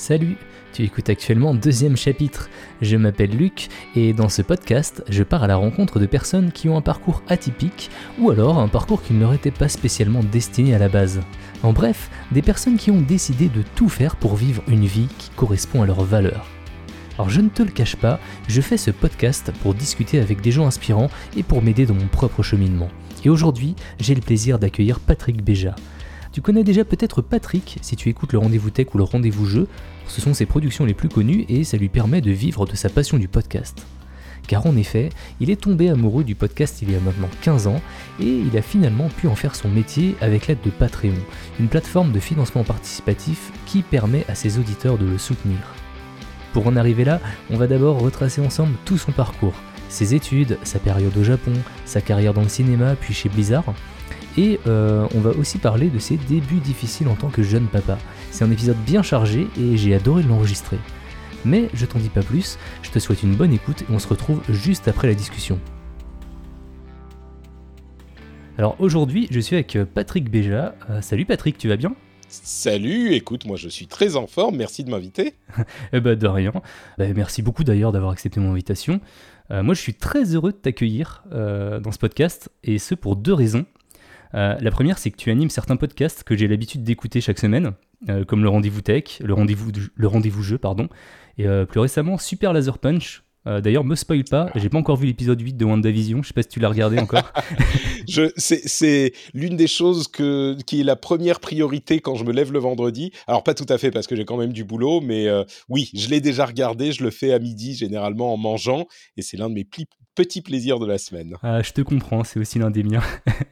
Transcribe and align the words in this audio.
Salut, 0.00 0.38
tu 0.72 0.82
écoutes 0.82 1.10
actuellement 1.10 1.52
deuxième 1.52 1.94
chapitre. 1.94 2.48
Je 2.80 2.96
m'appelle 2.96 3.36
Luc 3.36 3.68
et 3.94 4.14
dans 4.14 4.30
ce 4.30 4.40
podcast, 4.40 5.04
je 5.10 5.22
pars 5.22 5.42
à 5.42 5.46
la 5.46 5.56
rencontre 5.56 6.00
de 6.00 6.06
personnes 6.06 6.52
qui 6.52 6.70
ont 6.70 6.78
un 6.78 6.80
parcours 6.80 7.22
atypique 7.28 7.90
ou 8.18 8.30
alors 8.30 8.58
un 8.58 8.68
parcours 8.68 9.02
qui 9.02 9.12
ne 9.12 9.20
leur 9.20 9.34
était 9.34 9.50
pas 9.50 9.68
spécialement 9.68 10.22
destiné 10.22 10.74
à 10.74 10.78
la 10.78 10.88
base. 10.88 11.20
En 11.62 11.74
bref, 11.74 12.08
des 12.32 12.40
personnes 12.40 12.78
qui 12.78 12.90
ont 12.90 13.02
décidé 13.02 13.50
de 13.50 13.62
tout 13.74 13.90
faire 13.90 14.16
pour 14.16 14.36
vivre 14.36 14.62
une 14.68 14.86
vie 14.86 15.08
qui 15.18 15.28
correspond 15.36 15.82
à 15.82 15.86
leurs 15.86 16.02
valeurs. 16.02 16.46
Alors 17.18 17.28
je 17.28 17.42
ne 17.42 17.50
te 17.50 17.62
le 17.62 17.70
cache 17.70 17.96
pas, 17.96 18.20
je 18.48 18.62
fais 18.62 18.78
ce 18.78 18.90
podcast 18.90 19.52
pour 19.60 19.74
discuter 19.74 20.18
avec 20.18 20.40
des 20.40 20.50
gens 20.50 20.66
inspirants 20.66 21.10
et 21.36 21.42
pour 21.42 21.60
m'aider 21.60 21.84
dans 21.84 21.92
mon 21.92 22.08
propre 22.08 22.42
cheminement. 22.42 22.88
Et 23.22 23.28
aujourd'hui, 23.28 23.76
j'ai 23.98 24.14
le 24.14 24.22
plaisir 24.22 24.58
d'accueillir 24.58 24.98
Patrick 24.98 25.44
Béja. 25.44 25.74
Tu 26.32 26.42
connais 26.42 26.62
déjà 26.62 26.84
peut-être 26.84 27.22
Patrick 27.22 27.78
si 27.82 27.96
tu 27.96 28.08
écoutes 28.08 28.32
le 28.32 28.38
rendez-vous 28.38 28.70
tech 28.70 28.86
ou 28.94 28.98
le 28.98 29.04
rendez-vous 29.04 29.46
jeu, 29.46 29.66
ce 30.06 30.20
sont 30.20 30.32
ses 30.32 30.46
productions 30.46 30.84
les 30.84 30.94
plus 30.94 31.08
connues 31.08 31.44
et 31.48 31.64
ça 31.64 31.76
lui 31.76 31.88
permet 31.88 32.20
de 32.20 32.30
vivre 32.30 32.66
de 32.66 32.76
sa 32.76 32.88
passion 32.88 33.18
du 33.18 33.26
podcast. 33.26 33.84
Car 34.46 34.64
en 34.66 34.76
effet, 34.76 35.08
il 35.40 35.50
est 35.50 35.60
tombé 35.60 35.90
amoureux 35.90 36.22
du 36.22 36.36
podcast 36.36 36.82
il 36.82 36.92
y 36.92 36.94
a 36.94 37.00
maintenant 37.00 37.28
15 37.42 37.66
ans 37.66 37.80
et 38.20 38.28
il 38.28 38.56
a 38.56 38.62
finalement 38.62 39.08
pu 39.08 39.26
en 39.26 39.34
faire 39.34 39.56
son 39.56 39.68
métier 39.68 40.14
avec 40.20 40.46
l'aide 40.46 40.60
de 40.64 40.70
Patreon, 40.70 41.14
une 41.58 41.68
plateforme 41.68 42.12
de 42.12 42.20
financement 42.20 42.62
participatif 42.62 43.50
qui 43.66 43.82
permet 43.82 44.24
à 44.28 44.36
ses 44.36 44.58
auditeurs 44.58 44.98
de 44.98 45.06
le 45.06 45.18
soutenir. 45.18 45.58
Pour 46.52 46.68
en 46.68 46.76
arriver 46.76 47.04
là, 47.04 47.20
on 47.50 47.56
va 47.56 47.66
d'abord 47.66 48.00
retracer 48.00 48.40
ensemble 48.40 48.74
tout 48.84 48.98
son 48.98 49.10
parcours, 49.10 49.54
ses 49.88 50.14
études, 50.14 50.58
sa 50.62 50.78
période 50.78 51.16
au 51.16 51.24
Japon, 51.24 51.52
sa 51.86 52.00
carrière 52.00 52.34
dans 52.34 52.42
le 52.42 52.48
cinéma 52.48 52.94
puis 52.94 53.14
chez 53.14 53.28
Blizzard, 53.28 53.74
et 54.40 54.58
euh, 54.66 55.06
on 55.14 55.20
va 55.20 55.30
aussi 55.32 55.58
parler 55.58 55.90
de 55.90 55.98
ses 55.98 56.16
débuts 56.16 56.60
difficiles 56.60 57.08
en 57.08 57.14
tant 57.14 57.28
que 57.28 57.42
jeune 57.42 57.66
papa. 57.66 57.98
C'est 58.30 58.42
un 58.42 58.50
épisode 58.50 58.78
bien 58.86 59.02
chargé 59.02 59.46
et 59.60 59.76
j'ai 59.76 59.94
adoré 59.94 60.22
l'enregistrer. 60.22 60.78
Mais 61.44 61.68
je 61.74 61.84
t'en 61.84 61.98
dis 61.98 62.08
pas 62.08 62.22
plus, 62.22 62.58
je 62.82 62.90
te 62.90 62.98
souhaite 62.98 63.22
une 63.22 63.34
bonne 63.34 63.52
écoute 63.52 63.82
et 63.82 63.86
on 63.90 63.98
se 63.98 64.08
retrouve 64.08 64.40
juste 64.48 64.88
après 64.88 65.08
la 65.08 65.14
discussion. 65.14 65.58
Alors 68.56 68.76
aujourd'hui, 68.78 69.28
je 69.30 69.40
suis 69.40 69.56
avec 69.56 69.76
Patrick 69.94 70.30
Béja. 70.30 70.74
Euh, 70.88 71.02
salut 71.02 71.26
Patrick, 71.26 71.58
tu 71.58 71.68
vas 71.68 71.76
bien? 71.76 71.94
Salut, 72.28 73.12
écoute, 73.12 73.44
moi 73.44 73.58
je 73.58 73.68
suis 73.68 73.88
très 73.88 74.16
en 74.16 74.26
forme, 74.26 74.56
merci 74.56 74.84
de 74.84 74.90
m'inviter. 74.90 75.34
eh 75.92 76.00
ben 76.00 76.16
de 76.16 76.26
rien. 76.26 76.52
Bah, 76.96 77.12
merci 77.14 77.42
beaucoup 77.42 77.64
d'ailleurs 77.64 77.92
d'avoir 77.92 78.12
accepté 78.12 78.40
mon 78.40 78.52
invitation. 78.52 79.02
Euh, 79.50 79.62
moi 79.62 79.74
je 79.74 79.80
suis 79.80 79.94
très 79.94 80.34
heureux 80.34 80.52
de 80.52 80.56
t'accueillir 80.56 81.24
dans 81.30 81.92
ce 81.92 81.98
podcast, 81.98 82.48
et 82.64 82.78
ce 82.78 82.94
pour 82.94 83.16
deux 83.16 83.34
raisons. 83.34 83.66
Euh, 84.34 84.56
la 84.60 84.70
première, 84.70 84.98
c'est 84.98 85.10
que 85.10 85.16
tu 85.16 85.30
animes 85.30 85.50
certains 85.50 85.76
podcasts 85.76 86.22
que 86.22 86.36
j'ai 86.36 86.48
l'habitude 86.48 86.82
d'écouter 86.82 87.20
chaque 87.20 87.38
semaine, 87.38 87.72
euh, 88.08 88.24
comme 88.24 88.42
le 88.42 88.48
rendez-vous 88.48 88.80
tech, 88.80 89.20
le 89.20 89.34
rendez-vous, 89.34 89.70
le 89.94 90.08
rendez-vous 90.08 90.42
jeu, 90.42 90.58
pardon, 90.58 90.88
et 91.38 91.46
euh, 91.46 91.64
plus 91.66 91.80
récemment 91.80 92.18
Super 92.18 92.52
Laser 92.52 92.78
Punch. 92.78 93.22
D'ailleurs, 93.46 93.84
me 93.84 93.96
spoil 93.96 94.22
pas, 94.22 94.50
j'ai 94.54 94.68
pas 94.68 94.76
encore 94.78 94.96
vu 94.96 95.06
l'épisode 95.06 95.40
8 95.40 95.54
de 95.54 95.64
WandaVision, 95.64 96.22
je 96.22 96.28
sais 96.28 96.34
pas 96.34 96.42
si 96.42 96.48
tu 96.48 96.60
l'as 96.60 96.68
regardé 96.68 96.98
encore. 96.98 97.32
c'est, 98.36 99.12
l'une 99.32 99.56
des 99.56 99.66
choses 99.66 100.08
que, 100.08 100.56
qui 100.66 100.82
est 100.82 100.84
la 100.84 100.94
première 100.94 101.40
priorité 101.40 102.00
quand 102.00 102.14
je 102.16 102.24
me 102.24 102.32
lève 102.32 102.52
le 102.52 102.58
vendredi. 102.58 103.12
Alors, 103.26 103.42
pas 103.42 103.54
tout 103.54 103.66
à 103.70 103.78
fait 103.78 103.90
parce 103.90 104.06
que 104.06 104.14
j'ai 104.14 104.26
quand 104.26 104.36
même 104.36 104.52
du 104.52 104.62
boulot, 104.62 105.00
mais 105.00 105.26
oui, 105.70 105.90
je 105.94 106.10
l'ai 106.10 106.20
déjà 106.20 106.44
regardé, 106.44 106.92
je 106.92 107.02
le 107.02 107.10
fais 107.10 107.32
à 107.32 107.38
midi 107.38 107.74
généralement 107.74 108.34
en 108.34 108.36
mangeant, 108.36 108.86
et 109.16 109.22
c'est 109.22 109.38
l'un 109.38 109.48
de 109.48 109.54
mes 109.54 109.64
pli- 109.64 109.86
petit 110.20 110.42
plaisir 110.42 110.78
de 110.78 110.86
la 110.86 110.98
semaine. 110.98 111.34
Ah, 111.42 111.62
je 111.62 111.72
te 111.72 111.80
comprends, 111.80 112.24
c'est 112.24 112.38
aussi 112.38 112.58
l'un 112.58 112.70
des 112.70 112.82
miens. 112.82 113.02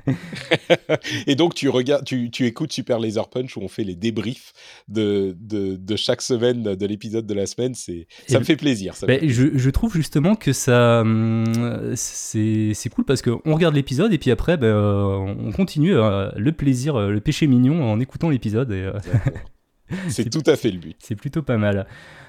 et 1.27 1.35
donc, 1.35 1.55
tu, 1.55 1.71
regardes, 1.71 2.05
tu, 2.05 2.31
tu, 2.31 2.45
écoutes 2.45 2.73
Super 2.73 2.99
Laser 2.99 3.27
Punch 3.31 3.57
où 3.57 3.61
on 3.63 3.69
fait 3.69 3.85
les 3.85 3.97
débriefs 3.97 4.53
de, 4.87 5.35
de, 5.41 5.77
de 5.77 5.97
chaque 5.97 6.21
semaine 6.21 6.63
de 6.63 6.87
l'épisode 6.87 7.27
de 7.27 7.35
la 7.35 7.47
semaine. 7.47 7.75
C'est, 7.75 8.07
ça 8.29 8.39
me 8.39 8.45
fait 8.45 8.57
plaisir. 8.57 8.95
Ça 8.95 9.07
bah, 9.07 9.15
Je, 9.23 9.57
je, 9.57 9.71
trouve 9.71 9.95
justement 9.95 10.35
que 10.35 10.53
ça, 10.53 11.01
hum, 11.01 11.95
c'est, 11.95 12.75
cool 12.95 13.07
parce 13.07 13.23
qu'on 13.23 13.55
regarde 13.55 13.75
l'épisode 13.75 14.13
et 14.13 14.19
puis 14.19 14.31
après, 14.31 14.59
bah, 14.59 14.67
on 14.69 15.51
continue 15.53 15.97
euh, 15.97 16.31
le 16.37 16.53
plaisir, 16.53 16.97
euh, 16.97 17.11
le 17.11 17.21
péché 17.21 17.47
mignon 17.47 17.91
en 17.91 17.99
écoutant 17.99 18.29
l'épisode. 18.29 18.71
Et, 18.73 18.83
euh, 18.83 18.93
c'est 20.09 20.31
tout 20.31 20.43
à 20.47 20.57
fait 20.57 20.71
le 20.71 20.79
but. 20.79 20.97
C'est 20.99 21.17
plutôt 21.17 21.43
pas 21.43 21.57
mal. 21.57 21.87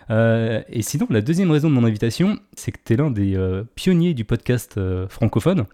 Euh, 0.10 0.62
et 0.70 0.82
sinon, 0.82 1.08
la 1.10 1.22
deuxième 1.22 1.52
raison 1.52 1.70
de 1.70 1.76
mon 1.76 1.84
invitation, 1.84 2.40
c'est 2.56 2.72
que 2.72 2.80
tu 2.84 2.94
es 2.94 2.98
l'un 2.98 3.12
des 3.12 3.36
euh, 3.36 3.64
pionniers 3.76 4.14
du 4.14 4.26
podcast 4.26 4.78
euh, 4.78 5.08
francophone. 5.08 5.66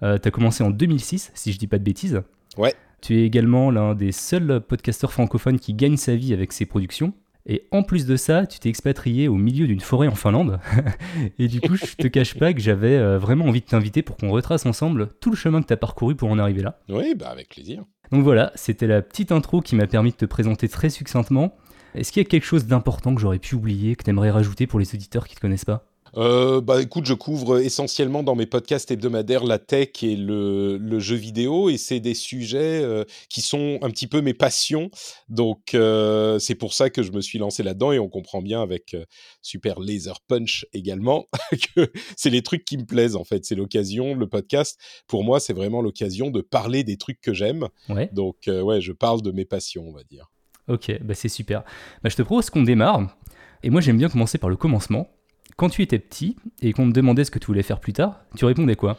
tu 0.00 0.06
as 0.06 0.30
commencé 0.30 0.64
en 0.64 0.70
2006, 0.70 1.30
si 1.34 1.52
je 1.52 1.58
dis 1.58 1.66
pas 1.66 1.78
de 1.78 1.84
bêtises. 1.84 2.22
Ouais. 2.56 2.74
Tu 3.00 3.18
es 3.18 3.24
également 3.24 3.70
l'un 3.70 3.94
des 3.94 4.12
seuls 4.12 4.60
podcasteurs 4.60 5.12
francophones 5.12 5.58
qui 5.58 5.74
gagne 5.74 5.96
sa 5.96 6.16
vie 6.16 6.32
avec 6.32 6.52
ses 6.52 6.66
productions. 6.66 7.12
Et 7.48 7.68
en 7.70 7.84
plus 7.84 8.06
de 8.06 8.16
ça, 8.16 8.44
tu 8.44 8.58
t'es 8.58 8.68
expatrié 8.68 9.28
au 9.28 9.36
milieu 9.36 9.68
d'une 9.68 9.78
forêt 9.78 10.08
en 10.08 10.16
Finlande. 10.16 10.58
et 11.38 11.46
du 11.46 11.60
coup, 11.60 11.76
je 11.76 11.94
te 11.94 12.08
cache 12.08 12.34
pas 12.34 12.52
que 12.52 12.60
j'avais 12.60 13.16
vraiment 13.18 13.44
envie 13.44 13.60
de 13.60 13.66
t'inviter 13.66 14.02
pour 14.02 14.16
qu'on 14.16 14.30
retrace 14.30 14.66
ensemble 14.66 15.10
tout 15.20 15.30
le 15.30 15.36
chemin 15.36 15.62
que 15.62 15.68
tu 15.68 15.72
as 15.72 15.76
parcouru 15.76 16.16
pour 16.16 16.28
en 16.28 16.40
arriver 16.40 16.62
là. 16.62 16.80
Oui, 16.88 17.14
bah 17.14 17.28
avec 17.28 17.50
plaisir. 17.50 17.84
Donc 18.12 18.22
voilà, 18.22 18.52
c'était 18.54 18.86
la 18.86 19.02
petite 19.02 19.32
intro 19.32 19.60
qui 19.60 19.76
m'a 19.76 19.86
permis 19.86 20.10
de 20.10 20.16
te 20.16 20.24
présenter 20.24 20.68
très 20.68 20.90
succinctement. 20.90 21.56
Est-ce 21.94 22.12
qu'il 22.12 22.22
y 22.22 22.26
a 22.26 22.28
quelque 22.28 22.44
chose 22.44 22.66
d'important 22.66 23.14
que 23.14 23.20
j'aurais 23.20 23.38
pu 23.38 23.54
oublier, 23.54 23.96
que 23.96 24.04
tu 24.04 24.10
aimerais 24.10 24.30
rajouter 24.30 24.66
pour 24.66 24.78
les 24.78 24.94
auditeurs 24.94 25.26
qui 25.26 25.34
ne 25.34 25.36
te 25.36 25.40
connaissent 25.40 25.64
pas? 25.64 25.85
Euh, 26.16 26.60
bah 26.60 26.80
écoute, 26.80 27.04
je 27.04 27.14
couvre 27.14 27.58
essentiellement 27.58 28.22
dans 28.22 28.34
mes 28.34 28.46
podcasts 28.46 28.90
hebdomadaires 28.90 29.44
la 29.44 29.58
tech 29.58 30.02
et 30.02 30.16
le, 30.16 30.78
le 30.78 30.98
jeu 30.98 31.16
vidéo 31.16 31.68
et 31.68 31.76
c'est 31.76 32.00
des 32.00 32.14
sujets 32.14 32.82
euh, 32.82 33.04
qui 33.28 33.42
sont 33.42 33.78
un 33.82 33.90
petit 33.90 34.06
peu 34.06 34.20
mes 34.22 34.34
passions. 34.34 34.90
Donc 35.28 35.74
euh, 35.74 36.38
c'est 36.38 36.54
pour 36.54 36.72
ça 36.72 36.90
que 36.90 37.02
je 37.02 37.12
me 37.12 37.20
suis 37.20 37.38
lancé 37.38 37.62
là-dedans 37.62 37.92
et 37.92 37.98
on 37.98 38.08
comprend 38.08 38.40
bien 38.40 38.62
avec 38.62 38.96
Super 39.42 39.78
Laser 39.80 40.20
Punch 40.26 40.66
également 40.72 41.26
que 41.74 41.90
c'est 42.16 42.30
les 42.30 42.42
trucs 42.42 42.64
qui 42.64 42.78
me 42.78 42.84
plaisent 42.84 43.16
en 43.16 43.24
fait. 43.24 43.44
C'est 43.44 43.54
l'occasion, 43.54 44.14
le 44.14 44.26
podcast 44.26 44.78
pour 45.06 45.24
moi 45.24 45.40
c'est 45.40 45.52
vraiment 45.52 45.82
l'occasion 45.82 46.30
de 46.30 46.40
parler 46.40 46.82
des 46.84 46.96
trucs 46.96 47.20
que 47.20 47.34
j'aime. 47.34 47.68
Ouais. 47.88 48.08
Donc 48.12 48.36
ouais, 48.46 48.80
je 48.80 48.92
parle 48.92 49.22
de 49.22 49.32
mes 49.32 49.44
passions 49.44 49.84
on 49.86 49.92
va 49.92 50.02
dire. 50.04 50.30
Ok, 50.68 50.90
bah 51.02 51.14
c'est 51.14 51.28
super. 51.28 51.62
Bah, 52.02 52.08
je 52.08 52.16
te 52.16 52.22
propose 52.22 52.50
qu'on 52.50 52.62
démarre. 52.62 53.16
Et 53.62 53.70
moi 53.70 53.80
j'aime 53.80 53.98
bien 53.98 54.08
commencer 54.08 54.38
par 54.38 54.50
le 54.50 54.56
commencement. 54.56 55.08
Quand 55.56 55.70
tu 55.70 55.82
étais 55.82 55.98
petit 55.98 56.36
et 56.60 56.72
qu'on 56.72 56.88
te 56.88 56.94
demandait 56.94 57.24
ce 57.24 57.30
que 57.30 57.38
tu 57.38 57.46
voulais 57.46 57.62
faire 57.62 57.80
plus 57.80 57.94
tard, 57.94 58.20
tu 58.36 58.44
répondais 58.44 58.76
quoi? 58.76 58.98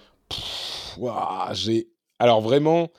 Wow, 0.98 1.54
j'ai... 1.54 1.90
Alors 2.20 2.42
vraiment, 2.42 2.90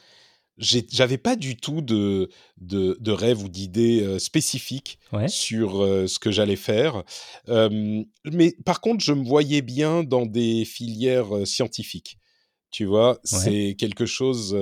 j'avais 0.59 1.19
pas 1.19 1.35
du 1.35 1.57
tout 1.57 1.81
de, 1.81 2.29
de, 2.59 2.97
de 3.01 3.13
rêve 3.13 3.43
ou 3.43 3.49
d'idée 3.49 4.03
euh, 4.03 4.19
spécifique 4.21 5.01
ouais. 5.13 5.27
sur 5.27 5.83
euh, 5.83 6.07
ce 6.07 6.21
que 6.21 6.31
j'allais 6.31 6.57
faire. 6.57 7.03
Euh, 7.49 8.03
mais 8.25 8.55
par 8.65 8.81
contre, 8.81 9.05
je 9.05 9.13
me 9.13 9.25
voyais 9.25 9.63
bien 9.63 10.05
dans 10.05 10.27
des 10.27 10.65
filières 10.65 11.37
euh, 11.37 11.45
scientifiques. 11.45 12.19
Tu 12.71 12.85
vois, 12.85 13.13
ouais. 13.13 13.19
c'est 13.23 13.77
quelque 13.79 14.05
chose 14.05 14.55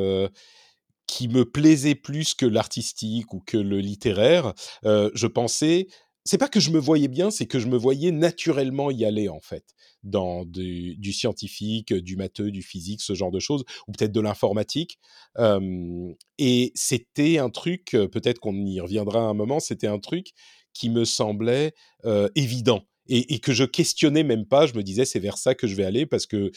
qui 1.08 1.26
me 1.26 1.44
plaisait 1.44 1.96
plus 1.96 2.34
que 2.34 2.46
l'artistique 2.46 3.34
ou 3.34 3.40
que 3.40 3.56
le 3.56 3.80
littéraire. 3.80 4.54
je 4.84 5.26
pensais 5.26 5.88
c'est 6.26 6.38
pas 6.38 6.48
que 6.48 6.60
je 6.60 6.70
me 6.70 6.78
voyais 6.78 7.08
bien, 7.08 7.30
c'est 7.30 7.46
que 7.46 7.58
je 7.58 7.68
me 7.68 7.76
voyais 7.76 8.10
naturellement 8.10 8.90
y 8.90 9.04
aller 9.04 9.28
en 9.28 9.40
fait, 9.40 9.64
dans 10.02 10.44
du, 10.44 11.12
scientifique, 11.12 11.94
du 11.94 12.16
matheux, 12.16 12.50
du 12.50 12.62
physique, 12.62 13.00
ce 13.00 13.14
genre 13.14 13.30
de 13.30 13.38
choses, 13.38 13.64
ou 13.86 13.92
peut-être 13.92 14.12
de 14.12 14.20
l'informatique. 14.20 14.98
Euh, 15.38 16.12
et 16.38 16.72
c'était 16.74 17.38
un 17.38 17.48
truc, 17.48 17.92
peut-être 17.92 18.40
qu'on 18.40 18.66
y 18.66 18.80
reviendra 18.80 19.20
à 19.20 19.24
un 19.24 19.34
moment, 19.34 19.60
c'était 19.60 19.86
un 19.86 20.00
truc 20.00 20.32
qui 20.74 20.90
me 20.90 21.04
semblait 21.04 21.72
euh, 22.04 22.28
évident 22.34 22.82
et, 23.08 23.34
et, 23.34 23.38
que 23.38 23.52
je 23.52 23.64
questionnais 23.64 24.24
même 24.24 24.46
pas. 24.46 24.66
Je 24.66 24.74
me 24.74 24.82
disais 24.82 25.04
c'est 25.04 25.20
vers 25.20 25.38
ça 25.38 25.54
que 25.54 25.66
je 25.66 25.74
vais 25.74 25.84
aller 25.84 26.06
parce 26.06 26.26
que 26.26 26.50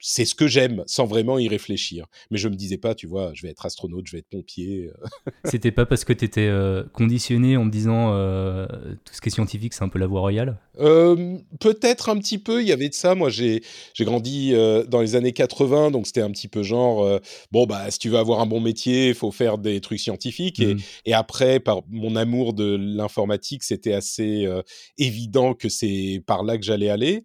c'est 0.00 0.24
ce 0.24 0.34
que 0.34 0.46
j'aime 0.46 0.84
sans 0.86 1.06
vraiment 1.06 1.38
y 1.38 1.48
réfléchir. 1.48 2.06
Mais 2.30 2.38
je 2.38 2.48
me 2.48 2.54
disais 2.54 2.78
pas, 2.78 2.94
tu 2.94 3.06
vois, 3.06 3.32
je 3.34 3.42
vais 3.42 3.50
être 3.50 3.66
astronaute, 3.66 4.06
je 4.06 4.12
vais 4.12 4.18
être 4.18 4.28
pompier. 4.28 4.90
C'était 5.44 5.72
pas 5.72 5.86
parce 5.86 6.04
que 6.04 6.12
tu 6.12 6.24
étais 6.24 6.46
euh, 6.46 6.84
conditionné 6.92 7.56
en 7.56 7.64
me 7.64 7.70
disant 7.70 8.12
euh, 8.12 8.66
tout 9.04 9.12
ce 9.14 9.20
qui 9.20 9.28
est 9.28 9.32
scientifique, 9.32 9.74
c'est 9.74 9.82
un 9.84 9.88
peu 9.88 9.98
la 9.98 10.06
voie 10.06 10.20
royale? 10.20 10.58
Euh, 10.78 11.38
Peut-être 11.60 12.08
un 12.08 12.18
petit 12.18 12.38
peu, 12.38 12.62
il 12.62 12.68
y 12.68 12.72
avait 12.72 12.88
de 12.88 12.94
ça. 12.94 13.14
Moi, 13.14 13.28
j'ai 13.30 13.62
grandi 14.00 14.54
euh, 14.54 14.84
dans 14.84 15.00
les 15.00 15.16
années 15.16 15.32
80, 15.32 15.90
donc 15.90 16.06
c'était 16.06 16.20
un 16.22 16.30
petit 16.30 16.48
peu 16.48 16.62
genre, 16.62 17.02
euh, 17.02 17.18
bon, 17.50 17.66
bah, 17.66 17.90
si 17.90 17.98
tu 17.98 18.08
veux 18.08 18.18
avoir 18.18 18.40
un 18.40 18.46
bon 18.46 18.60
métier, 18.60 19.08
il 19.08 19.14
faut 19.14 19.32
faire 19.32 19.58
des 19.58 19.80
trucs 19.80 20.00
scientifiques. 20.00 20.60
Et, 20.60 20.74
Mm. 20.74 20.80
et 21.06 21.14
après, 21.14 21.60
par 21.60 21.80
mon 21.88 22.14
amour 22.14 22.52
de 22.52 22.76
l'informatique, 22.78 23.62
c'était 23.64 23.94
assez 23.94 24.44
euh, 24.46 24.62
évident 24.98 25.54
que 25.54 25.68
c'est 25.68 26.22
par 26.26 26.44
là 26.44 26.56
que 26.58 26.64
j'allais 26.64 26.90
aller. 26.90 27.24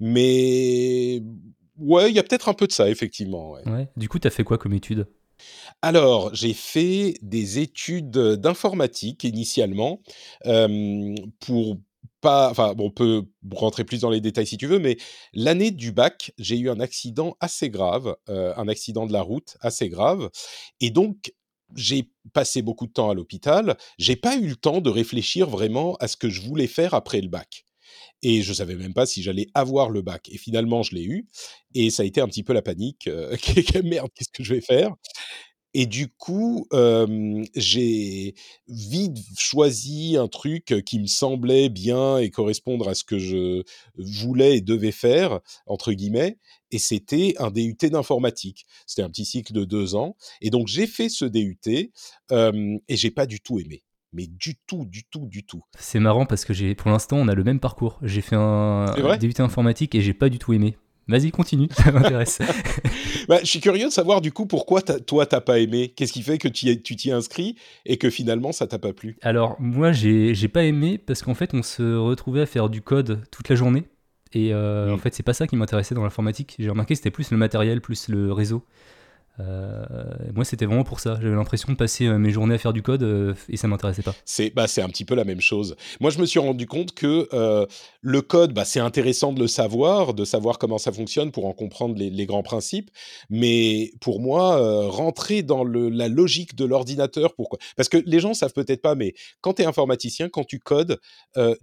Mais 0.00 1.20
Ouais, 1.78 2.10
il 2.10 2.16
y 2.16 2.18
a 2.18 2.22
peut-être 2.22 2.48
un 2.48 2.54
peu 2.54 2.66
de 2.66 2.72
ça, 2.72 2.88
effectivement. 2.88 3.52
Ouais. 3.52 3.68
Ouais. 3.68 3.88
Du 3.96 4.08
coup, 4.08 4.18
tu 4.18 4.26
as 4.26 4.30
fait 4.30 4.44
quoi 4.44 4.58
comme 4.58 4.72
études 4.72 5.06
Alors, 5.82 6.34
j'ai 6.34 6.54
fait 6.54 7.14
des 7.22 7.58
études 7.58 8.10
d'informatique 8.10 9.24
initialement 9.24 10.00
euh, 10.46 11.14
pour 11.40 11.78
pas. 12.20 12.50
Enfin, 12.50 12.74
bon, 12.74 12.86
on 12.86 12.90
peut 12.90 13.22
rentrer 13.52 13.84
plus 13.84 14.00
dans 14.00 14.10
les 14.10 14.20
détails 14.20 14.46
si 14.46 14.56
tu 14.56 14.66
veux, 14.66 14.78
mais 14.78 14.96
l'année 15.32 15.70
du 15.70 15.92
bac, 15.92 16.32
j'ai 16.38 16.58
eu 16.58 16.68
un 16.68 16.80
accident 16.80 17.36
assez 17.40 17.70
grave, 17.70 18.16
euh, 18.28 18.52
un 18.56 18.68
accident 18.68 19.06
de 19.06 19.12
la 19.12 19.22
route 19.22 19.56
assez 19.60 19.88
grave. 19.88 20.30
Et 20.80 20.90
donc, 20.90 21.32
j'ai 21.76 22.10
passé 22.32 22.62
beaucoup 22.62 22.86
de 22.86 22.92
temps 22.92 23.10
à 23.10 23.14
l'hôpital. 23.14 23.76
J'ai 23.98 24.16
pas 24.16 24.36
eu 24.36 24.48
le 24.48 24.56
temps 24.56 24.80
de 24.80 24.90
réfléchir 24.90 25.48
vraiment 25.48 25.96
à 26.00 26.08
ce 26.08 26.16
que 26.16 26.28
je 26.28 26.40
voulais 26.40 26.66
faire 26.66 26.94
après 26.94 27.20
le 27.20 27.28
bac. 27.28 27.64
Et 28.22 28.42
je 28.42 28.52
savais 28.52 28.74
même 28.74 28.94
pas 28.94 29.06
si 29.06 29.22
j'allais 29.22 29.46
avoir 29.54 29.90
le 29.90 30.02
bac. 30.02 30.28
Et 30.32 30.38
finalement, 30.38 30.82
je 30.82 30.94
l'ai 30.94 31.04
eu. 31.04 31.26
Et 31.74 31.90
ça 31.90 32.02
a 32.02 32.06
été 32.06 32.20
un 32.20 32.28
petit 32.28 32.42
peu 32.42 32.52
la 32.52 32.62
panique. 32.62 33.08
merde, 33.84 34.10
qu'est-ce 34.14 34.30
que 34.32 34.42
je 34.42 34.54
vais 34.54 34.60
faire? 34.60 34.94
Et 35.74 35.86
du 35.86 36.08
coup, 36.08 36.66
j'ai 37.54 38.34
vite 38.66 39.18
choisi 39.38 40.16
un 40.16 40.26
truc 40.26 40.74
qui 40.84 40.98
me 40.98 41.06
semblait 41.06 41.68
bien 41.68 42.18
et 42.18 42.30
correspondre 42.30 42.88
à 42.88 42.94
ce 42.94 43.04
que 43.04 43.18
je 43.18 43.62
voulais 43.96 44.56
et 44.56 44.60
devais 44.60 44.92
faire, 44.92 45.40
entre 45.66 45.92
guillemets, 45.92 46.38
et 46.70 46.78
c'était 46.78 47.34
un 47.38 47.50
DUT 47.50 47.76
d'informatique. 47.82 48.66
C'était 48.86 49.02
un 49.02 49.10
petit 49.10 49.24
cycle 49.24 49.52
de 49.52 49.64
deux 49.64 49.94
ans. 49.94 50.16
Et 50.40 50.50
donc, 50.50 50.68
j'ai 50.68 50.86
fait 50.86 51.08
ce 51.08 51.24
DUT 51.24 51.58
euh, 52.32 52.78
et 52.88 52.96
j'ai 52.96 53.10
pas 53.10 53.26
du 53.26 53.40
tout 53.40 53.58
aimé 53.58 53.82
mais 54.12 54.26
du 54.26 54.56
tout, 54.66 54.84
du 54.84 55.04
tout, 55.04 55.26
du 55.26 55.44
tout. 55.44 55.62
C'est 55.78 56.00
marrant 56.00 56.26
parce 56.26 56.44
que 56.44 56.52
j'ai, 56.52 56.74
pour 56.74 56.90
l'instant, 56.90 57.16
on 57.16 57.28
a 57.28 57.34
le 57.34 57.44
même 57.44 57.60
parcours. 57.60 57.98
J'ai 58.02 58.20
fait 58.20 58.36
un, 58.36 58.86
un 58.86 59.16
DUT 59.16 59.34
informatique 59.38 59.94
et 59.94 60.00
j'ai 60.00 60.14
pas 60.14 60.28
du 60.28 60.38
tout 60.38 60.52
aimé. 60.52 60.76
Vas-y, 61.08 61.30
continue, 61.30 61.68
ça 61.72 61.90
m'intéresse. 61.90 62.38
bah, 63.28 63.38
je 63.40 63.46
suis 63.46 63.60
curieux 63.60 63.86
de 63.86 63.92
savoir 63.92 64.20
du 64.20 64.30
coup 64.30 64.44
pourquoi 64.44 64.82
toi 64.82 65.24
t'as 65.24 65.40
pas 65.40 65.58
aimé? 65.58 65.92
Qu'est-ce 65.96 66.12
qui 66.12 66.22
fait 66.22 66.36
que 66.36 66.48
tu 66.48 66.78
t'y 66.78 67.10
inscris 67.10 67.56
et 67.86 67.96
que 67.96 68.10
finalement 68.10 68.52
ça 68.52 68.66
t'a 68.66 68.78
pas 68.78 68.92
plu? 68.92 69.16
Alors 69.22 69.56
moi 69.58 69.90
j'ai 69.92 70.48
pas 70.48 70.64
aimé 70.64 70.98
parce 70.98 71.22
qu'en 71.22 71.34
fait 71.34 71.54
on 71.54 71.62
se 71.62 71.96
retrouvait 71.96 72.42
à 72.42 72.46
faire 72.46 72.68
du 72.68 72.82
code 72.82 73.22
toute 73.30 73.48
la 73.48 73.56
journée 73.56 73.84
et 74.34 74.52
euh, 74.52 74.92
en 74.92 74.98
fait 74.98 75.14
c'est 75.14 75.22
pas 75.22 75.32
ça 75.32 75.46
qui 75.46 75.56
m'intéressait 75.56 75.94
dans 75.94 76.04
l'informatique. 76.04 76.56
J'ai 76.58 76.68
remarqué 76.68 76.92
que 76.92 76.98
c'était 76.98 77.10
plus 77.10 77.30
le 77.30 77.38
matériel, 77.38 77.80
plus 77.80 78.08
le 78.08 78.30
réseau. 78.30 78.66
Euh, 79.40 79.84
moi, 80.34 80.44
c'était 80.44 80.66
vraiment 80.66 80.84
pour 80.84 81.00
ça. 81.00 81.18
J'avais 81.20 81.34
l'impression 81.34 81.72
de 81.72 81.76
passer 81.76 82.06
euh, 82.06 82.18
mes 82.18 82.30
journées 82.30 82.56
à 82.56 82.58
faire 82.58 82.72
du 82.72 82.82
code 82.82 83.02
euh, 83.02 83.34
et 83.48 83.56
ça 83.56 83.68
m'intéressait 83.68 84.02
pas. 84.02 84.14
C'est 84.24 84.50
bah, 84.50 84.66
un 84.78 84.88
petit 84.88 85.04
peu 85.04 85.14
la 85.14 85.24
même 85.24 85.40
chose. 85.40 85.76
Moi, 86.00 86.10
je 86.10 86.18
me 86.18 86.26
suis 86.26 86.38
rendu 86.38 86.66
compte 86.66 86.92
que 86.92 87.28
le 88.00 88.22
code, 88.22 88.52
bah, 88.52 88.64
c'est 88.64 88.80
intéressant 88.80 89.32
de 89.32 89.40
le 89.40 89.46
savoir, 89.46 90.14
de 90.14 90.24
savoir 90.24 90.58
comment 90.58 90.78
ça 90.78 90.92
fonctionne 90.92 91.30
pour 91.30 91.46
en 91.46 91.52
comprendre 91.52 91.96
les, 91.96 92.26
grands 92.26 92.42
principes. 92.42 92.90
Mais 93.30 93.92
pour 94.00 94.20
moi, 94.20 94.88
rentrer 94.88 95.42
dans 95.42 95.64
le, 95.64 95.88
la 95.88 96.08
logique 96.08 96.54
de 96.54 96.64
l'ordinateur, 96.64 97.34
pourquoi? 97.34 97.58
Parce 97.76 97.88
que 97.88 97.98
les 98.04 98.20
gens 98.20 98.34
savent 98.34 98.52
peut-être 98.52 98.82
pas, 98.82 98.94
mais 98.94 99.14
quand 99.40 99.54
tu 99.54 99.62
es 99.62 99.64
informaticien, 99.64 100.28
quand 100.28 100.44
tu 100.44 100.58
codes, 100.58 100.98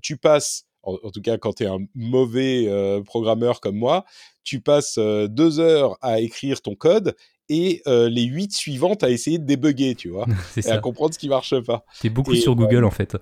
tu 0.01 0.18
passes 0.18 0.66
en, 0.83 1.10
tout 1.10 1.22
cas 1.22 1.38
quand 1.38 1.54
tu 1.54 1.63
es 1.63 1.68
un 1.68 1.80
mauvais 1.95 2.69
programmeur 3.06 3.60
comme 3.60 3.77
moi, 3.77 4.06
tu 4.44 4.62
passes 4.62 4.98
deux 4.98 5.60
heures 5.60 5.98
à 6.01 6.19
écrire 6.19 6.62
ton 6.62 6.75
code 6.75 7.16
et 7.50 7.81
euh, 7.88 8.09
les 8.09 8.24
huit 8.24 8.53
suivantes 8.53 9.03
à 9.03 9.09
essayer 9.09 9.38
de 9.38 9.45
débugger, 9.45 9.95
tu 9.95 10.09
vois, 10.09 10.25
et 10.57 10.69
à 10.69 10.77
comprendre 10.77 11.13
ce 11.13 11.19
qui 11.19 11.30
marche 11.30 11.59
pas. 11.62 11.86
C'est 11.94 12.09
beaucoup 12.09 12.36
sur 12.36 12.56
Google 12.56 12.83
en 12.83 12.92
fait. 12.92 13.18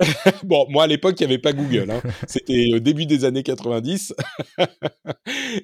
bon, 0.44 0.66
moi 0.68 0.84
à 0.84 0.86
l'époque, 0.86 1.16
il 1.20 1.26
n'y 1.26 1.32
avait 1.32 1.40
pas 1.40 1.52
Google. 1.52 1.90
Hein. 1.90 2.00
C'était 2.28 2.72
au 2.74 2.78
début 2.78 3.06
des 3.06 3.24
années 3.24 3.42
90. 3.42 4.14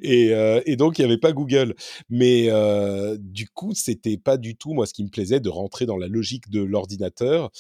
et, 0.02 0.32
euh, 0.32 0.60
et, 0.66 0.76
donc, 0.76 0.98
il 0.98 1.02
n'y 1.02 1.06
avait 1.06 1.20
pas 1.20 1.32
Google. 1.32 1.75
Mais 2.10 2.46
euh, 2.48 3.16
du 3.20 3.48
coup, 3.48 3.72
c'était 3.75 4.16
pas 4.16 4.37
du 4.37 4.56
tout, 4.56 4.72
moi, 4.75 4.87
ce 4.87 4.94
qui 4.94 5.04
me 5.04 5.10
plaisait 5.10 5.40
de 5.40 5.48
rentrer 5.48 5.87
dans 5.87 5.96
la 5.96 6.08
logique 6.08 6.50
de 6.50 6.62
l'ordinateur. 6.62 7.50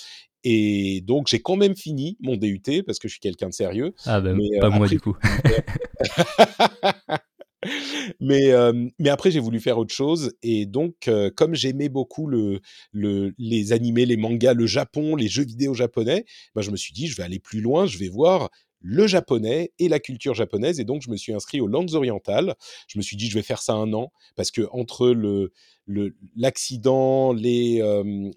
Et 0.42 1.00
donc, 1.06 1.28
j'ai 1.28 1.40
quand 1.40 1.56
même 1.56 1.74
fini 1.74 2.18
mon 2.20 2.36
DUT 2.36 2.60
parce 2.86 2.98
que 2.98 3.08
je 3.08 3.12
suis 3.12 3.20
quelqu'un 3.20 3.48
de 3.48 3.54
sérieux. 3.54 3.94
Ah, 4.04 4.20
ben, 4.20 4.38
pas 4.60 4.68
moi, 4.68 4.88
du 4.88 5.00
coup. 5.00 5.16
Mais, 8.20 8.52
mais 8.98 9.08
après, 9.08 9.30
j'ai 9.30 9.40
voulu 9.40 9.60
faire 9.60 9.78
autre 9.78 9.94
chose. 9.94 10.32
Et 10.42 10.66
donc, 10.66 11.10
comme 11.36 11.54
j'aimais 11.54 11.88
beaucoup 11.88 12.26
le, 12.26 12.60
le, 12.92 13.34
les 13.38 13.72
animés, 13.72 14.06
les 14.06 14.16
mangas, 14.16 14.54
le 14.54 14.66
Japon, 14.66 15.16
les 15.16 15.28
jeux 15.28 15.44
vidéo 15.44 15.74
japonais, 15.74 16.24
bah, 16.54 16.62
je 16.62 16.70
me 16.70 16.76
suis 16.76 16.92
dit, 16.92 17.06
je 17.06 17.16
vais 17.16 17.22
aller 17.22 17.38
plus 17.38 17.60
loin, 17.60 17.86
je 17.86 17.98
vais 17.98 18.08
voir 18.08 18.50
le 18.86 19.06
japonais 19.06 19.72
et 19.78 19.88
la 19.88 19.98
culture 19.98 20.34
japonaise. 20.34 20.78
Et 20.78 20.84
donc, 20.84 21.00
je 21.02 21.10
me 21.10 21.16
suis 21.16 21.32
inscrit 21.32 21.60
aux 21.60 21.66
langues 21.66 21.94
orientales. 21.94 22.54
Je 22.86 22.98
me 22.98 23.02
suis 23.02 23.16
dit, 23.16 23.28
je 23.28 23.34
vais 23.34 23.42
faire 23.42 23.62
ça 23.62 23.72
un 23.72 23.92
an, 23.94 24.12
parce 24.36 24.50
que 24.50 24.68
entre 24.72 25.08
le 25.08 25.52
l'accident, 26.36 27.34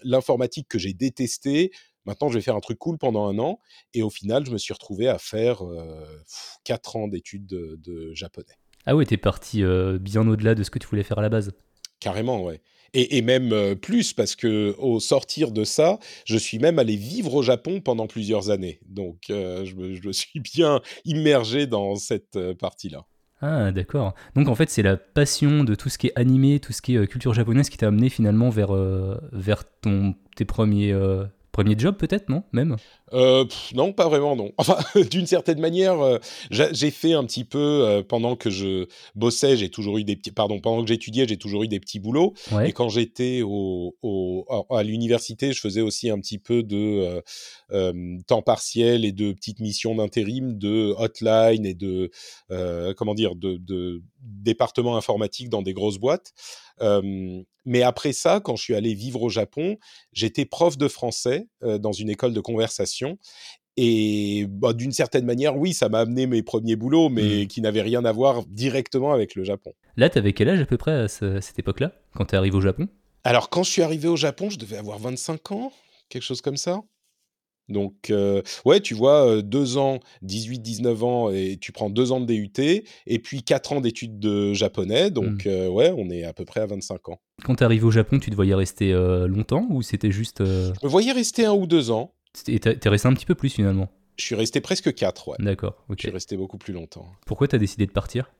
l'informatique 0.03 0.67
que 0.67 0.77
j'ai 0.79 0.93
détesté, 0.93 1.71
maintenant 2.05 2.27
je 2.27 2.33
vais 2.33 2.41
faire 2.41 2.57
un 2.57 2.59
truc 2.59 2.77
cool 2.77 2.97
pendant 2.97 3.25
un 3.25 3.39
an. 3.39 3.59
Et 3.93 4.03
au 4.03 4.09
final, 4.09 4.45
je 4.45 4.51
me 4.51 4.57
suis 4.57 4.73
retrouvé 4.73 5.07
à 5.07 5.17
faire 5.17 5.61
quatre 6.63 6.95
ans 6.95 7.07
d'études 7.07 7.47
de 7.47 8.13
japonais. 8.13 8.57
Ah 8.89 8.95
ouais, 8.95 9.05
t'es 9.05 9.17
parti 9.17 9.63
euh, 9.63 9.99
bien 9.99 10.25
au-delà 10.25 10.55
de 10.55 10.63
ce 10.63 10.71
que 10.71 10.79
tu 10.79 10.87
voulais 10.87 11.03
faire 11.03 11.19
à 11.19 11.21
la 11.21 11.27
base. 11.27 11.51
Carrément, 11.99 12.41
ouais. 12.41 12.61
Et, 12.93 13.21
même 13.21 13.51
euh, 13.51 13.75
plus, 13.75 14.13
parce 14.13 14.33
que 14.33 14.73
au 14.79 15.01
sortir 15.01 15.51
de 15.51 15.65
ça, 15.65 15.99
je 16.23 16.37
suis 16.37 16.57
même 16.57 16.79
allé 16.79 16.95
vivre 16.95 17.33
au 17.35 17.43
Japon 17.43 17.81
pendant 17.81 18.07
plusieurs 18.07 18.49
années. 18.49 18.79
Donc, 18.87 19.29
euh, 19.29 19.65
je, 19.65 19.75
me, 19.75 20.13
suis 20.13 20.39
bien 20.39 20.79
immergé 21.03 21.67
dans 21.67 21.95
cette 21.95 22.39
partie-là. 22.53 23.03
Ah, 23.41 23.73
d'accord. 23.73 24.15
Donc, 24.35 24.47
en 24.47 24.55
fait, 24.55 24.69
c'est 24.69 24.83
la 24.83 24.95
passion 24.95 25.65
de 25.65 25.75
tout 25.75 25.89
ce 25.89 25.97
qui 25.97 26.07
est 26.07 26.13
animé, 26.15 26.61
tout 26.61 26.71
ce 26.71 26.81
qui 26.81 26.95
est 26.95 27.07
culture 27.07 27.33
japonaise 27.33 27.69
qui 27.69 27.77
t'a 27.77 27.87
amené 27.87 28.07
finalement 28.07 28.49
vers, 28.49 28.71
vers 29.33 29.65
ton, 29.81 30.15
tes 30.37 30.45
premiers 30.45 30.93
Premier 31.57 31.73
job 31.75 31.95
peut-être, 31.97 32.29
non? 32.29 32.43
Même? 32.51 32.75
Euh, 33.13 33.45
Non, 33.73 33.93
pas 33.93 34.07
vraiment, 34.07 34.35
non. 34.35 34.51
Enfin, 34.57 34.77
d'une 35.11 35.27
certaine 35.27 35.59
manière, 35.59 35.99
euh, 36.01 36.17
j'ai 36.51 36.91
fait 36.91 37.13
un 37.13 37.23
petit 37.23 37.43
peu 37.43 37.57
euh, 37.59 38.03
pendant 38.03 38.35
que 38.35 38.49
je 38.49 38.87
bossais, 39.15 39.55
j'ai 39.55 39.69
toujours 39.69 39.97
eu 39.97 40.03
des 40.03 40.15
petits, 40.15 40.31
pardon, 40.31 40.59
pendant 40.59 40.81
que 40.81 40.87
j'étudiais, 40.87 41.25
j'ai 41.27 41.37
toujours 41.37 41.63
eu 41.63 41.67
des 41.67 41.79
petits 41.79 41.99
boulots. 41.99 42.33
Et 42.65 42.73
quand 42.73 42.89
j'étais 42.89 43.41
au, 43.43 43.95
à 44.69 44.83
l'université, 44.83 45.53
je 45.53 45.59
faisais 45.59 45.81
aussi 45.81 46.09
un 46.09 46.19
petit 46.19 46.37
peu 46.39 46.63
de 46.63 47.21
temps 48.27 48.41
partiel 48.41 49.05
et 49.05 49.11
de 49.11 49.31
petites 49.31 49.59
missions 49.59 49.95
d'intérim, 49.95 50.57
de 50.57 50.93
hotline 50.97 51.65
et 51.65 51.73
de 51.73 52.11
comment 52.95 53.15
dire, 53.15 53.35
de, 53.35 53.57
de 53.57 54.01
département 54.21 54.97
informatique 54.97 55.49
dans 55.49 55.61
des 55.61 55.73
grosses 55.73 55.97
boîtes 55.97 56.33
mais 57.67 57.81
après 57.81 58.13
ça, 58.13 58.39
quand 58.39 58.55
je 58.55 58.63
suis 58.63 58.75
allé 58.75 58.93
vivre 58.93 59.21
au 59.21 59.29
Japon, 59.29 59.77
j'étais 60.13 60.45
prof 60.45 60.77
de 60.77 60.87
français 60.87 61.47
dans 61.61 61.91
une 61.91 62.09
école 62.09 62.33
de 62.33 62.39
conversation. 62.39 62.96
Et 63.77 64.47
bah, 64.49 64.73
d'une 64.73 64.91
certaine 64.91 65.25
manière, 65.25 65.55
oui, 65.55 65.73
ça 65.73 65.87
m'a 65.87 65.99
amené 65.99 66.25
mes 66.25 66.41
premiers 66.41 66.75
boulots, 66.75 67.09
mais 67.09 67.43
mmh. 67.43 67.47
qui 67.47 67.61
n'avaient 67.61 67.83
rien 67.83 68.03
à 68.05 68.11
voir 68.11 68.43
directement 68.47 69.13
avec 69.13 69.35
le 69.35 69.43
Japon. 69.43 69.73
Là, 69.97 70.09
tu 70.09 70.17
avais 70.17 70.33
quel 70.33 70.49
âge 70.49 70.59
à 70.59 70.65
peu 70.65 70.77
près 70.77 70.91
à, 70.91 71.07
cette 71.07 71.59
époque-là, 71.59 71.93
quand 72.15 72.25
tu 72.25 72.35
es 72.35 72.37
arrivé 72.37 72.57
au 72.57 72.61
Japon? 72.61 72.87
Alors, 73.23 73.49
quand 73.49 73.61
je 73.63 73.69
suis 73.69 73.83
arrivé 73.83 74.07
au 74.07 74.15
Japon, 74.15 74.49
je 74.49 74.57
devais 74.57 74.77
avoir 74.77 74.97
25 74.97 75.51
ans, 75.51 75.71
quelque 76.09 76.23
chose 76.23 76.41
comme 76.41 76.57
ça. 76.57 76.81
Donc, 77.69 78.09
euh, 78.09 78.41
ouais, 78.65 78.79
tu 78.79 78.93
vois, 78.93 79.27
euh, 79.27 79.41
deux 79.41 79.77
ans, 79.77 79.99
18-19 80.23 81.03
ans, 81.03 81.29
et 81.29 81.57
tu 81.59 81.71
prends 81.71 81.89
deux 81.89 82.11
ans 82.11 82.21
de 82.21 82.25
DUT, 82.25 82.51
et 82.59 83.19
puis 83.19 83.43
quatre 83.43 83.73
ans 83.73 83.81
d'études 83.81 84.19
de 84.19 84.53
japonais. 84.53 85.11
Donc, 85.11 85.45
mmh. 85.45 85.49
euh, 85.49 85.67
ouais, 85.67 85.93
on 85.95 86.09
est 86.09 86.23
à 86.23 86.33
peu 86.33 86.45
près 86.45 86.61
à 86.61 86.65
25 86.65 87.09
ans. 87.09 87.19
Quand 87.43 87.55
tu 87.55 87.63
arrivé 87.63 87.85
au 87.85 87.91
Japon, 87.91 88.19
tu 88.19 88.31
te 88.31 88.35
voyais 88.35 88.55
rester 88.55 88.91
longtemps 89.27 89.67
ou 89.69 89.83
c'était 89.83 90.09
juste. 90.09 90.43
Je 90.43 90.71
me 90.83 90.89
voyais 90.89 91.11
rester 91.11 91.45
un 91.45 91.53
ou 91.53 91.67
deux 91.67 91.91
ans. 91.91 92.15
Et 92.47 92.59
t'es 92.59 92.89
resté 92.89 93.07
un 93.07 93.13
petit 93.13 93.25
peu 93.25 93.35
plus 93.35 93.49
finalement 93.49 93.89
Je 94.17 94.25
suis 94.25 94.35
resté 94.35 94.61
presque 94.61 94.93
quatre, 94.93 95.27
ouais. 95.29 95.37
D'accord, 95.39 95.83
ok. 95.89 95.97
Je 95.99 96.07
suis 96.07 96.11
resté 96.11 96.37
beaucoup 96.37 96.57
plus 96.57 96.73
longtemps. 96.73 97.11
Pourquoi 97.25 97.47
t'as 97.47 97.57
décidé 97.57 97.85
de 97.85 97.91
partir? 97.91 98.31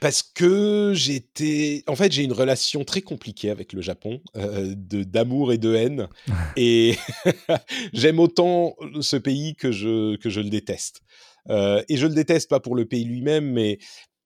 Parce 0.00 0.22
que 0.22 0.92
j'étais, 0.94 1.82
en 1.88 1.96
fait, 1.96 2.12
j'ai 2.12 2.22
une 2.22 2.32
relation 2.32 2.84
très 2.84 3.00
compliquée 3.00 3.50
avec 3.50 3.72
le 3.72 3.80
Japon, 3.80 4.20
euh, 4.36 4.74
de 4.76 5.02
d'amour 5.02 5.52
et 5.52 5.58
de 5.58 5.74
haine, 5.74 6.08
et 6.56 6.96
j'aime 7.92 8.20
autant 8.20 8.76
ce 9.00 9.16
pays 9.16 9.56
que 9.56 9.72
je 9.72 10.16
que 10.16 10.30
je 10.30 10.40
le 10.40 10.50
déteste. 10.50 11.02
Euh, 11.50 11.82
et 11.88 11.96
je 11.96 12.06
le 12.06 12.14
déteste 12.14 12.48
pas 12.48 12.60
pour 12.60 12.74
le 12.74 12.86
pays 12.86 13.04
lui-même, 13.04 13.50
mais 13.50 13.78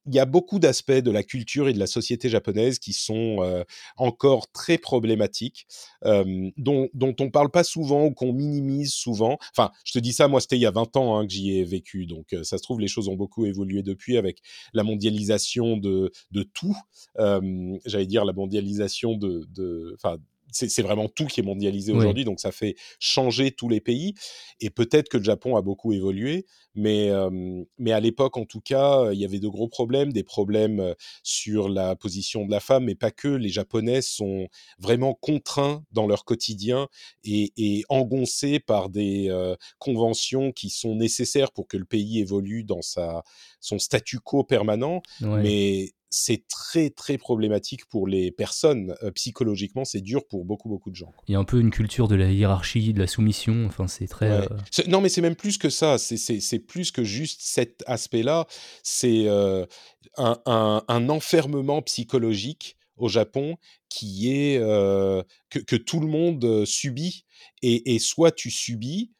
il 0.09 0.15
y 0.15 0.19
a 0.19 0.25
beaucoup 0.25 0.57
d'aspects 0.57 0.91
de 0.91 1.11
la 1.11 1.21
culture 1.21 1.69
et 1.69 1.73
de 1.73 1.79
la 1.79 1.85
société 1.85 2.29
japonaise 2.29 2.79
qui 2.79 2.93
sont 2.93 3.37
euh, 3.41 3.63
encore 3.95 4.51
très 4.51 4.77
problématiques, 4.77 5.67
dont, 6.57 6.89
dont 6.93 7.15
on 7.19 7.29
parle 7.29 7.51
pas 7.51 7.63
souvent 7.63 8.05
ou 8.05 8.11
qu'on 8.11 8.33
minimise 8.33 8.93
souvent. 8.93 9.37
Enfin, 9.55 9.71
je 9.85 9.93
te 9.93 9.99
dis 9.99 10.13
ça, 10.13 10.27
moi, 10.27 10.41
c'était 10.41 10.55
il 10.55 10.61
y 10.61 10.65
a 10.65 10.71
20 10.71 10.97
ans 10.97 11.17
hein, 11.17 11.27
que 11.27 11.33
j'y 11.33 11.57
ai 11.57 11.63
vécu, 11.63 12.05
donc 12.05 12.35
ça 12.43 12.57
se 12.57 12.63
trouve, 12.63 12.79
les 12.79 12.87
choses 12.87 13.07
ont 13.07 13.15
beaucoup 13.15 13.45
évolué 13.45 13.83
depuis 13.83 14.17
avec 14.17 14.39
la 14.73 14.83
mondialisation 14.83 15.77
de, 15.77 16.11
de 16.31 16.43
tout. 16.43 16.75
J'allais 17.85 18.07
dire 18.07 18.25
la 18.25 18.33
mondialisation 18.33 19.15
de... 19.15 19.47
de 19.53 19.95
c'est 20.51 20.81
vraiment 20.81 21.07
tout 21.07 21.25
qui 21.25 21.39
est 21.39 21.43
mondialisé 21.43 21.91
aujourd'hui, 21.91 22.25
donc 22.25 22.39
ça 22.39 22.51
fait 22.51 22.75
changer 22.99 23.51
tous 23.51 23.69
les 23.69 23.81
pays. 23.81 24.13
Et 24.59 24.69
peut-être 24.69 25.09
que 25.09 25.17
le 25.17 25.23
Japon 25.23 25.55
a 25.55 25.61
beaucoup 25.61 25.93
évolué, 25.93 26.45
mais, 26.75 27.09
mais 27.77 27.91
à 27.91 27.99
l'époque, 27.99 28.37
en 28.37 28.45
tout 28.45 28.61
cas, 28.61 29.11
il 29.11 29.19
y 29.19 29.25
avait 29.25 29.39
de 29.39 29.47
gros 29.47 29.67
problèmes, 29.67 30.13
des 30.13 30.23
problèmes 30.23 30.95
sur 31.23 31.69
la 31.69 31.95
position 31.95 32.45
de 32.45 32.51
la 32.51 32.59
femme, 32.59 32.85
mais 32.85 32.95
pas 32.95 33.11
que. 33.11 33.27
Les 33.27 33.49
Japonais 33.49 34.01
sont 34.01 34.47
vraiment 34.79 35.13
contraints 35.13 35.83
dans 35.91 36.07
leur 36.07 36.25
quotidien 36.25 36.87
et, 37.23 37.53
et 37.57 37.83
engoncés 37.89 38.59
par 38.59 38.89
des 38.89 39.31
conventions 39.77 40.51
qui 40.51 40.69
sont 40.69 40.95
nécessaires 40.95 41.51
pour 41.51 41.67
que 41.67 41.77
le 41.77 41.85
pays 41.85 42.19
évolue 42.19 42.63
dans 42.63 42.81
sa, 42.81 43.23
son 43.59 43.79
statu 43.79 44.19
quo 44.19 44.43
permanent. 44.43 45.01
Mais 45.21 45.91
c'est 46.09 46.47
très 46.47 46.89
très 46.89 47.17
problématique 47.17 47.85
pour 47.85 48.07
les 48.07 48.31
personnes. 48.31 48.95
psychologiquement, 49.15 49.85
c'est 49.85 50.01
dur 50.01 50.27
pour 50.27 50.45
beaucoup 50.45 50.69
beaucoup 50.69 50.89
de 50.89 50.95
gens. 50.95 51.13
Il 51.27 51.33
y 51.33 51.35
a 51.35 51.39
un 51.39 51.43
peu 51.43 51.59
une 51.59 51.69
culture 51.69 52.07
de 52.07 52.15
la 52.15 52.31
hiérarchie, 52.31 52.93
de 52.93 52.99
la 52.99 53.07
soumission. 53.07 53.65
Enfin, 53.65 53.87
c'est 53.87 54.07
très. 54.07 54.47
Non, 54.87 55.01
mais 55.01 55.09
c'est 55.09 55.21
même 55.21 55.35
plus 55.35 55.57
que 55.57 55.69
ça. 55.69 55.97
C'est 55.97 56.59
plus 56.59 56.91
que 56.91 57.03
juste 57.03 57.41
cet 57.43 57.83
aspect-là. 57.85 58.47
C'est 58.83 59.27
un, 60.17 60.83
un, 60.87 61.09
enfermement 61.09 61.81
psychologique 61.81 62.77
au 62.97 63.07
Japon 63.07 63.57
qui 63.89 64.31
est 64.31 64.59
que, 64.59 65.59
que, 65.59 65.75
tout 65.75 65.99
le 65.99 66.07
monde 66.07 66.65
subit. 66.65 67.25
Et, 67.61 67.95
et 67.95 67.99
soit 67.99 68.31
tu 68.31 68.51
subis, 68.51 69.11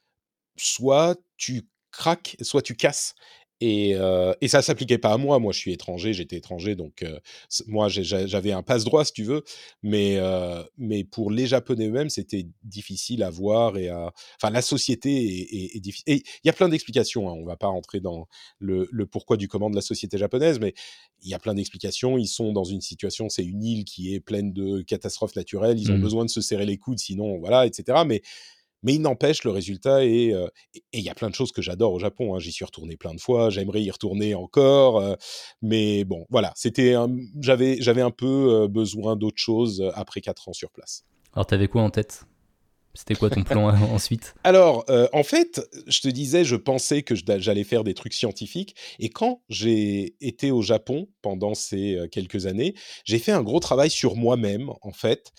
soit 0.57 1.17
tu 1.37 1.67
craques, 1.91 2.37
soit 2.41 2.61
tu 2.61 2.75
casses. 2.75 3.15
Et, 3.61 3.95
euh, 3.95 4.33
et 4.39 4.47
ça 4.47 4.61
s'appliquait 4.61 4.97
pas 4.97 5.13
à 5.13 5.17
moi. 5.17 5.37
Moi, 5.39 5.51
je 5.51 5.59
suis 5.59 5.73
étranger, 5.73 6.13
j'étais 6.13 6.37
étranger, 6.37 6.75
donc 6.75 7.03
euh, 7.03 7.19
moi, 7.67 7.89
j'avais 7.89 8.51
un 8.53 8.63
passe-droit, 8.63 9.03
si 9.03 9.13
tu 9.13 9.23
veux. 9.23 9.43
Mais, 9.83 10.15
euh, 10.17 10.63
mais 10.77 11.03
pour 11.03 11.29
les 11.29 11.45
Japonais 11.45 11.87
eux-mêmes, 11.87 12.09
c'était 12.09 12.47
difficile 12.63 13.21
à 13.21 13.29
voir 13.29 13.77
et 13.77 13.89
à. 13.89 14.13
Enfin, 14.41 14.51
la 14.51 14.61
société 14.61 15.11
est, 15.11 15.75
est, 15.75 15.79
difficile. 15.79 16.05
Et 16.07 16.23
il 16.43 16.47
y 16.47 16.49
a 16.49 16.53
plein 16.53 16.69
d'explications. 16.69 17.29
Hein. 17.29 17.33
On 17.33 17.45
va 17.45 17.57
pas 17.57 17.67
rentrer 17.67 17.99
dans 17.99 18.27
le, 18.59 18.87
le, 18.91 19.05
pourquoi 19.05 19.35
du 19.35 19.49
comment 19.49 19.69
de 19.69 19.75
la 19.75 19.81
société 19.81 20.17
japonaise, 20.17 20.59
mais 20.59 20.73
il 21.21 21.29
y 21.29 21.33
a 21.33 21.39
plein 21.39 21.53
d'explications. 21.53 22.17
Ils 22.17 22.27
sont 22.27 22.53
dans 22.53 22.63
une 22.63 22.81
situation, 22.81 23.27
c'est 23.27 23.43
une 23.43 23.63
île 23.63 23.83
qui 23.83 24.13
est 24.13 24.21
pleine 24.21 24.53
de 24.53 24.81
catastrophes 24.83 25.35
naturelles. 25.35 25.79
Ils 25.79 25.91
ont 25.91 25.97
mmh. 25.97 26.01
besoin 26.01 26.25
de 26.25 26.29
se 26.29 26.39
serrer 26.39 26.65
les 26.65 26.77
coudes, 26.77 26.99
sinon, 26.99 27.39
voilà, 27.39 27.65
etc. 27.65 28.03
Mais 28.05 28.21
mais 28.83 28.93
il 28.93 29.01
n'empêche, 29.01 29.43
le 29.43 29.51
résultat 29.51 30.05
est. 30.05 30.33
Euh, 30.33 30.47
et 30.75 30.99
il 30.99 31.01
y 31.01 31.09
a 31.09 31.15
plein 31.15 31.29
de 31.29 31.35
choses 31.35 31.51
que 31.51 31.61
j'adore 31.61 31.93
au 31.93 31.99
Japon. 31.99 32.35
Hein. 32.35 32.39
J'y 32.39 32.51
suis 32.51 32.65
retourné 32.65 32.97
plein 32.97 33.13
de 33.13 33.19
fois. 33.19 33.49
J'aimerais 33.49 33.81
y 33.81 33.91
retourner 33.91 34.35
encore. 34.35 34.99
Euh, 34.99 35.15
mais 35.61 36.03
bon, 36.03 36.25
voilà. 36.29 36.53
C'était. 36.55 36.95
J'avais, 37.41 37.81
j'avais 37.81 38.01
un 38.01 38.11
peu 38.11 38.67
besoin 38.67 39.15
d'autre 39.15 39.37
chose 39.37 39.83
après 39.95 40.21
quatre 40.21 40.49
ans 40.49 40.53
sur 40.53 40.71
place. 40.71 41.03
Alors, 41.33 41.45
t'avais 41.45 41.67
quoi 41.67 41.81
en 41.81 41.89
tête? 41.89 42.23
C'était 42.95 43.13
quoi 43.13 43.29
ton 43.29 43.43
plan 43.43 43.67
ensuite? 43.93 44.33
Alors, 44.43 44.85
en 45.13 45.23
fait, 45.23 45.61
je 45.87 46.01
te 46.01 46.07
disais, 46.07 46.43
je 46.43 46.55
pensais 46.55 47.03
que 47.03 47.15
j'allais 47.15 47.63
faire 47.63 47.83
des 47.83 47.93
trucs 47.93 48.13
scientifiques. 48.13 48.75
Et 48.97 49.09
quand 49.09 49.41
j'ai 49.47 50.15
été 50.21 50.51
au 50.51 50.61
Japon 50.61 51.07
pendant 51.21 51.53
ces 51.53 51.99
quelques 52.11 52.45
années, 52.45 52.73
j'ai 53.05 53.19
fait 53.19 53.31
un 53.31 53.43
gros 53.43 53.59
travail 53.59 53.89
sur 53.89 54.15
moi-même, 54.15 54.71
en 54.81 54.91
fait. 54.91 55.31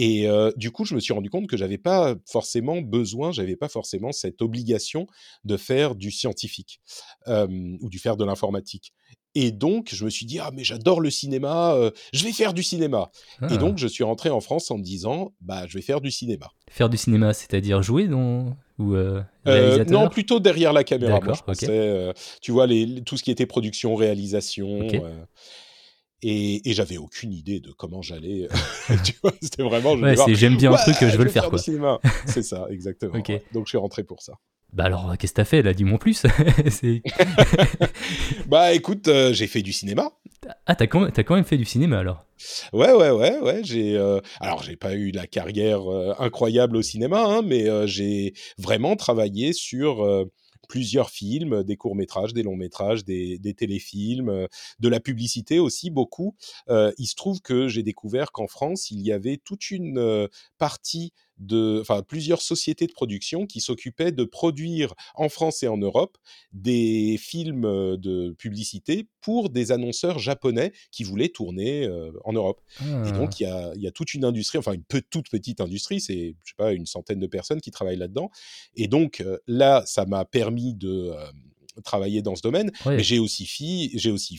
Et 0.00 0.28
du 0.54 0.70
coup, 0.70 0.84
je 0.84 0.94
me 0.94 1.00
suis 1.00 1.12
rendu 1.12 1.28
compte 1.28 1.48
que 1.48 1.56
j'avais 1.56 1.76
pas 1.76 2.14
forcément 2.24 2.80
besoin, 2.80 3.32
j'avais 3.32 3.56
pas 3.56 3.68
forcément 3.68 4.12
cette 4.12 4.40
obligation 4.42 5.08
de 5.44 5.56
faire 5.56 5.96
du 5.96 6.12
scientifique 6.12 6.80
ou 7.26 7.88
du 7.88 7.98
faire 7.98 8.16
de 8.16 8.24
l'informatique. 8.24 8.92
Et 9.34 9.50
donc, 9.50 9.88
je 9.92 10.04
me 10.04 10.10
suis 10.10 10.24
dit, 10.24 10.38
ah, 10.38 10.52
mais 10.54 10.62
j'adore 10.62 11.00
le 11.00 11.10
cinéma, 11.10 11.76
je 12.12 12.24
vais 12.24 12.30
faire 12.30 12.54
du 12.54 12.62
cinéma. 12.62 13.10
Et 13.42 13.46
ah. 13.50 13.56
donc, 13.56 13.78
je 13.78 13.88
suis 13.88 14.04
rentré 14.04 14.30
en 14.30 14.40
France 14.40 14.70
en 14.70 14.78
me 14.78 14.84
disant, 14.84 15.32
bah, 15.40 15.66
je 15.66 15.76
vais 15.76 15.82
faire 15.82 16.00
du 16.00 16.12
cinéma. 16.12 16.46
Faire 16.70 16.88
du 16.88 16.96
cinéma, 16.96 17.34
c'est-à-dire 17.34 17.82
jouer 17.82 18.06
dans... 18.06 18.56
ou 18.78 18.94
Non, 19.88 20.08
plutôt 20.10 20.38
derrière 20.38 20.72
la 20.72 20.84
caméra. 20.84 21.18
Moi, 21.20 21.34
je 21.34 22.12
tu 22.40 22.52
vois, 22.52 22.68
les, 22.68 23.02
tout 23.02 23.16
ce 23.16 23.24
qui 23.24 23.32
était 23.32 23.46
production, 23.46 23.96
réalisation. 23.96 24.86
Et, 26.22 26.60
j'avais 26.72 26.96
aucune 26.96 27.32
idée 27.32 27.60
de 27.60 27.70
comment 27.70 28.02
j'allais. 28.02 28.48
tu 29.04 29.14
vois, 29.22 29.32
c'était 29.40 29.62
vraiment. 29.62 29.96
j'aime 30.34 30.56
bien 30.56 30.72
un 30.72 30.76
truc, 30.76 30.96
je 31.00 31.16
veux 31.16 31.24
le 31.24 31.30
faire, 31.30 31.48
quoi. 31.48 31.58
C'est 32.26 32.42
ça, 32.42 32.66
exactement. 32.70 33.14
Donc 33.52 33.66
je 33.66 33.68
suis 33.68 33.78
rentré 33.78 34.04
pour 34.04 34.22
ça. 34.22 34.34
Bah 34.72 34.84
alors, 34.84 35.16
qu'est-ce 35.16 35.32
que 35.32 35.36
t'as 35.36 35.44
fait 35.46 35.62
là? 35.62 35.72
Dis-moi 35.72 35.98
plus. 35.98 36.26
bah 38.46 38.74
écoute, 38.74 39.08
euh, 39.08 39.32
j'ai 39.32 39.46
fait 39.46 39.62
du 39.62 39.72
cinéma. 39.72 40.10
Ah, 40.66 40.74
t'as 40.74 40.86
quand, 40.86 41.00
même, 41.00 41.12
as 41.16 41.24
quand 41.24 41.36
même 41.36 41.44
fait 41.44 41.56
du 41.56 41.64
cinéma 41.64 42.00
alors? 42.00 42.26
Ouais, 42.74 42.92
ouais, 42.92 43.10
ouais, 43.10 43.38
ouais. 43.38 43.60
J'ai, 43.64 43.96
euh, 43.96 44.20
alors, 44.40 44.62
j'ai 44.62 44.76
pas 44.76 44.92
eu 44.92 45.10
la 45.10 45.26
carrière 45.26 45.90
euh, 45.90 46.12
incroyable 46.18 46.76
au 46.76 46.82
cinéma, 46.82 47.24
hein, 47.24 47.42
mais 47.42 47.66
j'ai 47.86 48.34
vraiment 48.58 48.94
travaillé 48.94 49.54
sur 49.54 50.06
plusieurs 50.68 51.10
films, 51.10 51.64
des 51.64 51.76
courts-métrages, 51.76 52.34
des 52.34 52.42
longs-métrages, 52.42 53.04
des, 53.04 53.54
téléfilms, 53.56 54.28
euh, 54.28 54.46
de 54.78 54.88
la 54.88 55.00
publicité 55.00 55.58
aussi 55.58 55.90
beaucoup. 55.90 56.36
Euh, 56.68 56.92
il 56.98 57.06
se 57.06 57.16
trouve 57.16 57.40
que 57.40 57.66
j'ai 57.66 57.82
découvert 57.82 58.30
qu'en 58.30 58.46
France, 58.46 58.90
il 58.90 59.00
y 59.00 59.10
avait 59.10 59.38
toute 59.38 59.70
une 59.70 59.98
euh, 59.98 60.28
partie 60.58 61.12
de, 61.38 61.78
enfin, 61.80 62.02
plusieurs 62.02 62.42
sociétés 62.42 62.86
de 62.86 62.92
production 62.92 63.46
qui 63.46 63.60
s'occupaient 63.60 64.12
de 64.12 64.24
produire 64.24 64.94
en 65.14 65.28
France 65.28 65.62
et 65.62 65.68
en 65.68 65.78
Europe 65.78 66.18
des 66.52 67.16
films 67.18 67.62
de 67.96 68.34
publicité 68.38 69.06
pour 69.20 69.50
des 69.50 69.72
annonceurs 69.72 70.18
japonais 70.18 70.72
qui 70.90 71.04
voulaient 71.04 71.28
tourner 71.28 71.88
en 72.24 72.32
Europe. 72.32 72.60
Et 72.80 73.12
donc, 73.12 73.30
ah. 73.42 73.72
il 73.74 73.82
y 73.82 73.86
a, 73.86 73.90
toute 73.90 74.14
une 74.14 74.24
industrie, 74.24 74.58
enfin, 74.58 74.72
une 74.72 74.84
toute 74.84 75.28
petite 75.30 75.60
industrie, 75.60 76.00
c'est, 76.00 76.34
je 76.44 76.50
sais 76.50 76.56
pas, 76.56 76.72
une 76.72 76.86
centaine 76.86 77.20
de 77.20 77.26
personnes 77.26 77.60
qui 77.60 77.70
travaillent 77.70 77.96
là-dedans. 77.96 78.30
Et 78.76 78.88
donc, 78.88 79.24
là, 79.46 79.82
ça 79.86 80.06
m'a 80.06 80.24
permis 80.24 80.74
de 80.74 81.12
travailler 81.84 82.22
dans 82.22 82.36
ce 82.36 82.42
domaine, 82.42 82.70
mais 82.96 83.02
j'ai 83.02 83.18
aussi, 83.18 83.46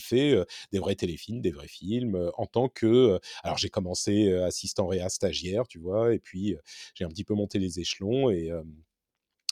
fait 0.00 0.36
des 0.72 0.78
vrais 0.78 0.94
téléfilms, 0.94 1.40
des 1.40 1.50
vrais 1.50 1.68
films, 1.68 2.30
en 2.36 2.46
tant 2.46 2.68
que... 2.68 3.18
alors 3.42 3.58
j'ai 3.58 3.68
commencé 3.70 4.32
assistant 4.32 4.86
réa 4.86 5.08
stagiaire, 5.08 5.66
tu 5.68 5.78
vois, 5.78 6.14
et 6.14 6.18
puis 6.18 6.56
j'ai 6.94 7.04
un 7.04 7.08
petit 7.08 7.24
peu 7.24 7.34
monté 7.34 7.58
les 7.58 7.80
échelons 7.80 8.30
et 8.30 8.50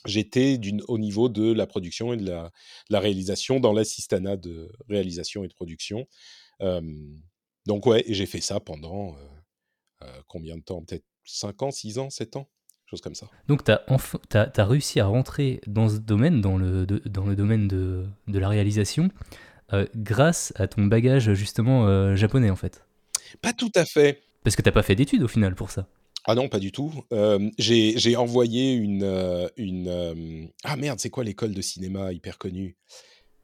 j'étais 0.04 0.60
au 0.86 0.98
niveau 0.98 1.28
de 1.28 1.52
la 1.52 1.66
production 1.66 2.12
et 2.12 2.16
de 2.16 2.26
la, 2.26 2.50
la 2.88 3.00
réalisation 3.00 3.60
dans 3.60 3.72
l'assistanat 3.72 4.36
de 4.36 4.70
réalisation 4.88 5.44
et 5.44 5.48
de 5.48 5.54
production. 5.54 6.06
donc 7.66 7.86
ouais, 7.86 8.04
j'ai 8.08 8.26
fait 8.26 8.40
ça 8.40 8.60
pendant 8.60 9.16
combien 10.26 10.56
de 10.56 10.62
temps? 10.62 10.82
Peut-être 10.82 11.04
5 11.24 11.62
ans, 11.62 11.70
6 11.70 11.98
ans, 11.98 12.10
7 12.10 12.36
ans? 12.36 12.48
Comme 13.02 13.14
ça. 13.14 13.26
Donc 13.48 13.64
tu 13.64 13.70
as, 13.70 14.64
réussi 14.64 15.00
à 15.00 15.06
rentrer 15.06 15.60
dans 15.66 15.88
ce 15.88 15.98
domaine, 15.98 16.40
dans 16.40 16.56
le, 16.56 16.86
dans 16.86 17.26
le 17.26 17.36
domaine 17.36 17.68
de, 17.68 18.06
de 18.26 18.38
la 18.38 18.48
réalisation, 18.48 19.10
euh, 19.72 19.86
grâce 19.94 20.52
à 20.56 20.66
ton 20.66 20.86
bagage 20.86 21.34
justement 21.34 21.86
euh, 21.86 22.16
japonais 22.16 22.50
en 22.50 22.56
fait. 22.56 22.86
Pas 23.42 23.52
tout 23.52 23.72
à 23.74 23.84
fait. 23.84 24.22
Parce 24.42 24.56
que 24.56 24.62
t'as 24.62 24.72
pas 24.72 24.82
fait 24.82 24.94
d'études 24.94 25.22
au 25.22 25.28
final 25.28 25.54
pour 25.54 25.70
ça. 25.70 25.86
Ah 26.24 26.34
non, 26.34 26.48
pas 26.48 26.58
du 26.58 26.72
tout. 26.72 26.92
Euh, 27.12 27.50
j'ai 27.58 28.16
envoyé 28.16 28.72
une... 28.72 29.48
une 29.56 30.50
Ah 30.64 30.76
merde, 30.76 30.98
c'est 31.00 31.10
quoi 31.10 31.24
l'école 31.24 31.54
de 31.54 31.62
cinéma 31.62 32.12
hyper 32.12 32.38
connue? 32.38 32.76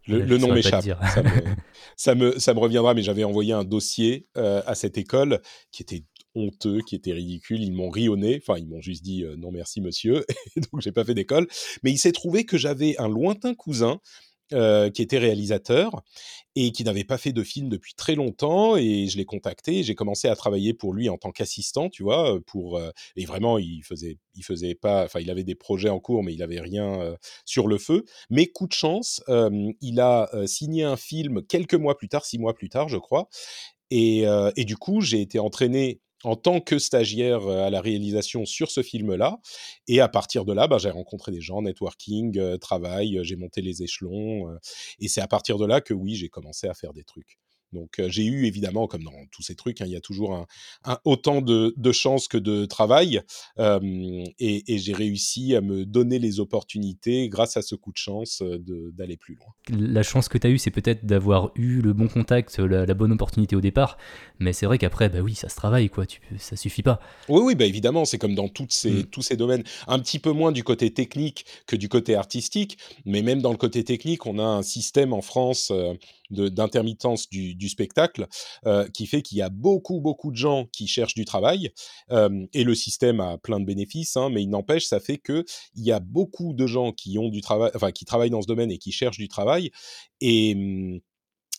Le, 0.07 0.37
nom 0.37 0.53
m'échappe. 0.53 0.85
Ça 0.85 1.23
me, 1.23 1.31
ça, 1.97 2.15
me, 2.15 2.39
ça 2.39 2.53
me 2.53 2.59
reviendra, 2.59 2.93
mais 2.93 3.03
j'avais 3.03 3.25
envoyé 3.25 3.55
un 3.55 3.65
dossier 3.65 4.27
à 4.35 4.75
cette 4.75 4.99
école 4.99 5.41
qui 5.73 5.83
était 5.83 6.05
honteux, 6.35 6.81
qui 6.87 6.95
était 6.95 7.13
ridicule. 7.13 7.63
Ils 7.63 7.73
m'ont 7.73 7.91
rionné. 7.91 8.41
Enfin, 8.41 8.59
ils 8.59 8.67
m'ont 8.67 8.81
juste 8.81 9.03
dit 9.03 9.25
non 9.39 9.51
merci 9.51 9.81
monsieur. 9.81 10.25
donc 10.57 10.81
j'ai 10.81 10.93
pas 10.93 11.05
fait 11.05 11.15
d'école. 11.15 11.47
Mais 11.83 11.91
il 11.91 11.99
s'est 11.99 12.13
trouvé 12.13 12.45
que 12.45 12.59
j'avais 12.59 12.97
un 12.99 13.09
lointain 13.09 13.55
cousin 13.55 14.01
qui 14.51 15.03
était 15.03 15.19
réalisateur 15.19 16.03
et 16.55 16.71
qui 16.71 16.85
n'avait 16.85 17.05
pas 17.05 17.19
fait 17.19 17.33
de 17.33 17.43
film 17.43 17.69
depuis 17.69 17.95
très 17.95 18.15
longtemps 18.15 18.77
et 18.77 19.09
je 19.09 19.17
l'ai 19.17 19.25
contacté 19.25 19.83
j'ai 19.83 19.95
commencé 19.95 20.29
à 20.29 20.37
travailler 20.37 20.75
pour 20.75 20.93
lui 20.93 21.09
en 21.09 21.17
tant 21.17 21.33
qu'assistant 21.33 21.89
tu 21.89 22.03
vois 22.03 22.39
pour 22.47 22.81
et 23.17 23.25
vraiment 23.25 23.59
il 23.59 23.83
faisait 23.83 24.19
il 24.35 24.45
faisait 24.45 24.75
pas 24.75 25.05
enfin 25.05 25.21
il 25.21 25.31
avait 25.31 25.45
des 25.45 25.55
projets 25.55 25.89
en 25.89 25.99
cours 25.99 26.23
mais 26.23 26.35
il 26.35 26.43
avait 26.43 26.61
rien 26.61 27.17
sur 27.45 27.67
le 27.67 27.79
feu 27.79 28.05
mais 28.31 28.47
coup 28.47 28.67
de 28.67 28.73
chance 28.73 29.23
il 29.81 30.01
a 30.01 30.31
signé 30.47 30.85
un 30.85 30.97
film 30.97 31.43
quelques 31.47 31.75
mois 31.75 31.97
plus 31.97 32.09
tard 32.09 32.25
six 32.25 32.39
mois 32.39 32.55
plus 32.55 32.69
tard 32.69 32.89
je 32.89 32.99
crois 32.99 33.29
et, 33.91 34.25
et 34.57 34.65
du 34.65 34.77
coup 34.77 35.01
j'ai 35.01 35.21
été 35.21 35.39
entraîné 35.39 36.01
en 36.25 36.37
tant 36.37 36.61
que 36.61 36.79
stagiaire 36.79 37.47
à 37.47 37.71
la 37.71 37.81
réalisation 37.81 38.45
sur 38.45 38.71
ce 38.71 38.83
film-là. 38.83 39.39
Et 39.89 40.01
à 40.01 40.09
partir 40.09 40.45
de 40.45 40.53
là, 40.53 40.67
bah, 40.69 40.79
j'ai 40.79 40.91
rencontré 40.91 41.33
des 41.33 41.41
gens, 41.41 41.63
networking, 41.63 42.59
travail, 42.59 43.19
j'ai 43.23 43.37
monté 43.37 43.63
les 43.63 43.83
échelons. 43.83 44.57
et 45.01 45.09
c'est 45.09 45.21
à 45.21 45.29
partir 45.29 45.59
de 45.59 45.67
là 45.67 45.81
que 45.81 45.95
oui, 45.95 46.15
j'ai 46.15 46.29
commencé 46.29 46.67
à 46.69 46.75
faire 46.75 46.93
des 46.93 47.05
trucs. 47.05 47.39
Donc 47.75 48.01
j'ai 48.09 48.25
eu 48.25 48.47
évidemment, 48.47 48.87
comme 48.87 49.05
dans 49.05 49.13
tous 49.33 49.43
ces 49.43 49.55
trucs, 49.55 49.81
hein, 49.81 49.85
il 49.87 49.93
y 49.93 49.97
a 49.97 50.01
toujours 50.01 50.35
un, 50.85 50.99
autant 51.05 51.43
de, 51.43 51.75
de 51.77 51.93
chances 51.93 52.29
que 52.29 52.39
de 52.39 52.65
travail, 52.65 53.21
et, 53.59 54.79
j'ai 54.79 54.93
réussi 54.93 55.55
à 55.55 55.61
me 55.61 55.85
donner 55.85 56.19
les 56.19 56.41
opportunités 56.41 57.29
grâce 57.29 57.57
à 57.57 57.63
ce 57.63 57.75
coup 57.75 57.93
de 57.93 57.97
chance 57.97 58.43
d'aller 58.93 59.17
plus 59.17 59.35
loin. 59.35 59.81
La 59.93 60.03
chance 60.03 60.29
que 60.29 60.39
tu 60.39 60.47
as 60.47 60.51
eue, 60.51 60.59
c'est 60.59 60.71
peut-être 60.71 61.05
d'avoir 61.07 61.51
eu 61.55 61.81
le 61.81 61.93
bon 61.93 62.09
contact, 62.09 62.59
la, 62.59 62.95
bonne 62.95 63.13
opportunité 63.13 63.57
au 63.57 63.61
départ, 63.61 63.99
mais 64.39 64.53
c'est 64.53 64.67
vrai 64.67 64.79
qu'après, 64.79 65.09
bah 65.09 65.21
oui, 65.21 65.35
ça 65.35 65.49
se 65.49 65.57
travaille, 65.57 65.89
quoi, 65.89 66.07
tu, 66.07 66.21
ça 66.39 66.57
suffit 66.57 66.83
pas. 66.83 67.01
Oui, 67.29 67.41
oui, 67.43 67.55
bah 67.55 67.65
évidemment, 67.65 68.05
c'est 68.05 68.19
comme 68.19 68.35
dans 68.35 68.49
toutes 68.49 68.73
ces, 68.73 68.91
mmh. 68.91 69.05
tous 69.07 69.23
ces 69.23 69.37
domaines, 69.37 69.65
un 69.87 69.99
petit 69.99 70.19
peu 70.19 70.33
moins 70.33 70.53
du 70.53 70.65
côté 70.65 70.93
technique 70.93 71.45
que 71.67 71.77
du 71.77 71.89
côté 71.89 72.15
artistique, 72.15 72.79
mais 73.05 73.23
même 73.23 73.43
dans 73.43 73.51
le 73.51 73.57
côté 73.57 73.85
technique, 73.85 74.27
on 74.27 74.39
a 74.39 74.45
un 74.45 74.63
système 74.63 75.13
en 75.13 75.23
France 75.23 75.73
d'intermittence 76.31 77.29
du, 77.29 77.55
du, 77.55 77.64
spectacle, 77.69 78.27
euh, 78.67 78.89
qui 78.89 79.07
fait 79.07 79.23
qu'il 79.23 79.39
y 79.39 79.43
a 79.43 79.49
beaucoup, 79.49 80.01
beaucoup 80.01 80.31
de 80.31 80.37
gens 80.37 80.67
qui 80.73 80.87
cherchent 80.87 81.15
du 81.15 81.25
travail, 81.25 81.71
euh, 82.11 82.47
et 82.53 82.65
le 82.65 82.75
système 82.75 83.21
a 83.21 83.39
plein 83.39 83.61
de 83.61 83.65
bénéfices, 83.65 84.17
hein, 84.17 84.31
mais 84.31 84.43
il 84.43 84.49
n'empêche, 84.49 84.87
ça 84.87 85.01
fait 85.01 85.19
qu'il 85.19 85.45
y 85.77 85.93
a 85.93 86.01
beaucoup 86.01 86.53
de 86.53 86.67
gens 86.67 86.93
qui 86.93 87.19
ont 87.19 87.29
du 87.29 87.41
travail, 87.41 87.71
enfin, 87.75 87.93
qui 87.93 88.05
travaillent 88.05 88.31
dans 88.31 88.43
ce 88.43 88.47
domaine 88.47 88.71
et 88.71 88.79
qui 88.79 88.93
cherchent 88.93 89.19
du 89.19 89.29
travail, 89.29 89.71
et, 90.21 91.03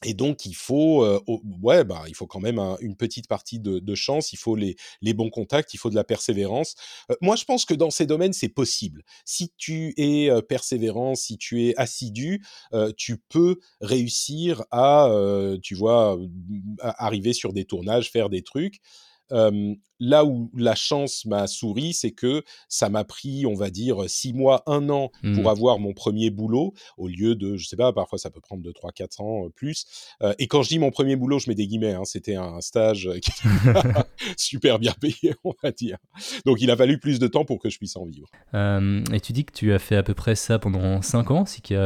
et 0.04 0.14
donc, 0.14 0.46
il 0.46 0.56
faut, 0.56 1.04
euh, 1.04 1.20
ouais, 1.62 1.84
bah, 1.84 2.04
il 2.08 2.16
faut 2.16 2.28
quand 2.28 2.40
même 2.40 2.60
une 2.82 2.96
petite 2.96 3.28
partie 3.28 3.60
de, 3.60 3.96
chance, 3.96 4.34
il 4.34 4.38
faut 4.38 4.56
les, 4.56 4.76
les, 5.02 5.14
bons 5.14 5.30
contacts, 5.30 5.74
il 5.74 5.78
faut 5.78 5.90
de 5.90 5.96
la 5.96 6.04
persévérance. 6.04 6.76
Moi, 7.22 7.36
je 7.36 7.46
pense 7.46 7.66
que 7.66 7.74
dans 7.74 7.90
ces 7.90 8.06
domaines, 8.06 8.34
c'est 8.34 8.50
possible. 8.50 9.04
Si 9.24 9.54
tu 9.58 9.94
es 9.98 10.30
persévérant, 10.44 11.16
si 11.16 11.38
tu 11.38 11.68
es 11.68 11.76
assidu, 11.78 12.46
tu 12.98 13.18
peux 13.30 13.60
réussir 13.80 14.64
à, 14.72 15.10
tu 15.64 15.76
vois, 15.76 16.20
arriver 16.82 17.34
sur 17.34 17.54
des 17.54 17.66
tournages, 17.66 18.12
faire 18.12 18.30
des 18.30 18.42
trucs 18.42 18.82
là 19.32 20.26
où 20.26 20.52
la 20.56 20.76
chance 20.76 21.26
m'a 21.26 21.48
souri, 21.48 21.94
c'est 21.94 22.12
que 22.12 22.44
ça 22.68 22.90
m'a 22.90 23.04
pris, 23.04 23.46
on 23.46 23.54
va 23.54 23.70
dire, 23.70 24.10
six 24.10 24.34
mois, 24.34 24.64
un 24.68 24.90
an 24.90 25.10
pour 25.22 25.44
mmh. 25.44 25.48
avoir 25.48 25.80
mon 25.80 25.94
premier 25.94 26.30
boulot, 26.30 26.74
au 26.98 27.08
lieu 27.08 27.36
de, 27.36 27.56
je 27.56 27.66
sais 27.66 27.78
pas, 27.78 27.94
parfois 27.94 28.20
ça 28.20 28.30
peut 28.30 28.42
prendre 28.42 28.62
deux, 28.62 28.74
trois, 28.74 28.92
quatre 28.92 29.22
ans 29.22 29.48
plus. 29.56 29.86
et 30.40 30.48
quand 30.48 30.64
je 30.64 30.70
dis 30.70 30.80
mon 30.80 30.92
premier 30.92 31.16
boulot, 31.16 31.40
je 31.40 31.50
mets 31.50 31.56
des 31.56 31.68
guillemets, 31.68 31.94
hein, 31.94 32.04
c'était 32.04 32.36
un 32.36 32.62
stage 32.62 33.10
qui 33.22 33.32
super 34.38 34.80
bien 34.80 34.94
payé, 35.00 35.34
on 35.44 35.54
va 35.64 35.72
dire. 35.72 35.98
Donc 36.46 36.62
il 36.62 36.70
a 36.72 36.78
fallu 36.78 37.00
plus 37.00 37.20
de 37.20 37.28
temps 37.28 37.46
pour 37.46 37.60
que 37.60 37.70
je 37.70 37.78
puisse 37.78 37.96
en 37.96 38.06
vivre. 38.06 38.28
et 38.54 39.20
tu 39.22 39.34
dis 39.34 39.46
que 39.46 39.54
tu 39.54 39.74
as 39.74 39.80
fait 39.80 39.96
à 39.96 40.04
peu 40.04 40.14
près 40.14 40.36
ça 40.36 40.60
pendant 40.60 41.02
cinq 41.02 41.32
ans, 41.32 41.46
c'est 41.46 41.62
qu'il 41.62 41.78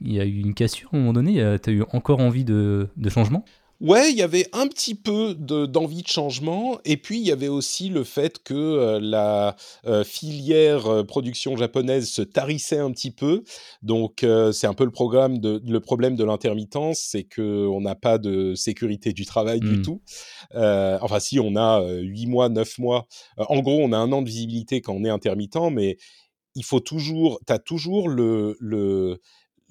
y, 0.00 0.14
y, 0.14 0.20
a 0.20 0.24
eu 0.24 0.40
une 0.40 0.54
cassure 0.54 0.90
à 0.92 0.96
un 0.96 1.00
moment 1.00 1.12
donné, 1.12 1.58
tu 1.62 1.70
as 1.70 1.72
eu 1.72 1.82
encore 1.92 2.20
envie 2.20 2.44
de, 2.44 2.88
de 2.96 3.10
changement? 3.10 3.44
Ouais, 3.80 4.10
il 4.10 4.16
y 4.16 4.22
avait 4.22 4.46
un 4.54 4.68
petit 4.68 4.94
peu 4.94 5.34
d'envie 5.34 6.02
de, 6.02 6.08
changement, 6.08 6.78
et 6.86 6.96
puis 6.96 7.18
il 7.18 7.26
y 7.26 7.32
avait 7.32 7.48
aussi 7.48 7.90
le 7.90 8.04
fait 8.04 8.42
que 8.42 8.54
euh, 8.54 9.00
la 9.02 9.54
euh, 9.86 10.02
filière 10.02 10.86
euh, 10.86 11.04
production 11.04 11.58
japonaise 11.58 12.08
se 12.08 12.22
tarissait 12.22 12.78
un 12.78 12.90
petit 12.90 13.10
peu. 13.10 13.44
Donc 13.82 14.24
c'est 14.52 14.66
un 14.66 14.72
peu 14.72 14.84
le 14.84 14.90
programme 14.90 15.38
de 15.38 15.60
le 15.66 15.80
problème 15.80 16.16
de 16.16 16.24
l'intermittence, 16.24 17.00
c'est 17.00 17.24
que 17.24 17.66
on 17.66 17.82
n'a 17.82 17.94
pas 17.94 18.18
de 18.18 18.54
sécurité 18.54 19.12
du 19.12 19.26
travail 19.26 19.60
du 19.60 19.78
mmh. 19.78 19.82
tout. 19.82 20.00
enfin, 20.54 21.20
si 21.20 21.38
on 21.38 21.56
a 21.56 21.82
8 21.82 22.26
mois, 22.26 22.48
9 22.48 22.78
mois, 22.78 23.06
en 23.36 23.60
gros, 23.60 23.80
on 23.82 23.92
a 23.92 23.98
un 23.98 24.10
an 24.12 24.22
de 24.22 24.28
visibilité 24.28 24.80
quand 24.80 24.94
on 24.94 25.04
est 25.04 25.10
intermittent, 25.10 25.70
mais 25.70 25.96
il 26.54 26.64
faut 26.64 26.80
toujours, 26.80 27.40
tu 27.46 27.52
as 27.52 27.58
toujours 27.58 28.08
le 28.08 28.56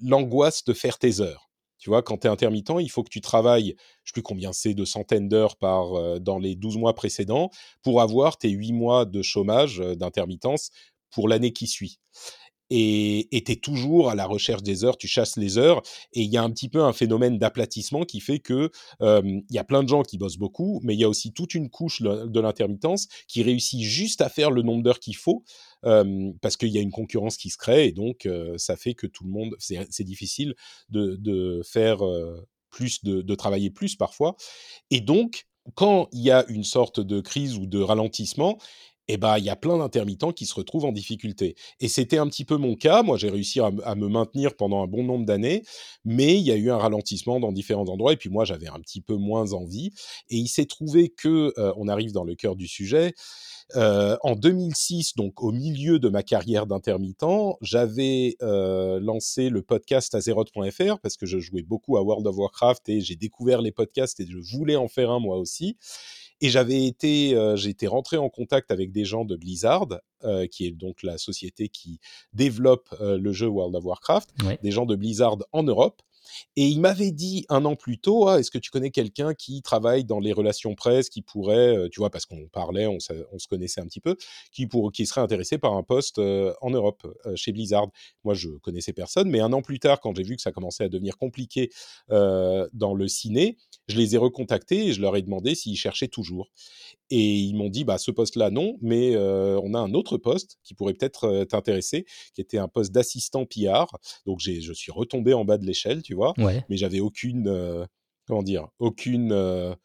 l'angoisse 0.02 0.64
de 0.64 0.72
faire 0.72 0.98
tes 0.98 1.20
heures. 1.20 1.45
Tu 1.78 1.90
vois, 1.90 2.02
quand 2.02 2.18
tu 2.18 2.26
es 2.26 2.30
intermittent, 2.30 2.72
il 2.80 2.90
faut 2.90 3.02
que 3.02 3.10
tu 3.10 3.20
travailles, 3.20 3.68
je 3.68 3.72
ne 3.72 4.06
sais 4.06 4.12
plus 4.14 4.22
combien 4.22 4.52
c'est, 4.52 4.74
de 4.74 4.84
centaines 4.84 5.28
d'heures 5.28 5.56
par 5.56 6.20
dans 6.20 6.38
les 6.38 6.56
12 6.56 6.78
mois 6.78 6.94
précédents 6.94 7.50
pour 7.82 8.00
avoir 8.00 8.38
tes 8.38 8.48
8 8.48 8.72
mois 8.72 9.04
de 9.04 9.22
chômage, 9.22 9.78
d'intermittence 9.78 10.70
pour 11.10 11.28
l'année 11.28 11.52
qui 11.52 11.66
suit 11.66 11.98
et 12.70 13.42
tu 13.44 13.52
es 13.52 13.56
toujours 13.56 14.10
à 14.10 14.14
la 14.14 14.26
recherche 14.26 14.62
des 14.62 14.84
heures, 14.84 14.96
tu 14.96 15.06
chasses 15.08 15.36
les 15.36 15.58
heures, 15.58 15.82
et 16.12 16.22
il 16.22 16.30
y 16.30 16.36
a 16.36 16.42
un 16.42 16.50
petit 16.50 16.68
peu 16.68 16.82
un 16.82 16.92
phénomène 16.92 17.38
d'aplatissement 17.38 18.04
qui 18.04 18.20
fait 18.20 18.38
que 18.38 18.70
il 19.00 19.44
y 19.50 19.58
a 19.58 19.64
plein 19.64 19.82
de 19.82 19.88
gens 19.88 20.02
qui 20.02 20.18
bossent 20.18 20.38
beaucoup, 20.38 20.80
mais 20.82 20.94
il 20.94 21.00
y 21.00 21.04
a 21.04 21.08
aussi 21.08 21.32
toute 21.32 21.54
une 21.54 21.70
couche 21.70 22.02
de 22.02 22.40
l'intermittence 22.40 23.06
qui 23.28 23.42
réussit 23.42 23.82
juste 23.82 24.20
à 24.20 24.28
faire 24.28 24.50
le 24.50 24.62
nombre 24.62 24.82
d'heures 24.82 25.00
qu'il 25.00 25.16
faut, 25.16 25.44
parce 25.82 26.56
qu'il 26.56 26.70
y 26.70 26.78
a 26.78 26.80
une 26.80 26.90
concurrence 26.90 27.36
qui 27.36 27.50
se 27.50 27.56
crée, 27.56 27.86
et 27.86 27.92
donc 27.92 28.28
ça 28.56 28.76
fait 28.76 28.94
que 28.94 29.06
tout 29.06 29.24
le 29.24 29.30
monde, 29.30 29.54
c'est 29.58 30.04
difficile 30.04 30.54
de, 30.88 31.62
faire 31.64 31.98
plus, 32.70 33.04
de, 33.04 33.22
de 33.22 33.34
travailler 33.34 33.70
plus 33.70 33.96
parfois, 33.96 34.36
et 34.90 35.00
donc 35.00 35.46
quand 35.74 36.08
il 36.12 36.22
y 36.22 36.30
a 36.30 36.44
une 36.48 36.64
sorte 36.64 37.00
de 37.00 37.20
crise 37.20 37.56
ou 37.56 37.66
de 37.66 37.80
ralentissement, 37.80 38.58
eh 39.08 39.16
ben, 39.16 39.38
il 39.38 39.44
y 39.44 39.50
a 39.50 39.56
plein 39.56 39.78
d'intermittents 39.78 40.32
qui 40.32 40.46
se 40.46 40.54
retrouvent 40.54 40.84
en 40.84 40.92
difficulté. 40.92 41.56
Et 41.80 41.88
c'était 41.88 42.18
un 42.18 42.26
petit 42.28 42.44
peu 42.44 42.56
mon 42.56 42.74
cas. 42.74 43.02
Moi, 43.02 43.16
j'ai 43.16 43.30
réussi 43.30 43.60
à, 43.60 43.70
me 43.70 44.08
maintenir 44.08 44.56
pendant 44.56 44.82
un 44.82 44.86
bon 44.86 45.04
nombre 45.04 45.24
d'années, 45.24 45.62
mais 46.04 46.36
il 46.36 46.42
y 46.42 46.50
a 46.50 46.56
eu 46.56 46.70
un 46.70 46.78
ralentissement 46.78 47.40
dans 47.40 47.52
différents 47.52 47.88
endroits. 47.88 48.12
Et 48.12 48.16
puis 48.16 48.30
moi, 48.30 48.44
j'avais 48.44 48.68
un 48.68 48.80
petit 48.80 49.00
peu 49.00 49.16
moins 49.16 49.52
envie. 49.52 49.92
Et 50.28 50.36
il 50.36 50.48
s'est 50.48 50.66
trouvé 50.66 51.08
que, 51.08 51.52
euh, 51.58 51.72
on 51.76 51.88
arrive 51.88 52.12
dans 52.12 52.24
le 52.24 52.34
cœur 52.34 52.56
du 52.56 52.66
sujet. 52.66 53.14
Euh, 53.74 54.16
en 54.22 54.36
2006, 54.36 55.14
donc 55.16 55.42
au 55.42 55.50
milieu 55.50 55.98
de 55.98 56.08
ma 56.08 56.22
carrière 56.22 56.66
d'intermittent, 56.66 57.56
j'avais 57.62 58.36
euh, 58.40 59.00
lancé 59.00 59.48
le 59.48 59.62
podcast 59.62 60.14
Azeroth.fr 60.14 61.00
parce 61.00 61.16
que 61.16 61.26
je 61.26 61.38
jouais 61.38 61.62
beaucoup 61.62 61.96
à 61.96 62.02
World 62.02 62.26
of 62.28 62.36
Warcraft 62.36 62.88
et 62.88 63.00
j'ai 63.00 63.16
découvert 63.16 63.60
les 63.62 63.72
podcasts 63.72 64.20
et 64.20 64.26
je 64.28 64.38
voulais 64.56 64.76
en 64.76 64.86
faire 64.86 65.10
un 65.10 65.18
moi 65.18 65.36
aussi. 65.36 65.76
Et 66.40 66.50
j'avais 66.50 66.86
été, 66.86 67.34
euh, 67.34 67.56
j'ai 67.56 67.70
été 67.70 67.86
rentré 67.86 68.18
en 68.18 68.28
contact 68.28 68.70
avec 68.70 68.92
des 68.92 69.04
gens 69.04 69.24
de 69.24 69.36
Blizzard, 69.36 69.88
euh, 70.24 70.46
qui 70.46 70.66
est 70.66 70.70
donc 70.70 71.02
la 71.02 71.18
société 71.18 71.68
qui 71.68 72.00
développe 72.32 72.94
euh, 73.00 73.18
le 73.18 73.32
jeu 73.32 73.46
World 73.46 73.74
of 73.74 73.84
Warcraft, 73.84 74.34
des 74.62 74.70
gens 74.70 74.86
de 74.86 74.96
Blizzard 74.96 75.38
en 75.52 75.62
Europe. 75.62 76.02
Et 76.56 76.66
il 76.66 76.80
m'avait 76.80 77.12
dit 77.12 77.44
un 77.48 77.64
an 77.64 77.76
plus 77.76 77.98
tôt, 77.98 78.28
ah, 78.28 78.40
est-ce 78.40 78.50
que 78.50 78.58
tu 78.58 78.70
connais 78.70 78.90
quelqu'un 78.90 79.34
qui 79.34 79.62
travaille 79.62 80.04
dans 80.04 80.20
les 80.20 80.32
relations 80.32 80.74
presse, 80.74 81.08
qui 81.08 81.22
pourrait, 81.22 81.76
euh, 81.76 81.88
tu 81.90 82.00
vois, 82.00 82.10
parce 82.10 82.26
qu'on 82.26 82.48
parlait, 82.48 82.86
on, 82.86 82.98
se 83.00 83.48
connaissait 83.48 83.80
un 83.80 83.86
petit 83.86 84.00
peu, 84.00 84.16
qui, 84.52 84.66
pour, 84.66 84.92
qui 84.92 85.06
serait 85.06 85.20
intéressé 85.20 85.58
par 85.58 85.74
un 85.74 85.82
poste 85.82 86.18
en 86.18 86.70
Europe, 86.70 87.06
chez 87.34 87.52
Blizzard? 87.52 87.88
Moi, 88.24 88.34
je 88.34 88.48
connaissais 88.58 88.92
personne, 88.92 89.28
mais 89.28 89.40
un 89.40 89.52
an 89.52 89.62
plus 89.62 89.78
tard, 89.78 90.00
quand 90.00 90.14
j'ai 90.16 90.22
vu 90.22 90.36
que 90.36 90.42
ça 90.42 90.52
commençait 90.52 90.84
à 90.84 90.88
devenir 90.88 91.16
compliqué 91.16 91.70
dans 92.08 92.94
le 92.94 93.08
ciné, 93.08 93.56
je 93.88 93.96
les 93.96 94.14
ai 94.14 94.18
recontactés 94.18 94.88
et 94.88 94.92
je 94.92 95.00
leur 95.00 95.16
ai 95.16 95.22
demandé 95.22 95.54
s'ils 95.54 95.76
cherchaient 95.76 96.08
toujours. 96.08 96.50
Et 97.10 97.36
ils 97.36 97.54
m'ont 97.54 97.68
dit, 97.68 97.84
bah, 97.84 97.98
ce 97.98 98.10
poste-là, 98.10 98.50
non, 98.50 98.76
mais 98.80 99.16
on 99.16 99.74
a 99.74 99.78
un 99.78 99.94
autre 99.94 100.18
poste 100.18 100.58
qui 100.64 100.74
pourrait 100.74 100.94
peut-être 100.94 101.44
t'intéresser, 101.44 102.04
qui 102.34 102.40
était 102.40 102.58
un 102.58 102.68
poste 102.68 102.92
d'assistant 102.92 103.46
PR. 103.46 103.86
Donc, 104.24 104.40
je 104.40 104.72
suis 104.72 104.92
retombé 104.92 105.32
en 105.32 105.44
bas 105.44 105.58
de 105.58 105.64
l'échelle, 105.64 106.02
tu 106.02 106.14
vois, 106.14 106.34
mais 106.38 106.76
j'avais 106.76 107.00
aucune, 107.00 107.86
comment 108.26 108.42
dire, 108.42 108.66
aucune 108.80 109.76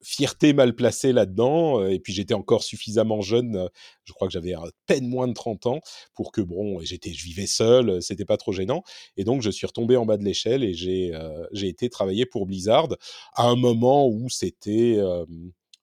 fierté 0.00 0.52
mal 0.52 0.74
placée 0.74 1.12
là-dedans. 1.12 1.84
et 1.86 1.98
puis, 1.98 2.14
j'étais 2.14 2.32
encore 2.32 2.62
suffisamment 2.62 3.20
jeune, 3.20 3.68
je 4.04 4.12
crois 4.14 4.26
que 4.26 4.32
j'avais 4.32 4.54
à 4.54 4.62
peine 4.86 5.08
moins 5.08 5.28
de 5.28 5.34
30 5.34 5.66
ans, 5.66 5.80
pour 6.14 6.32
que, 6.32 6.40
bon, 6.40 6.80
j'étais, 6.80 7.12
je 7.12 7.24
vivais 7.24 7.46
seul, 7.46 8.00
c'était 8.00 8.24
pas 8.24 8.38
trop 8.38 8.52
gênant. 8.52 8.84
Et 9.18 9.24
donc, 9.24 9.42
je 9.42 9.50
suis 9.50 9.66
retombé 9.66 9.96
en 9.96 10.06
bas 10.06 10.16
de 10.16 10.24
l'échelle 10.24 10.64
et 10.64 10.72
j'ai, 10.72 11.12
j'ai 11.52 11.68
été 11.68 11.90
travailler 11.90 12.24
pour 12.24 12.46
Blizzard 12.46 12.88
à 13.34 13.48
un 13.48 13.56
moment 13.56 14.08
où 14.08 14.30
c'était 14.30 14.98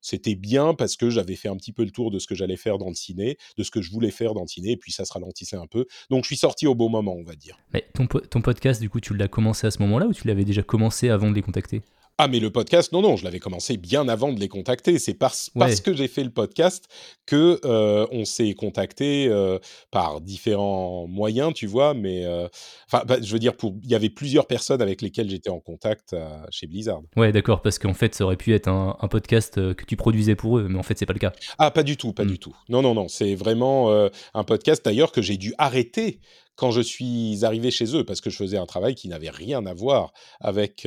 c'était 0.02 0.36
bien 0.36 0.74
parce 0.74 0.96
que 0.96 1.10
j'avais 1.10 1.36
fait 1.36 1.50
un 1.50 1.56
petit 1.56 1.72
peu 1.72 1.84
le 1.84 1.92
tour 1.92 2.12
de 2.12 2.20
ce 2.20 2.28
que 2.28 2.36
j'allais 2.36 2.58
faire 2.58 2.78
dans 2.78 2.90
le 2.90 2.96
ciné, 2.96 3.38
de 3.58 3.64
ce 3.64 3.72
que 3.72 3.82
je 3.82 3.92
voulais 3.92 4.12
faire 4.12 4.34
dans 4.34 4.42
le 4.42 4.48
ciné, 4.48 4.72
et 4.72 4.78
puis 4.78 4.92
ça 4.92 5.06
se 5.06 5.14
ralentissait 5.14 5.58
un 5.58 5.68
peu. 5.68 5.86
Donc 6.10 6.24
je 6.24 6.28
suis 6.28 6.38
sorti 6.38 6.68
au 6.68 6.76
bon 6.76 6.90
moment, 6.90 7.16
on 7.16 7.24
va 7.24 7.36
dire. 7.36 7.58
Mais 7.74 7.86
ton, 7.94 8.08
ton 8.08 8.42
podcast, 8.42 8.82
du 8.82 8.90
coup, 8.90 9.00
tu 9.00 9.16
l'as 9.16 9.28
commencé 9.28 9.68
à 9.68 9.72
ce 9.72 9.82
moment-là 9.82 10.08
ou 10.08 10.14
tu 10.14 10.28
l'avais 10.28 10.46
déjà 10.46 10.64
commencé 10.64 11.10
avant 11.10 11.30
de 11.30 11.36
les 11.36 11.42
contacter? 11.42 11.82
Ah, 12.22 12.28
mais 12.28 12.42
le 12.42 12.50
podcast, 12.50 12.92
non, 12.92 13.02
non, 13.02 13.16
je 13.16 13.24
l'avais 13.24 13.40
commencé 13.40 13.78
bien 13.78 14.10
avant 14.10 14.34
de 14.34 14.42
les 14.42 14.50
contacter. 14.50 15.00
C'est 15.00 15.14
parce, 15.14 15.50
parce 15.58 15.80
que 15.80 15.94
j'ai 15.94 16.10
fait 16.10 16.26
le 16.26 16.32
podcast 16.32 16.84
que 17.26 17.62
euh, 17.64 18.06
on 18.12 18.26
s'est 18.26 18.54
contacté 18.56 19.30
euh, 19.30 19.58
par 19.90 20.20
différents 20.20 21.08
moyens, 21.08 21.54
tu 21.54 21.66
vois. 21.66 21.94
Mais 21.94 22.26
euh, 22.26 22.50
enfin, 22.92 23.06
bah, 23.08 23.16
je 23.22 23.32
veux 23.32 23.40
dire, 23.40 23.56
pour 23.56 23.74
il 23.82 23.90
y 23.90 23.96
avait 23.96 24.10
plusieurs 24.10 24.48
personnes 24.48 24.82
avec 24.82 25.02
lesquelles 25.02 25.30
j'étais 25.30 25.50
en 25.50 25.62
contact 25.62 26.14
chez 26.52 26.68
Blizzard. 26.68 27.04
Ouais, 27.16 27.32
d'accord, 27.32 27.62
parce 27.62 27.80
qu'en 27.80 27.94
fait, 27.94 28.14
ça 28.14 28.26
aurait 28.26 28.36
pu 28.36 28.54
être 28.54 28.68
un, 28.68 28.98
podcast 29.10 29.56
que 29.74 29.86
tu 29.86 29.96
produisais 29.96 30.36
pour 30.36 30.58
eux, 30.58 30.68
mais 30.70 30.78
en 30.78 30.84
fait, 30.84 31.00
c'est 31.00 31.06
pas 31.06 31.14
le 31.14 31.20
cas. 31.20 31.32
Ah, 31.58 31.72
pas 31.72 31.84
du 31.84 31.96
tout, 31.96 32.12
pas 32.12 32.26
hmm. 32.26 32.32
du 32.32 32.38
tout. 32.38 32.54
Non, 32.68 32.82
non, 32.82 32.94
non, 32.94 33.08
c'est 33.08 33.34
vraiment 33.34 34.10
un 34.34 34.44
podcast 34.44 34.84
d'ailleurs 34.84 35.14
que 35.14 35.22
j'ai 35.22 35.38
dû 35.38 35.54
arrêter 35.58 36.20
quand 36.56 36.72
je 36.72 36.82
suis 36.82 37.46
arrivé 37.46 37.72
chez 37.72 37.96
eux 37.96 38.04
parce 38.04 38.20
que 38.20 38.30
je 38.30 38.36
faisais 38.36 38.58
un 38.58 38.66
travail 38.66 38.94
qui 38.94 39.08
n'avait 39.08 39.30
rien 39.30 39.66
à 39.66 39.74
voir 39.74 40.12
avec 40.42 40.86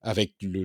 avec 0.00 0.34
le, 0.42 0.64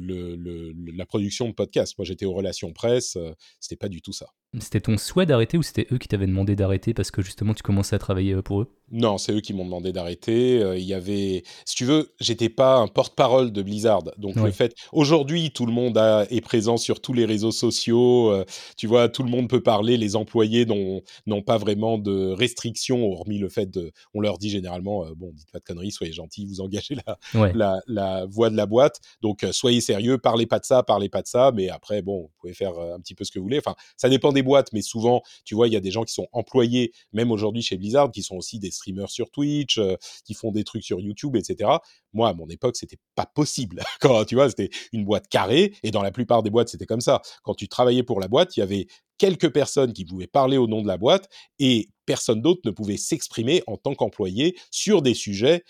la 0.91 1.05
production 1.05 1.47
de 1.47 1.53
podcast. 1.53 1.97
Moi, 1.97 2.05
j'étais 2.05 2.25
aux 2.25 2.33
relations 2.33 2.73
presse, 2.73 3.15
euh, 3.15 3.33
c'était 3.59 3.77
pas 3.77 3.89
du 3.89 4.01
tout 4.01 4.13
ça. 4.13 4.27
C'était 4.59 4.81
ton 4.81 4.97
souhait 4.97 5.25
d'arrêter 5.25 5.57
ou 5.57 5.63
c'était 5.63 5.87
eux 5.91 5.97
qui 5.97 6.07
t'avaient 6.07 6.27
demandé 6.27 6.55
d'arrêter 6.55 6.93
parce 6.93 7.09
que 7.09 7.23
justement 7.23 7.55
tu 7.55 7.63
commençais 7.63 7.95
à 7.95 7.99
travailler 7.99 8.33
euh, 8.33 8.43
pour 8.43 8.61
eux? 8.61 8.67
Non, 8.91 9.17
c'est 9.17 9.33
eux 9.33 9.41
qui 9.41 9.53
m'ont 9.53 9.65
demandé 9.65 9.91
d'arrêter. 9.91 10.61
Euh, 10.61 10.77
il 10.77 10.83
y 10.83 10.93
avait, 10.93 11.43
si 11.65 11.75
tu 11.75 11.85
veux, 11.85 12.13
j'étais 12.19 12.49
pas 12.49 12.77
un 12.77 12.87
porte-parole 12.87 13.51
de 13.51 13.63
Blizzard. 13.63 14.03
Donc 14.17 14.35
le 14.35 14.51
fait, 14.51 14.75
aujourd'hui, 14.91 15.49
tout 15.49 15.65
le 15.65 15.71
monde 15.71 15.97
est 16.29 16.41
présent 16.41 16.77
sur 16.77 17.01
tous 17.01 17.13
les 17.13 17.25
réseaux 17.25 17.51
sociaux. 17.51 18.29
Euh, 18.29 18.45
tu 18.77 18.85
vois, 18.85 19.09
tout 19.09 19.23
le 19.23 19.31
monde 19.31 19.49
peut 19.49 19.63
parler. 19.63 19.97
Les 19.97 20.15
employés 20.15 20.67
n'ont 20.67 21.41
pas 21.41 21.57
vraiment 21.57 21.97
de 21.97 22.33
restrictions, 22.33 23.11
hormis 23.11 23.39
le 23.39 23.49
fait 23.49 23.71
de, 23.71 23.91
on 24.13 24.21
leur 24.21 24.37
dit 24.37 24.51
généralement, 24.51 25.05
bon, 25.15 25.31
dites 25.33 25.49
pas 25.51 25.59
de 25.59 25.63
conneries, 25.63 25.91
soyez 25.91 26.13
gentils, 26.13 26.45
vous 26.45 26.61
engagez 26.61 26.95
la, 27.33 27.51
la, 27.53 27.79
la, 27.87 28.25
voix 28.27 28.51
de 28.51 28.57
la 28.57 28.67
boîte. 28.67 28.99
Donc 29.23 29.43
soyez 29.51 29.81
sérieux, 29.81 30.19
parlez 30.19 30.45
pas 30.45 30.59
de 30.59 30.65
ça, 30.65 30.83
parlez 30.83 31.09
pas 31.09 31.23
de 31.23 31.27
ça. 31.27 31.51
Mais 31.55 31.69
après, 31.69 32.03
bon, 32.03 32.23
vous 32.23 32.31
pouvez 32.39 32.53
faire 32.53 32.77
un 32.77 32.99
petit 32.99 33.15
peu 33.15 33.23
ce 33.23 33.31
que 33.31 33.39
vous 33.39 33.45
voulez. 33.45 33.57
Enfin, 33.57 33.75
ça 33.97 34.07
dépend 34.07 34.31
des 34.31 34.42
boîtes, 34.43 34.71
mais 34.73 34.81
souvent, 34.81 35.21
tu 35.45 35.55
vois, 35.55 35.67
il 35.67 35.73
y 35.73 35.77
a 35.77 35.79
des 35.79 35.91
gens 35.91 36.03
qui 36.03 36.13
sont 36.13 36.27
employés, 36.31 36.93
même 37.11 37.31
aujourd'hui 37.31 37.61
chez 37.61 37.77
Blizzard, 37.77 38.11
qui 38.11 38.23
sont 38.23 38.35
aussi 38.35 38.59
des 38.59 38.71
streamers 38.71 39.09
sur 39.09 39.31
Twitch, 39.31 39.77
euh, 39.77 39.95
qui 40.25 40.33
font 40.33 40.51
des 40.51 40.63
trucs 40.63 40.83
sur 40.83 40.99
YouTube, 40.99 41.35
etc. 41.35 41.69
Moi, 42.13 42.29
à 42.29 42.33
mon 42.33 42.47
époque, 42.47 42.75
c'était 42.75 42.99
pas 43.15 43.25
possible. 43.25 43.81
Tu 44.27 44.35
vois, 44.35 44.49
c'était 44.49 44.69
une 44.91 45.05
boîte 45.05 45.27
carrée, 45.27 45.73
et 45.83 45.91
dans 45.91 46.01
la 46.01 46.11
plupart 46.11 46.43
des 46.43 46.49
boîtes, 46.49 46.69
c'était 46.69 46.85
comme 46.85 47.01
ça. 47.01 47.21
Quand 47.43 47.55
tu 47.55 47.67
travaillais 47.67 48.03
pour 48.03 48.19
la 48.19 48.27
boîte, 48.27 48.55
il 48.55 48.61
y 48.61 48.63
avait 48.63 48.87
quelques 49.17 49.51
personnes 49.51 49.93
qui 49.93 50.05
pouvaient 50.05 50.27
parler 50.27 50.57
au 50.57 50.67
nom 50.67 50.81
de 50.81 50.87
la 50.87 50.97
boîte, 50.97 51.29
et 51.59 51.89
personne 52.05 52.41
d'autre 52.41 52.61
ne 52.65 52.71
pouvait 52.71 52.97
s'exprimer 52.97 53.63
en 53.67 53.77
tant 53.77 53.95
qu'employé 53.95 54.57
sur 54.71 55.01
des 55.01 55.13
sujets 55.13 55.63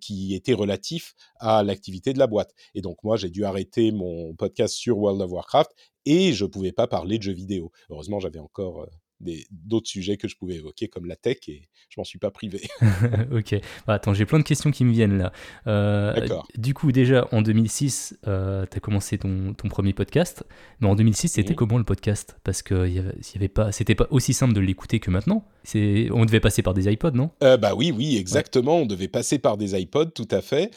qui 0.00 0.34
étaient 0.34 0.54
relatifs 0.54 1.14
à 1.38 1.62
l'activité 1.62 2.12
de 2.12 2.18
la 2.18 2.26
boîte. 2.26 2.52
Et 2.74 2.82
donc 2.82 3.02
moi, 3.02 3.16
j'ai 3.16 3.30
dû 3.30 3.44
arrêter 3.44 3.92
mon 3.92 4.34
podcast 4.34 4.74
sur 4.74 4.98
World 4.98 5.22
of 5.22 5.30
Warcraft 5.30 5.70
et 6.06 6.32
je 6.32 6.44
pouvais 6.44 6.72
pas 6.72 6.86
parler 6.86 7.18
de 7.18 7.22
jeux 7.24 7.32
vidéo. 7.32 7.70
Heureusement, 7.90 8.20
j'avais 8.20 8.38
encore 8.38 8.86
d'autres 9.20 9.88
sujets 9.88 10.16
que 10.16 10.28
je 10.28 10.36
pouvais 10.36 10.56
évoquer 10.56 10.88
comme 10.88 11.06
la 11.06 11.16
tech 11.16 11.38
et 11.48 11.68
je 11.88 11.94
m'en 11.98 12.04
suis 12.04 12.18
pas 12.18 12.30
privé. 12.30 12.62
ok. 13.32 13.56
Bah, 13.86 13.94
attends, 13.94 14.14
j'ai 14.14 14.26
plein 14.26 14.38
de 14.38 14.44
questions 14.44 14.70
qui 14.70 14.84
me 14.84 14.92
viennent 14.92 15.18
là. 15.18 15.32
Euh, 15.66 16.28
du 16.56 16.74
coup, 16.74 16.92
déjà 16.92 17.28
en 17.32 17.42
2006, 17.42 18.18
euh, 18.26 18.66
tu 18.70 18.76
as 18.76 18.80
commencé 18.80 19.18
ton, 19.18 19.54
ton, 19.54 19.68
premier 19.68 19.92
podcast, 19.92 20.44
mais 20.80 20.88
en 20.88 20.94
2006, 20.94 21.28
c'était 21.28 21.52
mmh. 21.52 21.56
comment 21.56 21.78
le 21.78 21.84
podcast? 21.84 22.36
Parce 22.44 22.62
que 22.62 22.88
y 22.88 22.98
avait, 22.98 23.14
y 23.34 23.36
avait 23.36 23.48
pas, 23.48 23.72
c'était 23.72 23.94
pas 23.94 24.06
aussi 24.10 24.34
simple 24.34 24.52
de 24.54 24.60
l'écouter 24.60 25.00
que 25.00 25.10
maintenant. 25.10 25.46
On 25.74 26.24
devait 26.24 26.40
passer 26.40 26.62
par 26.62 26.74
des 26.74 26.92
iPods, 26.92 27.12
non? 27.12 27.30
Euh, 27.42 27.56
Bah 27.56 27.74
oui, 27.74 27.92
oui, 27.96 28.16
exactement. 28.16 28.78
On 28.78 28.86
devait 28.86 29.08
passer 29.08 29.38
par 29.38 29.56
des 29.56 29.80
iPods, 29.80 30.10
tout 30.10 30.28
à 30.30 30.42
fait. 30.42 30.70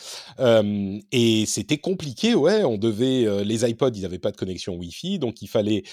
et 1.11 1.45
c'était 1.45 1.77
compliqué, 1.77 2.35
ouais. 2.35 2.63
On 2.63 2.77
devait, 2.77 3.43
les 3.43 3.69
iPods, 3.69 3.91
ils 3.95 4.03
n'avaient 4.03 4.19
pas 4.19 4.31
de 4.31 4.37
connexion 4.37 4.75
Wi-Fi, 4.75 5.19
donc 5.19 5.41
il 5.41 5.47
fallait 5.47 5.83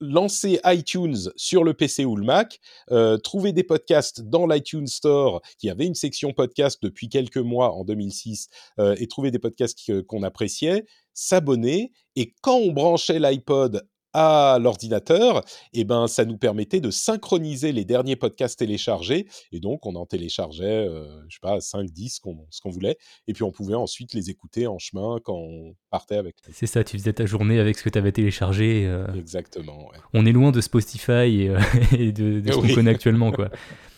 lancer 0.00 0.60
iTunes 0.64 1.30
sur 1.36 1.64
le 1.64 1.74
PC 1.74 2.04
ou 2.04 2.16
le 2.16 2.24
Mac, 2.24 2.60
euh, 2.90 3.16
trouver 3.18 3.52
des 3.52 3.62
podcasts 3.62 4.20
dans 4.22 4.46
l'iTunes 4.46 4.86
Store, 4.86 5.40
qui 5.58 5.70
avait 5.70 5.86
une 5.86 5.94
section 5.94 6.32
podcast 6.32 6.82
depuis 6.82 7.08
quelques 7.08 7.36
mois 7.36 7.72
en 7.72 7.84
2006, 7.84 8.48
euh, 8.78 8.94
et 8.98 9.06
trouver 9.06 9.30
des 9.30 9.38
podcasts 9.38 10.04
qu'on 10.06 10.22
appréciait, 10.22 10.86
s'abonner, 11.14 11.92
et 12.14 12.34
quand 12.42 12.56
on 12.56 12.72
branchait 12.72 13.18
l'iPod 13.18 13.86
à 14.16 14.58
l'ordinateur, 14.58 15.44
et 15.74 15.80
eh 15.80 15.84
ben, 15.84 16.06
ça 16.06 16.24
nous 16.24 16.38
permettait 16.38 16.80
de 16.80 16.90
synchroniser 16.90 17.72
les 17.72 17.84
derniers 17.84 18.16
podcasts 18.16 18.58
téléchargés. 18.58 19.26
Et 19.52 19.60
donc, 19.60 19.84
on 19.84 19.94
en 19.94 20.06
téléchargeait, 20.06 20.88
euh, 20.88 21.04
je 21.28 21.34
sais 21.34 21.40
pas, 21.42 21.60
5, 21.60 21.90
10, 21.90 22.22
ce 22.50 22.60
qu'on 22.62 22.70
voulait. 22.70 22.96
Et 23.28 23.34
puis, 23.34 23.42
on 23.42 23.52
pouvait 23.52 23.74
ensuite 23.74 24.14
les 24.14 24.30
écouter 24.30 24.66
en 24.66 24.78
chemin 24.78 25.18
quand 25.22 25.36
on 25.36 25.74
partait 25.90 26.16
avec. 26.16 26.36
C'est 26.50 26.66
ça, 26.66 26.82
tu 26.82 26.96
faisais 26.96 27.12
ta 27.12 27.26
journée 27.26 27.60
avec 27.60 27.76
ce 27.76 27.84
que 27.84 27.90
tu 27.90 27.98
avais 27.98 28.12
téléchargé. 28.12 28.86
Euh. 28.86 29.06
Exactement. 29.14 29.90
On 30.14 30.24
est 30.24 30.32
loin 30.32 30.50
de 30.50 30.62
Spotify 30.62 31.12
et, 31.12 31.48
euh, 31.50 31.58
de, 31.92 32.42
ce 32.46 32.54
qu'on 32.60 32.74
connaît 32.74 32.92
actuellement, 32.92 33.32
quoi. 33.32 33.50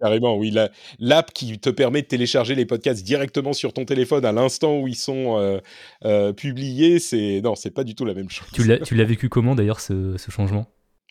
Carrément, 0.00 0.36
oui. 0.36 0.54
L'app 0.98 1.32
qui 1.32 1.58
te 1.58 1.70
permet 1.70 2.02
de 2.02 2.06
télécharger 2.06 2.54
les 2.54 2.66
podcasts 2.66 3.04
directement 3.04 3.52
sur 3.52 3.72
ton 3.72 3.84
téléphone 3.84 4.24
à 4.24 4.32
l'instant 4.32 4.78
où 4.78 4.88
ils 4.88 4.96
sont 4.96 5.38
euh, 5.38 5.58
euh, 6.04 6.32
publiés, 6.32 6.98
c'est 6.98 7.40
non, 7.42 7.54
c'est 7.54 7.70
pas 7.70 7.84
du 7.84 7.94
tout 7.94 8.04
la 8.04 8.14
même 8.14 8.30
chose. 8.30 8.48
Tu 8.52 8.94
l'as 8.94 9.04
vécu 9.04 9.28
comment 9.28 9.54
d'ailleurs 9.54 9.80
ce, 9.80 10.16
changement? 10.28 10.66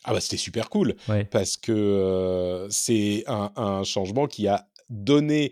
Ah 0.05 0.13
bah 0.13 0.19
c'était 0.19 0.37
super 0.37 0.69
cool 0.69 0.95
parce 1.31 1.55
que 1.55 1.71
euh, 1.71 2.67
c'est 2.69 3.23
un, 3.27 3.83
changement 3.83 4.27
qui 4.27 4.47
a 4.47 4.67
donné 4.89 5.51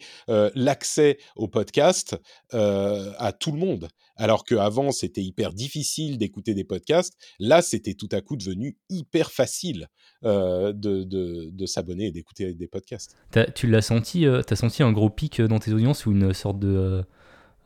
l'accès 0.56 1.18
au 1.36 1.48
podcast 1.48 2.18
à 2.52 3.32
tout 3.40 3.52
le 3.52 3.58
monde 3.58 3.88
alors 4.22 4.46
qu'avant 4.46 4.92
c'était 4.92 5.24
hyper 5.24 5.52
difficile 5.52 6.18
d'écouter 6.18 6.54
des 6.54 6.64
podcasts. 6.64 7.18
Là, 7.40 7.62
c'était 7.62 7.96
tout 7.96 8.10
à 8.12 8.22
coup 8.22 8.38
devenu 8.38 8.78
hyper 8.90 9.32
facile 9.32 9.88
de, 10.24 11.66
s'abonner 11.66 12.08
et 12.08 12.12
d'écouter 12.12 12.54
des 12.54 12.68
podcasts. 12.68 13.16
tu 13.56 13.68
l'as 13.68 13.82
senti, 13.82 14.26
euh, 14.26 14.42
as 14.48 14.56
senti 14.56 14.84
un 14.84 14.92
gros 14.92 15.10
pic 15.10 15.42
dans 15.42 15.60
tes 15.60 15.74
audiences 15.74 16.06
ou 16.06 16.12
une 16.12 16.34
sorte 16.34 16.60
de, 16.60 17.04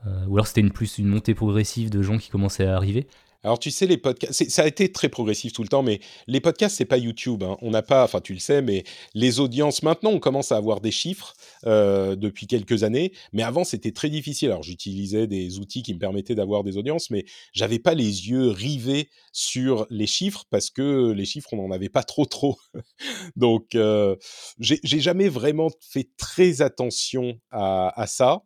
euh, 0.07 0.25
ou 0.27 0.35
alors 0.35 0.47
c'était 0.47 0.63
plus 0.69 0.97
une 0.97 1.07
montée 1.07 1.33
progressive 1.33 1.89
de 1.89 2.01
gens 2.01 2.17
qui 2.17 2.29
commençaient 2.29 2.65
à 2.65 2.75
arriver? 2.75 3.07
Alors 3.45 3.59
tu 3.59 3.69
sais 3.69 3.85
les 3.85 3.97
podcasts, 3.97 4.49
ça 4.49 4.63
a 4.63 4.67
été 4.67 4.91
très 4.91 5.07
progressif 5.07 5.53
tout 5.53 5.61
le 5.61 5.67
temps, 5.67 5.83
mais 5.83 5.99
les 6.25 6.41
podcasts 6.41 6.77
c'est 6.77 6.85
pas 6.85 6.97
YouTube. 6.97 7.43
Hein. 7.43 7.57
On 7.61 7.69
n'a 7.69 7.83
pas, 7.83 8.03
enfin 8.03 8.19
tu 8.19 8.33
le 8.33 8.39
sais, 8.39 8.63
mais 8.63 8.83
les 9.13 9.39
audiences 9.39 9.83
maintenant 9.83 10.09
on 10.09 10.19
commence 10.19 10.51
à 10.51 10.57
avoir 10.57 10.81
des 10.81 10.89
chiffres 10.89 11.35
euh, 11.67 12.15
depuis 12.15 12.47
quelques 12.47 12.81
années, 12.83 13.13
mais 13.33 13.43
avant 13.43 13.63
c'était 13.63 13.91
très 13.91 14.09
difficile. 14.09 14.49
Alors 14.49 14.63
j'utilisais 14.63 15.27
des 15.27 15.59
outils 15.59 15.83
qui 15.83 15.93
me 15.93 15.99
permettaient 15.99 16.33
d'avoir 16.33 16.63
des 16.63 16.75
audiences, 16.75 17.11
mais 17.11 17.23
j'avais 17.53 17.77
pas 17.77 17.93
les 17.93 18.29
yeux 18.29 18.49
rivés 18.49 19.09
sur 19.31 19.85
les 19.91 20.07
chiffres 20.07 20.45
parce 20.49 20.71
que 20.71 21.11
les 21.11 21.25
chiffres 21.25 21.53
on 21.53 21.57
n'en 21.57 21.71
avait 21.71 21.89
pas 21.89 22.03
trop 22.03 22.25
trop. 22.25 22.57
Donc 23.35 23.75
euh, 23.75 24.15
j'ai 24.59 24.79
jamais 24.99 25.29
vraiment 25.29 25.69
fait 25.87 26.09
très 26.17 26.63
attention 26.63 27.39
à, 27.51 28.05
ça 28.07 28.41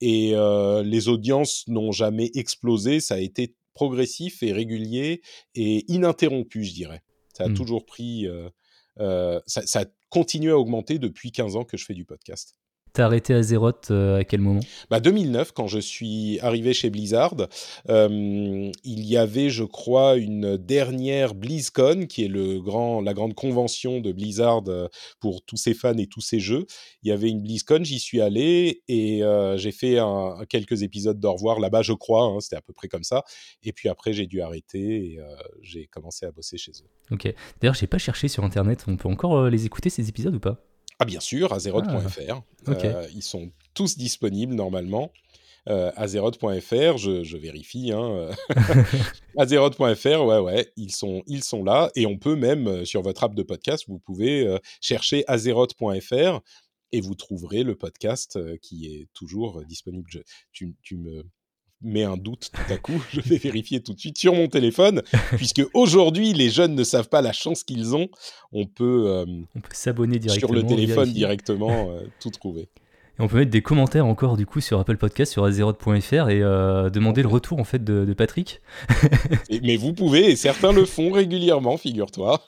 et 0.00 0.34
euh, 0.34 0.84
les 0.84 1.08
audiences 1.08 1.64
n'ont 1.66 1.90
jamais 1.90 2.30
explosé. 2.34 3.00
Ça 3.00 3.14
a 3.14 3.18
été 3.18 3.56
progressif 3.76 4.42
et 4.42 4.52
régulier 4.52 5.20
et 5.54 5.84
ininterrompu, 5.92 6.64
je 6.64 6.72
dirais. 6.72 7.02
Ça 7.34 7.44
a 7.44 7.48
mmh. 7.48 7.54
toujours 7.54 7.84
pris. 7.84 8.26
Euh, 8.26 8.48
euh, 8.98 9.38
ça, 9.46 9.66
ça, 9.66 9.80
a 9.80 9.84
continué 10.08 10.50
à 10.50 10.58
augmenter 10.58 10.98
depuis 10.98 11.30
15 11.30 11.56
ans 11.56 11.64
que 11.64 11.76
je 11.76 11.84
fais 11.84 11.92
du 11.92 12.06
podcast. 12.06 12.54
T'as 12.96 13.04
arrêté 13.04 13.34
Azeroth 13.34 13.90
euh, 13.90 14.20
à 14.20 14.24
quel 14.24 14.40
moment? 14.40 14.60
Bah 14.88 15.00
2009, 15.00 15.52
quand 15.52 15.66
je 15.66 15.78
suis 15.78 16.40
arrivé 16.40 16.72
chez 16.72 16.88
Blizzard, 16.88 17.36
euh, 17.90 18.72
il 18.84 19.04
y 19.04 19.18
avait, 19.18 19.50
je 19.50 19.64
crois, 19.64 20.16
une 20.16 20.56
dernière 20.56 21.34
BlizzCon, 21.34 22.06
qui 22.08 22.24
est 22.24 22.28
le 22.28 22.58
grand, 22.58 23.02
la 23.02 23.12
grande 23.12 23.34
convention 23.34 24.00
de 24.00 24.12
Blizzard 24.12 24.62
euh, 24.68 24.88
pour 25.20 25.42
tous 25.42 25.58
ses 25.58 25.74
fans 25.74 25.98
et 25.98 26.06
tous 26.06 26.22
ses 26.22 26.40
jeux. 26.40 26.64
Il 27.02 27.10
y 27.10 27.12
avait 27.12 27.28
une 27.28 27.42
BlizzCon, 27.42 27.84
j'y 27.84 27.98
suis 27.98 28.22
allé 28.22 28.82
et 28.88 29.20
j'ai 29.56 29.72
fait 29.72 29.98
un, 29.98 30.46
quelques 30.48 30.82
épisodes 30.82 31.20
d'au 31.20 31.34
revoir 31.34 31.60
là-bas, 31.60 31.82
je 31.82 31.92
crois, 31.92 32.24
hein, 32.24 32.40
c'était 32.40 32.56
à 32.56 32.62
peu 32.62 32.72
près 32.72 32.88
comme 32.88 33.04
ça. 33.04 33.24
Et 33.62 33.74
puis 33.74 33.90
après, 33.90 34.14
j'ai 34.14 34.26
dû 34.26 34.40
arrêter 34.40 34.78
et 34.78 35.18
j'ai 35.60 35.86
commencé 35.86 36.24
à 36.24 36.30
bosser 36.30 36.56
chez 36.56 36.72
eux. 36.72 37.14
Ok. 37.14 37.30
D'ailleurs, 37.60 37.74
j'ai 37.74 37.88
pas 37.88 37.98
cherché 37.98 38.28
sur 38.28 38.42
Internet, 38.42 38.86
on 38.88 38.96
peut 38.96 39.10
encore 39.10 39.50
les 39.50 39.66
écouter 39.66 39.90
ces 39.90 40.08
épisodes 40.08 40.34
ou 40.34 40.40
pas? 40.40 40.64
Ah 40.98 41.04
bien 41.04 41.20
sûr, 41.20 41.52
azeroth.fr. 41.52 42.42
Ah, 42.66 42.70
euh, 42.70 43.06
ils 43.14 43.22
sont 43.22 43.50
tous 43.74 43.96
disponibles 43.96 44.54
normalement. 44.54 45.12
Euh, 45.68 45.90
azeroth.fr, 45.96 46.96
je, 46.96 47.36
vérifie. 47.36 47.90
Hein. 47.92 48.30
azeroth.fr, 49.38 50.24
ouais, 50.24 50.38
ouais, 50.38 50.72
ils 50.76 50.94
sont, 50.94 51.22
ils 51.26 51.42
sont 51.42 51.64
là. 51.64 51.90
Et 51.96 52.06
on 52.06 52.18
peut 52.18 52.36
même, 52.36 52.68
euh, 52.68 52.84
sur 52.84 53.02
votre 53.02 53.24
app 53.24 53.34
de 53.34 53.42
podcast, 53.42 53.84
vous 53.88 53.98
pouvez 53.98 54.46
euh, 54.46 54.58
chercher 54.80 55.24
azeroth.fr 55.26 56.40
et 56.92 57.00
vous 57.00 57.16
trouverez 57.16 57.64
le 57.64 57.74
podcast 57.74 58.38
qui 58.60 58.86
est 58.86 59.08
toujours 59.12 59.64
disponible. 59.64 60.08
tu, 60.52 60.76
tu, 60.82 60.96
me 60.96 61.24
met 61.82 62.04
un 62.04 62.16
doute 62.16 62.50
tout 62.52 62.72
à 62.72 62.76
coup, 62.76 63.02
je 63.12 63.20
vais 63.20 63.36
vérifier 63.36 63.80
tout 63.80 63.92
de 63.92 64.00
suite 64.00 64.18
sur 64.18 64.34
mon 64.34 64.48
téléphone, 64.48 65.02
puisque 65.36 65.62
aujourd'hui 65.74 66.32
les 66.32 66.50
jeunes 66.50 66.74
ne 66.74 66.84
savent 66.84 67.08
pas 67.08 67.22
la 67.22 67.32
chance 67.32 67.64
qu'ils 67.64 67.94
ont. 67.94 68.08
On 68.52 68.66
peut, 68.66 69.04
euh, 69.06 69.24
on 69.54 69.60
peut 69.60 69.68
s'abonner 69.72 70.18
directement 70.18 70.54
sur 70.54 70.62
le 70.62 70.66
téléphone 70.66 71.12
directement, 71.12 71.90
euh, 71.90 72.00
tout 72.20 72.30
trouver. 72.30 72.68
Et 73.18 73.22
on 73.22 73.28
peut 73.28 73.38
mettre 73.38 73.50
des 73.50 73.62
commentaires 73.62 74.04
encore 74.04 74.36
du 74.36 74.44
coup 74.44 74.60
sur 74.60 74.78
Apple 74.78 74.98
Podcast, 74.98 75.32
sur 75.32 75.44
azeroth.fr 75.44 76.28
et 76.28 76.42
euh, 76.42 76.90
demander 76.90 77.22
le 77.22 77.28
retour 77.28 77.58
en 77.58 77.64
fait 77.64 77.82
de, 77.82 78.12
Patrick. 78.12 78.60
mais 79.62 79.76
vous 79.76 79.94
pouvez, 79.94 80.30
et 80.30 80.36
certains 80.36 80.72
le 80.72 80.84
font 80.84 81.10
régulièrement, 81.10 81.78
figure-toi. 81.78 82.42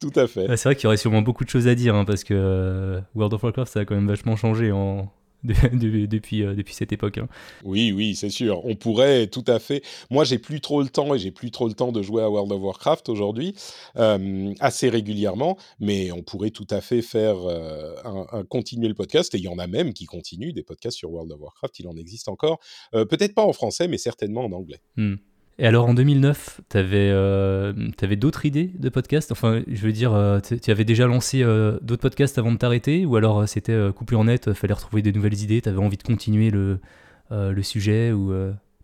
Tout 0.00 0.12
à 0.14 0.26
fait. 0.26 0.56
c'est 0.56 0.68
vrai 0.68 0.76
qu'il 0.76 0.84
y 0.84 0.86
aurait 0.86 0.96
sûrement 0.96 1.20
beaucoup 1.20 1.44
de 1.44 1.50
choses 1.50 1.66
à 1.66 1.74
dire, 1.74 1.94
hein, 1.94 2.04
parce 2.04 2.24
que 2.24 3.00
World 3.14 3.34
of 3.34 3.42
Warcraft, 3.42 3.72
ça 3.72 3.80
a 3.80 3.84
quand 3.84 3.96
même 3.96 4.08
vachement 4.08 4.36
changé 4.36 4.72
en, 4.72 5.12
depuis, 5.44 6.42
euh, 6.42 6.54
depuis 6.54 6.74
cette 6.74 6.92
époque. 6.92 7.18
Hein. 7.18 7.28
Oui, 7.64 7.92
oui, 7.92 8.14
c'est 8.14 8.30
sûr. 8.30 8.64
On 8.64 8.76
pourrait 8.76 9.26
tout 9.26 9.44
à 9.46 9.58
fait. 9.58 9.82
Moi, 10.10 10.24
j'ai 10.24 10.38
plus 10.38 10.60
trop 10.60 10.82
le 10.82 10.88
temps 10.88 11.14
et 11.14 11.18
j'ai 11.18 11.30
plus 11.30 11.50
trop 11.50 11.68
le 11.68 11.74
temps 11.74 11.92
de 11.92 12.02
jouer 12.02 12.22
à 12.22 12.30
World 12.30 12.52
of 12.52 12.60
Warcraft 12.60 13.08
aujourd'hui, 13.08 13.54
euh, 13.96 14.52
assez 14.60 14.88
régulièrement, 14.88 15.56
mais 15.78 16.12
on 16.12 16.22
pourrait 16.22 16.50
tout 16.50 16.66
à 16.70 16.80
fait 16.80 17.02
faire 17.02 17.36
euh, 17.46 17.94
un, 18.04 18.44
continuer 18.44 18.88
le 18.88 18.94
podcast 18.94 19.34
et 19.34 19.38
il 19.38 19.44
y 19.44 19.48
en 19.48 19.58
a 19.58 19.66
même 19.66 19.92
qui 19.92 20.04
continuent 20.04 20.52
des 20.52 20.62
podcasts 20.62 20.98
sur 20.98 21.10
World 21.10 21.32
of 21.32 21.40
Warcraft. 21.40 21.78
Il 21.78 21.88
en 21.88 21.96
existe 21.96 22.28
encore, 22.28 22.58
peut-être 22.92 23.34
pas 23.34 23.44
en 23.44 23.52
français, 23.52 23.88
mais 23.88 23.98
certainement 23.98 24.44
en 24.44 24.52
anglais. 24.52 24.80
Hmm. 24.96 25.16
Et 25.60 25.66
alors 25.66 25.86
en 25.86 25.92
2009, 25.92 26.62
tu 26.70 26.76
avais, 26.78 27.10
euh, 27.12 27.74
d'autres 28.16 28.46
idées 28.46 28.70
de 28.78 28.88
podcasts 28.88 29.30
Enfin, 29.30 29.62
je 29.66 29.82
veux 29.82 29.92
dire, 29.92 30.14
euh, 30.14 30.40
tu 30.40 30.70
avais 30.70 30.86
déjà 30.86 31.06
lancé 31.06 31.42
euh, 31.42 31.78
d'autres 31.82 32.00
podcasts 32.00 32.38
avant 32.38 32.50
de 32.50 32.56
t'arrêter? 32.56 33.04
Ou 33.04 33.16
alors 33.16 33.46
c'était 33.46 33.78
coupé 33.94 34.16
en 34.16 34.24
net, 34.24 34.54
fallait 34.54 34.72
retrouver 34.72 35.02
des 35.02 35.12
nouvelles 35.12 35.38
idées, 35.38 35.60
tu 35.60 35.68
avais 35.68 35.78
envie 35.78 35.98
de 35.98 36.02
continuer 36.02 36.48
le, 36.50 36.80
le 37.30 37.62
sujet? 37.62 38.10
Ou, 38.10 38.32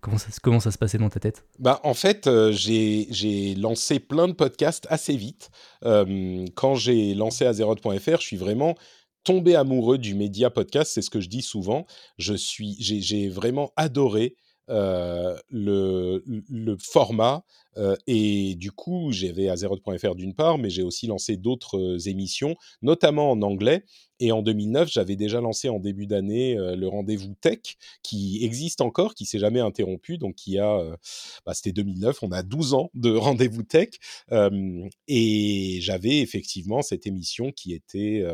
comment, 0.02 0.18
ça, 0.18 0.28
comment 0.42 0.60
ça 0.60 0.70
se 0.70 0.76
passait 0.76 0.98
dans 0.98 1.08
ta 1.08 1.18
tête? 1.18 1.46
Bah, 1.58 1.80
En 1.82 1.94
fait, 1.94 2.28
j'ai 2.50 3.54
lancé 3.54 3.98
plein 3.98 4.28
de 4.28 4.34
podcasts 4.34 4.86
assez 4.90 5.16
vite. 5.16 5.48
quand 5.82 6.74
j'ai 6.74 7.14
lancé 7.14 7.46
Azeroth.fr, 7.46 8.20
je 8.20 8.26
suis 8.26 8.36
vraiment 8.36 8.74
tombé 9.24 9.56
amoureux 9.56 9.96
du 9.96 10.14
média 10.14 10.50
podcast, 10.50 10.92
c'est 10.94 11.02
ce 11.02 11.10
que 11.10 11.22
je 11.22 11.30
dis 11.30 11.42
souvent. 11.42 11.86
J'ai 12.18 13.30
vraiment 13.30 13.72
adoré 13.76 14.36
le, 14.68 16.22
le, 16.26 16.76
format. 16.78 17.44
et 18.06 18.54
du 18.56 18.72
coup, 18.72 19.12
j'avais 19.12 19.48
Azeroth.fr 19.48 20.14
d'une 20.14 20.34
part, 20.34 20.58
mais 20.58 20.70
j'ai 20.70 20.82
aussi 20.82 21.06
lancé 21.06 21.36
d'autres 21.36 22.08
émissions, 22.08 22.54
notamment 22.82 23.30
en 23.30 23.42
anglais. 23.42 23.84
Et 24.18 24.32
en 24.32 24.40
2009, 24.40 24.88
j'avais 24.90 25.16
déjà 25.16 25.40
lancé 25.42 25.68
en 25.68 25.78
début 25.78 26.06
d'année 26.06 26.54
le 26.56 26.88
rendez-vous 26.88 27.34
tech, 27.40 27.76
qui 28.02 28.42
existe 28.44 28.80
encore, 28.80 29.14
qui 29.14 29.26
s'est 29.26 29.38
jamais 29.38 29.60
interrompu. 29.60 30.16
Donc, 30.16 30.36
qui 30.36 30.58
a, 30.58 30.80
bah, 31.44 31.52
c'était 31.54 31.72
2009, 31.72 32.22
on 32.22 32.32
a 32.32 32.42
12 32.42 32.74
ans 32.74 32.90
de 32.94 33.14
rendez-vous 33.14 33.62
tech. 33.62 33.90
et 35.08 35.78
j'avais 35.80 36.20
effectivement 36.20 36.82
cette 36.82 37.06
émission 37.06 37.52
qui 37.52 37.74
était 37.74 38.24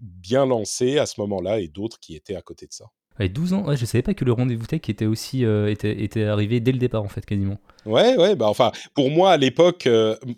bien 0.00 0.46
lancée 0.46 0.98
à 0.98 1.06
ce 1.06 1.20
moment-là 1.20 1.60
et 1.60 1.68
d'autres 1.68 1.98
qui 1.98 2.14
étaient 2.14 2.36
à 2.36 2.42
côté 2.42 2.66
de 2.66 2.72
ça. 2.72 2.86
Ouais, 3.18 3.28
12 3.28 3.52
ans, 3.54 3.66
ouais, 3.66 3.76
je 3.76 3.84
savais 3.86 4.02
pas 4.02 4.14
que 4.14 4.24
le 4.24 4.32
rendez-vous 4.32 4.66
tech 4.66 4.82
était 4.88 5.06
aussi 5.06 5.44
était, 5.44 6.02
était, 6.02 6.24
arrivé 6.24 6.60
dès 6.60 6.72
le 6.72 6.78
départ 6.78 7.02
en 7.02 7.08
fait 7.08 7.24
quasiment. 7.24 7.58
Ouais, 7.86 8.16
ouais, 8.16 8.34
bah 8.34 8.46
enfin 8.48 8.72
pour 8.94 9.10
moi 9.10 9.30
à 9.30 9.36
l'époque, 9.36 9.88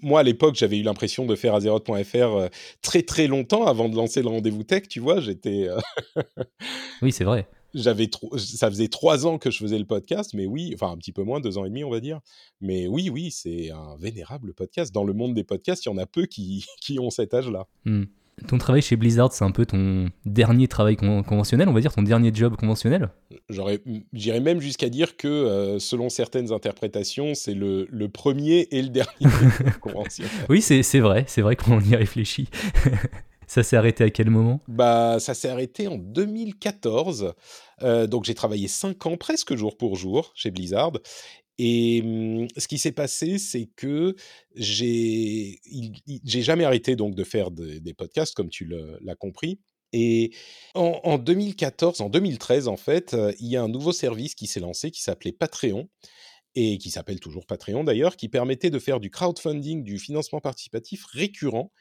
moi 0.02 0.20
à 0.20 0.22
l'époque 0.22 0.54
j'avais 0.54 0.78
eu 0.78 0.82
l'impression 0.82 1.26
de 1.26 1.34
faire 1.34 1.54
Azeroth.fr 1.54 2.48
très 2.82 3.02
très 3.02 3.26
longtemps 3.26 3.66
avant 3.66 3.88
de 3.88 3.96
lancer 3.96 4.22
le 4.22 4.28
rendez-vous 4.28 4.62
tech, 4.62 4.88
tu 4.88 5.00
vois, 5.00 5.20
j'étais. 5.20 5.68
oui, 7.02 7.10
c'est 7.10 7.24
vrai 7.24 7.48
j'avais 7.74 8.08
ça 8.36 8.70
faisait 8.70 8.88
trois 8.88 9.26
ans 9.26 9.38
que 9.38 9.50
je 9.50 9.58
faisais 9.58 9.78
le 9.78 9.84
podcast, 9.84 10.34
mais 10.34 10.46
oui, 10.46 10.72
enfin 10.74 10.92
un 10.92 10.96
petit 10.96 11.12
peu 11.12 11.22
moins, 11.22 11.40
deux 11.40 11.58
ans 11.58 11.64
et 11.64 11.68
demi, 11.68 11.84
on 11.84 11.90
va 11.90 12.00
dire. 12.00 12.20
Mais 12.60 12.86
oui, 12.86 13.10
oui, 13.10 13.30
c'est 13.30 13.70
un 13.70 13.96
vénérable 13.96 14.54
podcast. 14.54 14.92
Dans 14.92 15.04
le 15.04 15.12
monde 15.12 15.34
des 15.34 15.44
podcasts, 15.44 15.84
il 15.84 15.88
y 15.88 15.92
en 15.92 15.98
a 15.98 16.06
peu 16.06 16.26
qui, 16.26 16.66
qui 16.80 16.98
ont 16.98 17.10
cet 17.10 17.34
âge-là. 17.34 17.66
Mmh. 17.84 18.04
Ton 18.46 18.58
travail 18.58 18.82
chez 18.82 18.96
Blizzard, 18.96 19.32
c'est 19.32 19.44
un 19.44 19.50
peu 19.50 19.66
ton 19.66 20.06
dernier 20.24 20.68
travail 20.68 20.96
conventionnel, 20.96 21.68
on 21.68 21.72
va 21.72 21.80
dire, 21.80 21.92
ton 21.92 22.02
dernier 22.02 22.30
job 22.32 22.56
conventionnel? 22.56 23.10
J'irais 24.12 24.40
même 24.40 24.60
jusqu'à 24.60 24.88
dire 24.88 25.16
que, 25.16 25.28
euh, 25.28 25.78
selon 25.78 26.08
certaines 26.08 26.52
interprétations, 26.52 27.34
c'est 27.34 27.54
le, 27.54 27.86
le, 27.90 28.08
premier 28.08 28.68
et 28.70 28.82
le 28.82 28.88
dernier 28.88 29.10
conventionnel. 29.80 30.30
Oui, 30.48 30.60
c'est 30.60 31.00
vrai, 31.00 31.24
c'est 31.26 31.42
vrai 31.42 31.56
qu'on 31.56 31.80
y 31.80 31.96
réfléchit. 31.96 32.48
Ça 33.48 33.62
s'est 33.62 33.76
arrêté 33.78 34.04
à 34.04 34.10
quel 34.10 34.28
moment? 34.28 34.60
Bah, 34.68 35.18
ça 35.20 35.32
s'est 35.32 35.48
arrêté 35.48 35.88
en 35.88 35.96
2014. 35.96 37.32
Euh, 37.82 38.06
donc 38.06 38.24
j'ai 38.24 38.34
travaillé 38.34 38.68
5 38.68 39.06
ans 39.06 39.16
presque 39.16 39.56
jour 39.56 39.78
pour 39.78 39.96
jour 39.96 40.32
chez 40.34 40.50
Blizzard. 40.50 40.92
Et 41.58 42.02
mmh, 42.02 42.48
ce 42.56 42.68
qui 42.68 42.78
s'est 42.78 42.92
passé, 42.92 43.38
c'est 43.38 43.66
que 43.76 44.14
j'ai 44.54 45.60
j'ai 46.24 46.42
jamais 46.42 46.64
arrêté 46.64 46.96
donc 46.96 47.14
de 47.14 47.24
faire 47.24 47.50
des 47.50 47.94
podcasts, 47.94 48.34
comme 48.34 48.48
tu 48.48 48.70
l'as 49.00 49.16
compris. 49.16 49.60
Et 49.92 50.32
en, 50.74 51.00
en, 51.02 51.18
2014, 51.18 52.02
en 52.02 52.10
2013 52.10 52.68
en 52.68 52.76
fait, 52.76 53.16
il 53.40 53.48
y 53.48 53.56
a 53.56 53.62
un 53.62 53.68
nouveau 53.68 53.92
service 53.92 54.34
qui 54.34 54.46
s'est 54.46 54.60
lancé 54.60 54.90
qui 54.90 55.02
s'appelait 55.02 55.32
Patreon 55.32 55.88
et 56.54 56.78
qui 56.78 56.90
s'appelle 56.90 57.20
toujours 57.20 57.46
Patreon 57.46 57.84
d'ailleurs, 57.84 58.16
qui 58.16 58.28
permettait 58.28 58.70
de 58.70 58.78
faire 58.78 59.00
du 59.00 59.10
crowdfunding, 59.10 59.82
du 59.82 59.98
financement 59.98 60.40
participatif 60.40 61.04
récurrent 61.06 61.72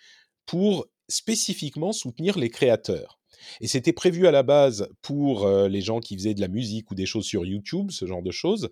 pour 0.46 0.88
spécifiquement 1.10 1.92
soutenir 1.92 2.38
les 2.38 2.50
créateurs. 2.50 3.20
Et 3.62 3.68
c'était 3.68 3.94
prévu 3.94 4.28
à 4.28 4.32
la 4.32 4.44
base 4.44 4.90
pour 5.02 5.48
les 5.48 5.82
gens 5.82 6.00
qui 6.00 6.16
faisaient 6.16 6.34
de 6.34 6.42
la 6.42 6.48
musique 6.48 6.90
ou 6.92 6.96
des 6.96 7.06
choses 7.06 7.26
sur 7.26 7.46
YouTube, 7.46 7.92
ce 7.92 8.06
genre 8.06 8.24
de 8.24 8.32
choses. 8.32 8.70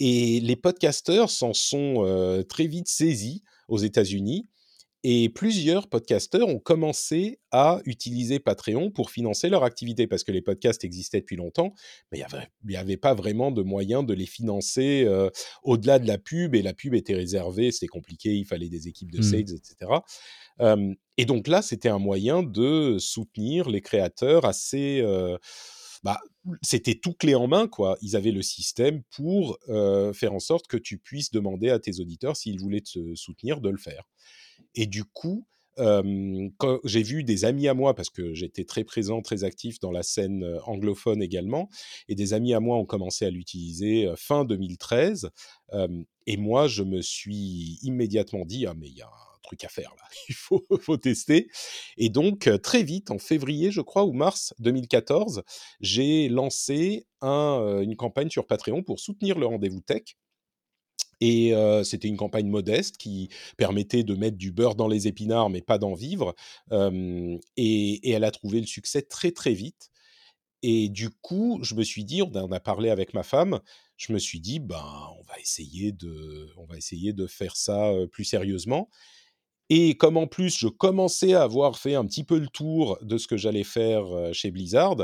Et 0.00 0.40
les 0.40 0.56
podcasteurs 0.56 1.30
s'en 1.30 1.52
sont 1.52 2.04
euh, 2.04 2.42
très 2.42 2.66
vite 2.66 2.88
saisis 2.88 3.42
aux 3.68 3.78
États-Unis. 3.78 4.48
Et 5.04 5.28
plusieurs 5.28 5.88
podcasteurs 5.88 6.48
ont 6.48 6.58
commencé 6.58 7.38
à 7.52 7.80
utiliser 7.84 8.40
Patreon 8.40 8.90
pour 8.90 9.10
financer 9.10 9.48
leur 9.48 9.62
activité, 9.62 10.08
parce 10.08 10.24
que 10.24 10.32
les 10.32 10.42
podcasts 10.42 10.82
existaient 10.82 11.20
depuis 11.20 11.36
longtemps, 11.36 11.72
mais 12.10 12.18
il 12.18 12.26
n'y 12.68 12.76
avait, 12.76 12.96
pas 12.96 13.14
vraiment 13.14 13.52
de 13.52 13.62
moyen 13.62 14.02
de 14.02 14.12
les 14.12 14.26
financer 14.26 15.04
euh, 15.06 15.30
au-delà 15.62 16.00
de 16.00 16.08
la 16.08 16.18
pub, 16.18 16.56
et 16.56 16.62
la 16.62 16.74
pub 16.74 16.94
était 16.94 17.14
réservée, 17.14 17.70
c'était 17.70 17.86
compliqué, 17.86 18.34
il 18.34 18.44
fallait 18.44 18.68
des 18.68 18.88
équipes 18.88 19.12
de 19.12 19.20
mmh. 19.20 19.22
sales, 19.22 19.54
etc 19.54 20.00
et 21.16 21.24
donc 21.24 21.48
là, 21.48 21.62
c'était 21.62 21.88
un 21.88 21.98
moyen 21.98 22.42
de 22.42 22.96
soutenir 22.98 23.68
les 23.68 23.80
créateurs 23.80 24.44
assez... 24.44 25.02
bah, 26.02 26.18
c'était 26.62 26.94
tout 26.94 27.12
clé 27.12 27.34
en 27.34 27.48
main, 27.48 27.68
quoi. 27.68 27.96
Ils 28.02 28.16
avaient 28.16 28.32
le 28.32 28.42
système 28.42 29.02
pour 29.10 29.58
faire 30.14 30.32
en 30.32 30.40
sorte 30.40 30.66
que 30.66 30.76
tu 30.76 30.98
puisses 30.98 31.30
demander 31.30 31.70
à 31.70 31.78
tes 31.78 32.00
auditeurs 32.00 32.36
s'ils 32.36 32.60
voulaient 32.60 32.80
te 32.80 33.14
soutenir 33.14 33.60
de 33.60 33.70
le 33.70 33.78
faire. 33.78 34.04
Et 34.74 34.86
du 34.86 35.04
coup, 35.04 35.46
j'ai 36.84 37.02
vu 37.02 37.22
des 37.22 37.44
amis 37.44 37.68
à 37.68 37.74
moi, 37.74 37.94
parce 37.94 38.10
que 38.10 38.34
j'étais 38.34 38.64
très 38.64 38.82
présent, 38.82 39.22
très 39.22 39.44
actif 39.44 39.78
dans 39.78 39.92
la 39.92 40.02
scène 40.02 40.44
anglophone 40.64 41.22
également, 41.22 41.68
et 42.08 42.16
des 42.16 42.32
amis 42.32 42.52
à 42.52 42.60
moi 42.60 42.76
ont 42.76 42.84
commencé 42.84 43.24
à 43.26 43.30
l'utiliser 43.30 44.12
fin 44.16 44.44
2013, 44.44 45.30
et 46.26 46.36
moi, 46.36 46.66
je 46.66 46.82
me 46.82 47.00
suis 47.00 47.78
immédiatement 47.82 48.44
dit, 48.44 48.66
ah 48.66 48.74
mais 48.76 48.88
il 48.88 48.96
y 48.96 49.02
a 49.02 49.10
truc 49.48 49.64
à 49.64 49.68
faire 49.68 49.94
là, 49.96 50.04
il 50.28 50.34
faut, 50.34 50.96
tester. 50.96 51.48
Et 51.96 52.10
donc 52.10 52.46
euh, 52.46 52.58
très 52.58 52.82
vite, 52.82 53.10
en 53.10 53.18
février 53.18 53.70
je 53.70 53.80
crois, 53.80 54.04
ou 54.04 54.12
mars 54.12 54.54
2014, 54.58 55.42
j'ai 55.80 56.28
lancé 56.28 57.06
un, 57.20 57.60
euh, 57.60 57.80
une 57.80 57.96
campagne 57.96 58.30
sur 58.30 58.46
Patreon 58.46 58.82
pour 58.82 59.00
soutenir 59.00 59.38
le 59.38 59.46
rendez-vous 59.46 59.80
tech. 59.80 60.16
Et 61.20 61.52
euh, 61.52 61.82
c'était 61.82 62.06
une 62.06 62.16
campagne 62.16 62.46
modeste 62.46 62.96
qui 62.96 63.28
permettait 63.56 64.04
de 64.04 64.14
mettre 64.14 64.36
du 64.36 64.52
beurre 64.52 64.76
dans 64.76 64.86
les 64.86 65.08
épinards, 65.08 65.50
mais 65.50 65.62
pas 65.62 65.78
d'en 65.78 65.94
vivre. 65.94 66.34
et, 66.70 67.40
et, 67.56 68.10
elle 68.10 68.22
a 68.22 68.30
trouvé 68.30 68.60
le 68.60 68.66
succès 68.66 69.02
très 69.02 69.32
très 69.32 69.52
vite. 69.52 69.90
Et 70.62 70.88
du 70.88 71.10
coup, 71.10 71.58
je 71.62 71.74
me 71.74 71.82
suis 71.82 72.04
dit, 72.04 72.22
on 72.22 72.32
en 72.36 72.52
a 72.52 72.60
parlé 72.60 72.90
avec 72.90 73.14
ma 73.14 73.24
femme, 73.24 73.60
je 73.96 74.12
me 74.12 74.18
suis 74.18 74.38
dit, 74.38 74.60
ben, 74.60 75.10
on 75.18 75.22
va 75.24 75.40
essayer 75.40 75.90
de, 75.90 76.48
on 76.56 76.66
va 76.66 76.76
essayer 76.76 77.12
de 77.12 77.26
faire 77.26 77.56
ça 77.56 77.92
plus 78.12 78.24
sérieusement. 78.24 78.88
Et 79.70 79.96
comme 79.96 80.16
en 80.16 80.26
plus 80.26 80.56
je 80.58 80.68
commençais 80.68 81.34
à 81.34 81.42
avoir 81.42 81.78
fait 81.78 81.94
un 81.94 82.04
petit 82.06 82.24
peu 82.24 82.38
le 82.38 82.48
tour 82.48 82.98
de 83.02 83.18
ce 83.18 83.26
que 83.26 83.36
j'allais 83.36 83.64
faire 83.64 84.04
chez 84.32 84.50
Blizzard, 84.50 84.96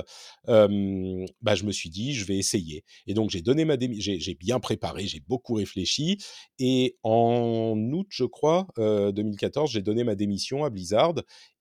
bah, 0.46 1.55
je 1.55 1.64
me 1.64 1.72
suis 1.72 1.90
dit 1.90 2.14
je 2.14 2.24
vais 2.24 2.37
essayer. 2.38 2.85
Et 3.07 3.14
donc 3.14 3.31
j'ai 3.31 3.42
donné 3.42 3.64
ma 3.64 3.77
j'ai 3.79 4.35
bien 4.35 4.61
préparé, 4.61 5.07
j'ai 5.07 5.20
beaucoup 5.20 5.55
réfléchi. 5.55 6.18
Et 6.59 6.96
en 7.03 7.74
août, 7.92 8.07
je 8.11 8.24
crois, 8.24 8.66
2014, 8.79 9.70
j'ai 9.70 9.83
donné 9.83 10.05
ma 10.05 10.14
démission 10.14 10.64
à 10.64 10.70
Blizzard 10.70 11.14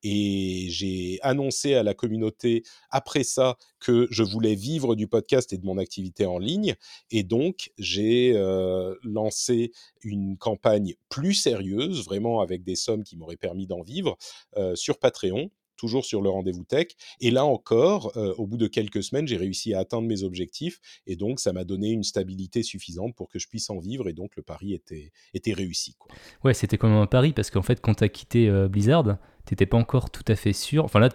et 0.03 0.67
j'ai 0.69 1.19
annoncé 1.21 1.75
à 1.75 1.83
la 1.83 1.93
communauté 1.93 2.63
après 2.89 3.23
ça 3.23 3.57
que 3.83 4.07
je 4.09 4.23
voulais 4.23 4.55
vivre 4.55 4.95
du 4.95 5.07
podcast 5.07 5.51
et 5.51 5.57
de 5.57 5.65
mon 5.65 5.77
activité 5.77 6.25
en 6.25 6.39
ligne. 6.39 6.75
Et 7.11 7.23
donc, 7.23 7.71
j'ai 7.77 8.31
euh, 8.33 8.95
lancé 9.03 9.71
une 10.01 10.37
campagne 10.37 10.95
plus 11.09 11.33
sérieuse, 11.33 12.05
vraiment 12.05 12.39
avec 12.39 12.63
des 12.63 12.75
sommes 12.75 13.03
qui 13.03 13.17
m'auraient 13.17 13.35
permis 13.35 13.67
d'en 13.67 13.81
vivre, 13.81 14.17
euh, 14.57 14.75
sur 14.75 14.97
Patreon 14.97 15.51
toujours 15.75 16.05
sur 16.05 16.21
le 16.21 16.29
rendez-vous 16.29 16.63
tech. 16.63 16.87
Et 17.19 17.29
là 17.29 17.43
encore, 17.43 18.15
euh, 18.15 18.33
au 18.37 18.47
bout 18.47 18.55
de 18.55 18.67
quelques 18.67 19.03
semaines, 19.03 19.27
j'ai 19.27 19.35
réussi 19.35 19.73
à 19.73 19.79
atteindre 19.79 20.07
mes 20.07 20.23
objectifs. 20.23 20.79
Et 21.07 21.17
donc, 21.17 21.41
ça 21.41 21.51
m'a 21.51 21.65
donné 21.65 21.89
une 21.89 22.03
stabilité 22.03 22.63
suffisante 22.63 23.15
pour 23.15 23.27
que 23.27 23.37
je 23.37 23.49
puisse 23.49 23.69
en 23.69 23.79
vivre. 23.79 24.07
Et 24.07 24.13
donc, 24.13 24.37
le 24.37 24.43
pari 24.43 24.73
était, 24.73 25.11
était 25.33 25.51
réussi. 25.51 25.95
Quoi. 25.99 26.15
Ouais, 26.45 26.53
c'était 26.53 26.77
comme 26.77 26.93
un 26.93 27.07
pari 27.07 27.33
parce 27.33 27.49
qu'en 27.49 27.63
fait, 27.63 27.81
quand 27.81 27.95
tu 27.95 28.03
as 28.05 28.07
quitté 28.07 28.49
Blizzard, 28.69 29.17
t'étais 29.45 29.65
pas 29.65 29.75
encore 29.75 30.09
tout 30.09 30.23
à 30.29 30.37
fait 30.37 30.53
sûr. 30.53 30.85
Enfin 30.85 31.01
là, 31.01 31.09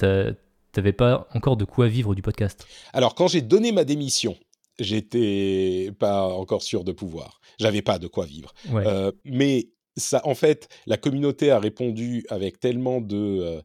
t'avais 0.79 0.93
pas 0.93 1.27
encore 1.35 1.57
de 1.57 1.65
quoi 1.65 1.89
vivre 1.89 2.15
du 2.15 2.23
podcast. 2.23 2.65
Alors 2.93 3.17
quand 3.17 3.27
j'ai 3.27 3.43
donné 3.43 3.73
ma 3.73 3.83
démission, 3.85 4.37
j'étais 4.79 5.91
pas 5.99 6.23
encore 6.29 6.63
sûr 6.63 6.85
de 6.85 6.93
pouvoir. 6.93 7.41
J'avais 7.59 7.83
pas 7.83 7.99
de 7.99 8.07
quoi 8.07 8.27
vivre. 8.27 8.55
Euh, 8.73 9.11
mais 9.25 9.71
ça, 9.97 10.21
en 10.25 10.37
fait, 10.37 10.69
la 10.87 10.97
communauté 10.97 11.51
a 11.51 11.59
répondu 11.59 12.25
avec 12.31 12.61
tellement 12.61 13.01
de 13.01 13.17
euh, 13.17 13.61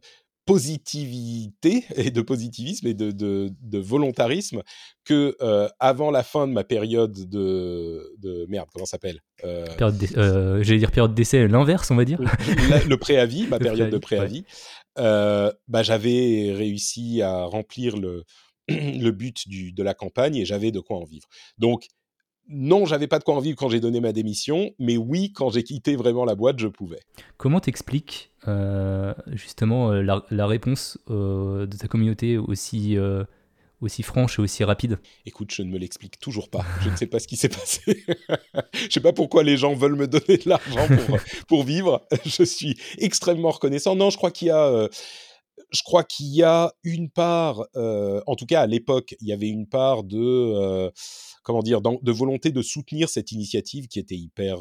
positivité 0.46 1.84
et 1.96 2.10
de 2.10 2.20
positivisme 2.20 2.86
et 2.86 2.94
de, 2.94 3.10
de, 3.12 3.78
volontarisme 3.78 4.62
que 5.04 5.36
euh, 5.42 5.68
avant 5.80 6.10
la 6.10 6.22
fin 6.22 6.46
de 6.46 6.52
ma 6.52 6.64
période 6.64 7.28
de, 7.28 8.14
de 8.18 8.46
merde 8.48 8.68
comment 8.72 8.86
s'appelle 8.86 9.20
euh, 9.44 9.66
euh, 9.80 10.62
j'allais 10.62 10.78
dire 10.78 10.90
période 10.90 11.14
d'essai 11.14 11.46
l'inverse 11.48 11.90
on 11.90 11.96
va 11.96 12.04
dire 12.04 12.20
le, 12.88 12.96
préavis 12.96 13.46
ma 13.46 13.58
période 13.58 13.90
de 13.90 13.98
préavis 13.98 14.44
bah, 14.96 15.82
j'avais 15.82 16.52
réussi 16.52 17.22
à 17.22 17.44
remplir 17.44 17.96
le 17.96 18.24
le 18.68 19.10
but 19.10 19.46
du, 19.46 19.72
de 19.72 19.82
la 19.82 19.92
campagne 19.92 20.36
et 20.36 20.46
j'avais 20.46 20.70
de 20.70 20.80
quoi 20.80 20.96
en 20.96 21.04
vivre 21.04 21.28
donc 21.58 21.88
non, 22.48 22.84
j'avais 22.84 23.06
pas 23.06 23.18
de 23.18 23.24
quoi 23.24 23.34
en 23.34 23.40
vivre 23.40 23.56
quand 23.56 23.68
j'ai 23.68 23.80
donné 23.80 24.00
ma 24.00 24.12
démission, 24.12 24.70
mais 24.78 24.96
oui, 24.96 25.32
quand 25.32 25.50
j'ai 25.50 25.62
quitté 25.62 25.96
vraiment 25.96 26.24
la 26.24 26.34
boîte, 26.34 26.58
je 26.58 26.68
pouvais. 26.68 27.00
Comment 27.38 27.60
t'expliques 27.60 28.32
euh, 28.46 29.14
justement 29.28 29.92
euh, 29.92 30.20
la, 30.30 30.46
réponse 30.46 30.98
euh, 31.08 31.66
de 31.66 31.76
ta 31.76 31.88
communauté 31.88 32.36
aussi, 32.36 32.96
aussi 33.84 34.02
franche 34.02 34.38
et 34.38 34.42
aussi 34.42 34.64
rapide 34.64 34.98
Écoute, 35.26 35.52
je 35.52 35.62
ne 35.62 35.70
me 35.70 35.78
l'explique 35.78 36.18
toujours 36.18 36.48
pas. 36.48 36.64
Je 36.82 36.90
ne 36.90 36.96
sais 36.96 37.06
pas 37.06 37.18
ce 37.18 37.28
qui 37.28 37.36
s'est 37.36 37.48
passé. 37.48 38.04
je 38.72 38.88
sais 38.90 39.00
pas 39.00 39.12
pourquoi 39.12 39.42
les 39.42 39.56
gens 39.56 39.74
veulent 39.74 39.96
me 39.96 40.08
donner 40.08 40.38
de 40.38 40.48
l'argent 40.48 40.86
pour, 40.88 41.18
pour 41.48 41.64
vivre. 41.64 42.06
Je 42.24 42.42
suis 42.42 42.76
extrêmement 42.98 43.50
reconnaissant. 43.50 43.96
Non, 43.96 44.10
je 44.10 44.16
crois 44.16 44.30
qu'il 44.30 44.48
y 44.48 44.50
a 44.50 44.88
je 45.70 45.82
crois 45.82 46.04
qu'il 46.04 46.34
y 46.34 46.42
a 46.42 46.72
une 46.84 47.10
part, 47.10 47.64
en 47.74 48.36
tout 48.36 48.46
cas 48.46 48.62
à 48.62 48.66
l'époque, 48.66 49.14
il 49.20 49.28
y 49.28 49.32
avait 49.32 49.48
une 49.48 49.66
part 49.66 50.04
de 50.04 50.90
comment 51.42 51.62
dire, 51.62 51.80
de 51.80 52.12
volonté 52.12 52.50
de 52.50 52.62
soutenir 52.62 53.08
cette 53.08 53.32
initiative 53.32 53.88
qui 53.88 53.98
était 53.98 54.16
hyper 54.16 54.58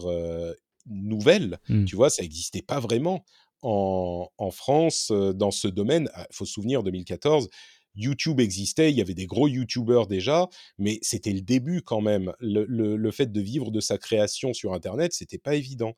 nouvelle. 0.87 1.59
Mmh. 1.69 1.85
Tu 1.85 1.95
vois, 1.95 2.09
ça 2.09 2.21
n'existait 2.21 2.61
pas 2.61 2.79
vraiment 2.79 3.23
en, 3.61 4.27
en 4.37 4.51
France 4.51 5.11
dans 5.11 5.51
ce 5.51 5.67
domaine. 5.67 6.09
Il 6.15 6.21
ah, 6.21 6.27
faut 6.31 6.45
se 6.45 6.53
souvenir, 6.53 6.83
2014, 6.83 7.49
YouTube 7.95 8.39
existait, 8.39 8.91
il 8.91 8.97
y 8.97 9.01
avait 9.01 9.13
des 9.13 9.27
gros 9.27 9.47
YouTubers 9.47 10.07
déjà, 10.07 10.47
mais 10.77 10.99
c'était 11.01 11.33
le 11.33 11.41
début 11.41 11.81
quand 11.81 12.01
même. 12.01 12.33
Le, 12.39 12.65
le, 12.65 13.11
fait 13.11 13.31
de 13.31 13.41
vivre 13.41 13.71
de 13.71 13.79
sa 13.79 13.97
création 13.97 14.53
sur 14.53 14.73
Internet, 14.73 15.13
c'était 15.13 15.37
pas 15.37 15.55
évident. 15.55 15.95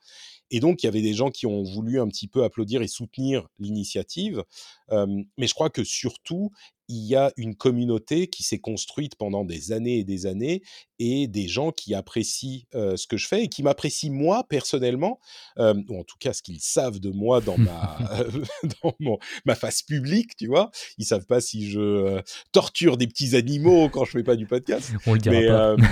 Et 0.56 0.62
donc, 0.62 0.82
il 0.82 0.86
y 0.86 0.90
avait 0.90 1.02
des 1.02 1.14
gens 1.14 1.32
qui 1.32 1.46
ont 1.48 1.64
voulu 1.64 2.00
un 2.00 2.08
petit 2.08 2.30
peu 2.30 2.46
applaudir 2.46 2.82
et 2.82 2.88
soutenir 2.88 3.46
l'initiative. 3.60 4.42
mais 4.90 5.48
je 5.48 5.54
crois 5.54 5.70
que 5.70 5.84
surtout, 5.84 6.52
il 6.88 7.06
y 7.06 7.16
a 7.16 7.32
une 7.38 7.56
communauté 7.56 8.28
qui 8.28 8.44
s'est 8.44 8.60
construite 8.60 9.16
pendant 9.16 9.44
des 9.44 9.72
années 9.72 10.00
et 10.00 10.04
des 10.04 10.26
années 10.28 10.62
et 11.00 11.28
des 11.28 11.48
gens 11.48 11.72
qui 11.72 11.94
apprécient 11.94 12.62
ce 12.74 13.08
que 13.08 13.18
je 13.18 13.28
fais 13.28 13.44
et 13.44 13.48
qui 13.48 13.64
m'apprécient 13.64 14.12
moi 14.12 14.46
personnellement, 14.48 15.20
ou 15.58 16.00
en 16.00 16.04
tout 16.04 16.18
cas 16.20 16.34
ce 16.34 16.42
qu'ils 16.42 16.62
savent 16.62 17.00
de 17.00 17.10
moi 17.10 17.42
dans 17.42 17.58
ma, 17.58 17.98
dans 18.84 18.94
mon, 19.00 19.18
ma 19.46 19.56
face 19.56 19.82
publique, 19.82 20.36
tu 20.36 20.48
vois. 20.48 20.72
Ils 20.98 21.06
savent 21.06 21.26
pas 21.26 21.42
si 21.42 21.70
je 21.70 22.22
torture 22.52 22.98
des 22.98 23.08
petits 23.08 23.36
animaux 23.36 23.90
quand 23.90 24.06
je 24.06 24.12
fais 24.12 24.24
pas 24.24 24.36
du 24.36 24.46
podcast. 24.46 24.92
On 25.06 25.14
le 25.14 25.20
dira 25.20 25.76
mais, 25.76 25.86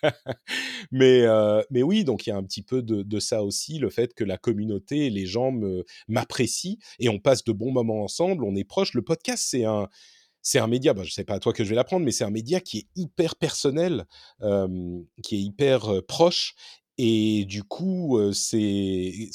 pas. 0.00 0.12
mais, 0.92 1.26
mais 1.70 1.82
oui, 1.82 2.04
donc 2.04 2.26
il 2.26 2.30
y 2.30 2.32
a 2.32 2.36
un 2.36 2.44
petit 2.44 2.62
peu 2.62 2.82
de, 2.82 3.02
de, 3.02 3.20
ça 3.20 3.41
aussi, 3.42 3.78
le 3.78 3.90
fait 3.90 4.14
que 4.14 4.24
la 4.24 4.38
communauté, 4.38 5.10
les 5.10 5.26
gens 5.26 5.52
m'apprécient 6.08 6.76
et 6.98 7.08
on 7.08 7.18
passe 7.18 7.44
de 7.44 7.52
bons 7.52 7.72
moments 7.72 8.02
ensemble, 8.02 8.44
on 8.44 8.54
est 8.56 8.64
proches. 8.64 8.94
Le 8.94 9.02
podcast, 9.02 9.44
c'est 9.46 9.64
un 9.64 9.88
c'est 10.44 10.58
un 10.58 10.66
média, 10.66 10.92
bah, 10.92 11.02
je 11.04 11.08
ne 11.08 11.12
sais 11.12 11.24
pas 11.24 11.34
à 11.34 11.38
toi 11.38 11.52
que 11.52 11.62
je 11.62 11.68
vais 11.68 11.76
l'apprendre, 11.76 12.04
mais 12.04 12.10
c'est 12.10 12.24
un 12.24 12.30
média 12.30 12.60
qui 12.60 12.78
est 12.78 12.86
hyper 12.96 13.36
personnel, 13.36 14.06
qui 15.22 15.36
est 15.36 15.40
hyper 15.40 16.02
proche. 16.08 16.54
Et 16.98 17.44
du 17.46 17.62
coup, 17.62 18.18
c'est, 18.32 19.30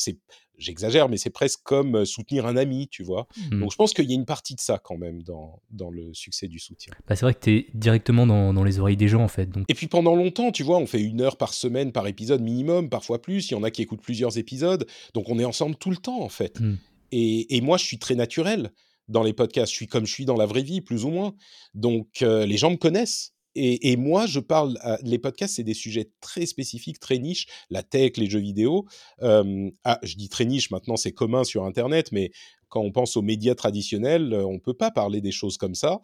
j'exagère, 0.57 1.09
mais 1.09 1.17
c'est 1.17 1.29
presque 1.29 1.61
comme 1.63 2.05
soutenir 2.05 2.45
un 2.45 2.57
ami, 2.57 2.87
tu 2.87 3.03
vois? 3.03 3.27
Mmh. 3.51 3.59
Donc 3.59 3.71
je 3.71 3.75
pense 3.75 3.93
qu'il 3.93 4.05
y 4.05 4.11
a 4.11 4.15
une 4.15 4.25
partie 4.25 4.55
de 4.55 4.59
ça 4.59 4.79
quand 4.83 4.97
même 4.97 5.23
dans, 5.23 5.61
dans 5.71 5.89
le 5.89 6.13
succès 6.13 6.47
du 6.47 6.59
soutien. 6.59 6.93
Bah, 7.07 7.15
c'est 7.15 7.25
vrai 7.25 7.33
que 7.33 7.39
tu 7.39 7.55
es 7.55 7.67
directement 7.73 8.27
dans, 8.27 8.53
dans, 8.53 8.63
les 8.63 8.79
oreilles 8.79 8.97
des 8.97 9.07
gens, 9.07 9.23
en 9.23 9.27
fait. 9.27 9.49
Donc... 9.49 9.65
Et 9.67 9.73
puis 9.73 9.87
pendant 9.87 10.15
longtemps, 10.15 10.51
tu 10.51 10.63
vois, 10.63 10.77
on 10.77 10.87
fait 10.87 11.01
une 11.01 11.21
heure 11.21 11.37
par 11.37 11.53
semaine 11.53 11.91
par 11.91 12.07
épisode 12.07 12.41
minimum, 12.41 12.89
parfois 12.89 13.21
plus. 13.21 13.49
Il 13.49 13.53
y 13.53 13.55
en 13.55 13.63
a 13.63 13.71
qui 13.71 13.81
écoutent 13.81 14.01
plusieurs 14.01 14.37
épisodes. 14.37 14.87
Donc 15.13 15.29
on 15.29 15.39
est 15.39 15.45
ensemble 15.45 15.75
tout 15.75 15.91
le 15.91 15.97
temps, 15.97 16.21
en 16.21 16.29
fait. 16.29 16.59
Mmh. 16.59 16.75
Et, 17.11 17.57
et, 17.57 17.61
moi, 17.61 17.77
je 17.77 17.85
suis 17.85 17.99
très 17.99 18.15
naturel 18.15 18.71
dans 19.07 19.23
les 19.23 19.33
podcasts. 19.33 19.71
Je 19.71 19.77
suis 19.77 19.87
comme 19.87 20.05
je 20.05 20.11
suis 20.11 20.25
dans 20.25 20.35
la 20.35 20.45
vraie 20.45 20.63
vie, 20.63 20.81
plus 20.81 21.05
ou 21.05 21.09
moins. 21.09 21.33
Donc, 21.73 22.21
euh, 22.21 22.45
les 22.45 22.57
gens 22.57 22.71
me 22.71 22.75
connaissent. 22.75 23.33
Et, 23.59 23.97
moi, 23.97 24.25
je 24.27 24.39
parle. 24.39 24.77
les 25.03 25.19
podcasts, 25.19 25.55
c'est 25.55 25.63
des 25.63 25.73
sujets 25.73 26.11
très 26.21 26.45
spécifiques, 26.45 26.99
très 26.99 27.17
niches. 27.17 27.47
La 27.69 27.83
tech, 27.83 28.17
les 28.17 28.29
jeux 28.29 28.39
vidéo. 28.39 28.85
ah, 29.21 29.99
je 30.03 30.15
dis 30.15 30.29
très 30.29 30.45
niche. 30.45 30.71
Maintenant, 30.71 30.97
c'est 30.97 31.11
commun 31.11 31.43
sur 31.43 31.63
Internet, 31.63 32.11
mais 32.11 32.31
quand 32.69 32.81
on 32.81 32.91
pense 32.91 33.17
aux 33.17 33.21
médias 33.21 33.55
traditionnels, 33.55 34.33
euh, 34.33 34.45
on 34.45 34.59
peut 34.59 34.73
pas 34.73 34.91
parler 34.91 35.21
des 35.21 35.31
choses 35.31 35.57
comme 35.57 35.75
ça. 35.75 36.01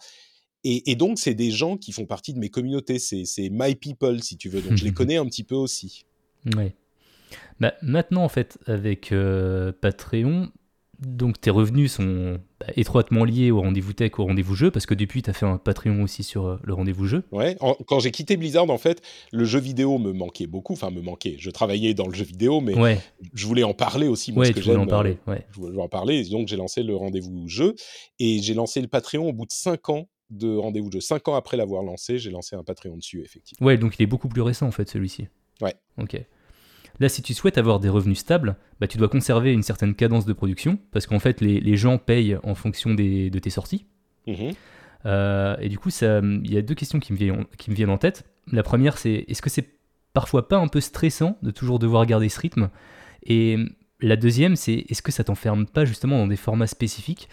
Et, 0.66 0.96
donc, 0.96 1.20
c'est 1.20 1.34
des 1.34 1.52
gens 1.52 1.76
qui 1.76 1.92
font 1.92 2.06
partie 2.06 2.34
de 2.34 2.40
mes 2.40 2.48
communautés. 2.48 2.98
C'est 2.98 3.50
my 3.52 3.76
people, 3.76 4.24
si 4.24 4.38
tu 4.38 4.48
veux. 4.48 4.62
Donc, 4.62 4.78
je 4.78 4.86
les 4.86 4.94
connais 4.94 5.18
un 5.18 5.26
petit 5.26 5.44
peu 5.44 5.56
aussi. 5.56 6.06
Ouais. 6.56 6.74
Bah, 7.60 7.74
maintenant, 7.82 8.24
en 8.24 8.30
fait, 8.30 8.58
avec 8.66 9.12
euh, 9.12 9.74
Patreon, 9.74 10.54
donc 11.00 11.42
tes 11.42 11.50
revenus 11.50 11.94
sont 11.94 12.40
bah, 12.60 12.68
étroitement 12.76 13.26
liés 13.26 13.52
au 13.52 13.62
rendez-vous 13.62 13.94
tech, 13.94 14.12
au 14.20 14.26
rendez-vous 14.26 14.56
jeu, 14.56 14.72
parce 14.72 14.86
que 14.86 14.94
depuis 14.94 15.22
tu 15.22 15.30
as 15.30 15.34
fait 15.34 15.46
un 15.46 15.58
Patreon 15.58 16.04
aussi 16.04 16.24
sur 16.24 16.46
euh, 16.46 16.60
le 16.64 16.74
rendez-vous 16.74 17.08
jeu. 17.08 17.24
Ouais, 17.32 17.58
quand 17.88 18.00
j'ai 18.00 18.12
quitté 18.12 18.38
Blizzard, 18.38 18.70
en 18.70 18.78
fait, 18.78 19.02
le 19.32 19.44
jeu 19.46 19.60
vidéo 19.60 19.98
me 19.98 20.14
manquait 20.14 20.48
beaucoup, 20.48 20.74
enfin 20.74 20.92
me 20.92 21.02
manquait. 21.02 21.36
Je 21.40 21.50
travaillais 21.50 21.94
dans 21.94 22.08
le 22.08 22.14
jeu 22.14 22.24
vidéo, 22.24 22.62
mais 22.62 23.02
je 23.34 23.48
voulais 23.48 23.64
en 23.64 23.74
parler 23.74 24.08
aussi. 24.08 24.32
Moi, 24.32 24.46
ouais, 24.46 24.54
tu 24.54 24.62
voulais 24.62 24.76
en 24.76 24.88
parler. 24.88 25.18
Euh, 25.28 25.32
ouais. 25.32 25.48
Je 25.52 25.56
voulais 25.60 25.82
en 25.82 25.90
parler, 25.90 26.24
donc 26.26 26.48
j'ai 26.48 26.58
lancé 26.58 26.84
le 26.84 26.96
rendez-vous 26.96 27.48
jeu 27.48 27.76
et 28.20 28.40
j'ai 28.42 28.54
lancé 28.54 28.82
le 28.82 28.88
Patreon 28.88 29.30
au 29.30 29.34
bout 29.34 29.46
de 29.46 29.52
5 29.52 29.90
ans 29.90 30.08
de 30.30 30.56
rendez-vous 30.56 30.92
jeu. 30.92 31.02
5 31.02 31.28
ans 31.28 31.36
après 31.36 31.58
l'avoir 31.58 31.84
lancé, 31.84 32.18
j'ai 32.18 32.30
lancé 32.30 32.56
un 32.56 32.64
Patreon 32.64 32.98
dessus, 32.98 33.22
effectivement. 33.24 33.66
Ouais, 33.66 33.78
donc 33.78 33.96
il 34.00 34.04
est 34.04 34.08
beaucoup 34.08 34.30
plus 34.30 34.42
récent 34.42 34.68
en 34.68 34.72
fait 34.72 34.90
celui-ci. 34.90 35.28
Ouais. 35.62 35.74
Ok. 35.98 36.20
Là, 37.00 37.10
si 37.10 37.22
tu 37.22 37.34
souhaites 37.34 37.58
avoir 37.58 37.80
des 37.80 37.90
revenus 37.90 38.20
stables, 38.20 38.56
bah, 38.80 38.88
tu 38.88 38.98
dois 38.98 39.10
conserver 39.10 39.52
une 39.52 39.64
certaine 39.64 39.96
cadence 39.96 40.26
de 40.26 40.34
production, 40.34 40.78
parce 40.92 41.08
qu'en 41.08 41.20
fait, 41.20 41.42
les, 41.42 41.78
gens 41.78 41.98
payent 41.98 42.38
en 42.44 42.56
fonction 42.56 42.94
des, 42.94 43.30
de 43.30 43.40
tes 43.40 43.50
sorties. 43.50 43.86
Mmh 44.28 44.52
euh, 45.06 45.58
et 45.60 45.68
du 45.68 45.78
coup, 45.78 45.90
il 45.90 46.54
y 46.54 46.58
a 46.58 46.62
deux 46.62 46.76
questions 46.76 47.00
qui 47.00 47.12
me, 47.12 47.18
viennent, 47.18 47.46
qui 47.58 47.70
me 47.72 47.76
viennent 47.76 47.90
en 47.90 47.98
tête. 47.98 48.24
La 48.52 48.64
première, 48.64 48.98
c'est 48.98 49.26
est-ce 49.28 49.42
que 49.42 49.50
c'est 49.50 49.68
parfois 50.14 50.48
pas 50.48 50.56
un 50.56 50.70
peu 50.70 50.80
stressant 50.80 51.38
de 51.42 51.52
toujours 51.52 51.78
devoir 51.78 52.06
garder 52.06 52.30
ce 52.30 52.40
rythme? 52.40 52.70
Et 53.26 53.58
la 54.00 54.16
deuxième, 54.16 54.56
c'est 54.56 54.86
est-ce 54.90 55.02
que 55.02 55.12
ça 55.12 55.24
t'enferme 55.24 55.66
pas 55.66 55.84
justement 55.86 56.18
dans 56.20 56.28
des 56.28 56.38
formats 56.38 56.68
spécifiques? 56.68 57.28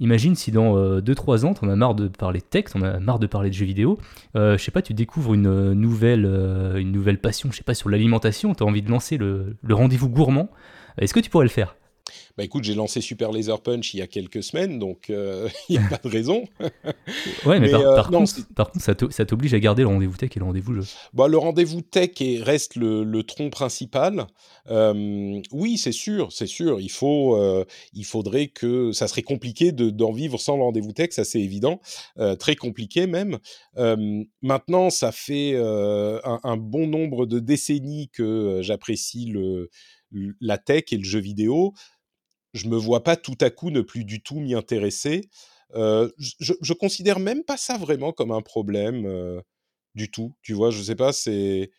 Imagine 0.00 0.34
si 0.34 0.50
dans 0.50 0.76
2-3 1.00 1.44
euh, 1.44 1.48
ans, 1.48 1.54
t'en 1.54 1.68
as 1.68 1.76
marre 1.76 1.94
de 1.94 2.08
parler 2.08 2.40
de 2.40 2.44
texte, 2.44 2.74
t'en 2.74 2.82
as 2.82 2.98
marre 2.98 3.18
de 3.18 3.26
parler 3.26 3.50
de 3.50 3.54
jeux 3.54 3.66
vidéo, 3.66 3.98
euh, 4.36 4.58
je 4.58 4.62
sais 4.62 4.70
pas, 4.70 4.82
tu 4.82 4.94
découvres 4.94 5.34
une 5.34 5.46
euh, 5.46 5.74
nouvelle, 5.74 6.24
une 6.76 6.92
nouvelle 6.92 7.20
passion, 7.20 7.50
je 7.52 7.58
sais 7.58 7.64
pas, 7.64 7.74
sur 7.74 7.88
l'alimentation, 7.88 8.54
t'as 8.54 8.64
envie 8.64 8.82
de 8.82 8.90
lancer 8.90 9.16
le 9.18 9.56
rendez-vous 9.70 10.08
gourmand. 10.08 10.50
Est-ce 10.98 11.14
que 11.14 11.20
tu 11.20 11.30
pourrais 11.30 11.44
le 11.44 11.50
faire? 11.50 11.76
Bah 12.36 12.42
écoute, 12.42 12.64
j'ai 12.64 12.74
lancé 12.74 13.00
Super 13.00 13.30
Laser 13.30 13.60
Punch 13.60 13.94
il 13.94 13.98
y 13.98 14.02
a 14.02 14.08
quelques 14.08 14.42
semaines, 14.42 14.80
donc 14.80 15.08
euh, 15.08 15.48
il 15.68 15.78
n'y 15.78 15.84
a 15.84 15.88
pas 15.88 16.00
de 16.02 16.08
raison. 16.08 16.44
ouais, 17.46 17.60
mais, 17.60 17.72
euh, 17.72 17.94
par, 17.94 18.10
contre, 18.10 18.32
par, 18.54 18.72
contre, 18.72 18.84
ça 18.84 19.24
t'oblige 19.24 19.54
à 19.54 19.60
garder 19.60 19.82
le 19.82 19.88
rendez-vous 19.88 20.16
tech 20.16 20.30
et 20.34 20.40
le 20.40 20.44
rendez-vous 20.44 20.74
jeu. 20.74 20.82
Bah, 21.12 21.28
le 21.28 21.38
rendez-vous 21.38 21.80
tech 21.80 22.10
reste 22.40 22.74
le, 22.74 23.22
tronc 23.22 23.50
principal. 23.50 24.26
Euh, 24.68 25.40
oui, 25.52 25.78
c'est 25.78 25.92
sûr, 25.92 26.32
c'est 26.32 26.48
sûr. 26.48 26.80
Il, 26.80 26.90
faut, 26.90 27.38
il 27.92 28.04
faudrait 28.04 28.48
que. 28.48 28.90
Ça 28.92 29.06
serait 29.06 29.22
compliqué 29.22 29.70
d'en 29.70 30.12
vivre 30.12 30.38
sans 30.38 30.56
le 30.56 30.62
rendez-vous 30.62 30.92
tech, 30.92 31.10
ça 31.12 31.24
c'est 31.24 31.40
évident. 31.40 31.80
très 32.40 32.56
compliqué 32.56 33.06
même. 33.06 33.38
maintenant, 34.42 34.90
ça 34.90 35.12
fait 35.12 35.56
un, 35.56 36.40
un, 36.42 36.56
bon 36.56 36.88
nombre 36.88 37.26
de 37.26 37.38
décennies 37.38 38.08
que 38.08 38.58
j'apprécie 38.62 39.26
le 39.26 39.70
la 40.40 40.58
tech 40.58 40.84
et 40.92 40.96
le 40.96 41.04
jeu 41.04 41.18
vidéo 41.18 41.74
je 42.54 42.68
me 42.68 42.76
vois 42.76 43.02
pas 43.02 43.16
tout 43.16 43.36
à 43.40 43.50
coup 43.50 43.70
ne 43.70 43.82
plus 43.82 44.04
du 44.04 44.22
tout 44.22 44.40
m'y 44.40 44.54
intéresser. 44.54 45.28
Euh, 45.74 46.08
je, 46.18 46.52
je, 46.60 46.72
considère 46.72 47.18
même 47.18 47.42
pas 47.42 47.56
ça 47.56 47.76
vraiment 47.76 48.12
comme 48.12 48.30
un 48.30 48.42
problème 48.42 49.06
euh, 49.06 49.40
du 49.94 50.10
tout. 50.10 50.34
Tu 50.42 50.52
vois, 50.52 50.70
je 50.70 50.80
sais 50.80 50.94
pas, 50.94 51.12
c'est 51.12 51.72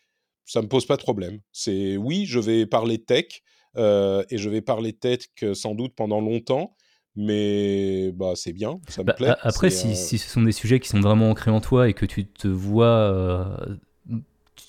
ça 0.44 0.62
me 0.62 0.68
pose 0.68 0.86
pas 0.86 0.98
de 0.98 1.02
problème. 1.02 1.40
C'est 1.54 1.96
oui, 1.96 2.26
je 2.26 2.40
vais 2.40 2.66
parler 2.66 2.98
tech 2.98 3.42
euh, 3.78 4.24
et 4.30 4.38
je 4.38 4.50
vais 4.50 4.62
parler 4.62 4.92
tech 4.92 5.28
sans 5.54 5.76
doute 5.76 5.96
pendant 5.96 6.20
longtemps, 6.20 6.76
mais 7.16 8.12
bah 8.12 8.34
c'est 8.36 8.54
bien, 8.54 8.82
ça 8.90 9.02
me 9.02 9.08
bah, 9.08 9.14
plaît. 9.14 9.34
Après, 9.42 9.70
si, 9.70 9.96
si, 9.96 10.18
ce 10.18 10.30
sont 10.30 10.42
des 10.42 10.52
sujets 10.52 10.82
qui 10.82 10.90
sont 10.90 11.00
vraiment 11.00 11.30
ancrés 11.30 11.52
en 11.52 11.62
toi 11.62 11.88
et 11.88 11.94
que 11.94 12.06
tu 12.06 12.26
te 12.26 12.50
vois, 12.50 13.58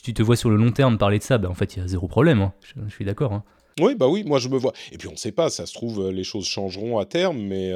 tu 0.03 0.14
te 0.14 0.23
vois 0.23 0.37
sur 0.37 0.51
le 0.51 0.57
long 0.57 0.71
terme 0.71 0.99
parler 0.99 1.19
de 1.19 1.25
ça, 1.25 1.37
bah, 1.38 1.51
en 1.51 1.55
fait, 1.55 1.75
il 1.75 1.81
y 1.81 1.83
a 1.83 1.88
zéro 1.88 2.07
problème. 2.07 2.40
Hein. 2.40 2.53
Je, 2.62 2.88
suis 2.90 3.05
d'accord. 3.05 3.33
Hein. 3.33 3.45
Oui, 3.80 3.94
bah 3.94 4.08
oui, 4.08 4.24
moi 4.24 4.38
je 4.38 4.48
me 4.48 4.56
vois. 4.56 4.72
Et 4.92 4.98
puis 4.98 5.08
on 5.08 5.12
ne 5.12 5.16
sait 5.16 5.32
pas, 5.32 5.50
ça 5.50 5.66
se 5.66 5.74
trouve, 5.74 6.10
les 6.10 6.24
choses 6.24 6.46
changeront 6.46 6.98
à 6.98 7.06
terme, 7.06 7.38
mais 7.38 7.72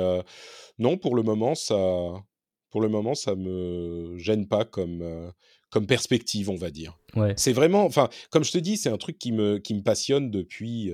non, 0.79 0.97
pour 0.97 1.15
le 1.15 1.23
moment, 1.23 1.55
ça, 1.55 1.77
pour 2.71 2.81
le 2.81 2.89
moment, 2.89 3.15
ça 3.15 3.35
me 3.35 4.17
gêne 4.17 4.49
pas 4.49 4.65
comme, 4.65 5.33
comme 5.71 5.87
perspective, 5.87 6.49
on 6.49 6.57
va 6.57 6.71
dire. 6.71 6.99
Ouais. 7.17 7.35
C'est 7.37 7.53
vraiment, 7.53 7.85
enfin, 7.85 8.09
comme 8.31 8.45
je 8.45 8.53
te 8.53 8.59
dis, 8.59 8.77
c'est 8.77 8.89
un 8.89 8.99
truc 8.99 9.19
qui 9.19 9.33
me, 9.33 9.59
qui 9.59 9.75
me 9.75 9.83
passionne 9.83 10.31
depuis, 10.31 10.93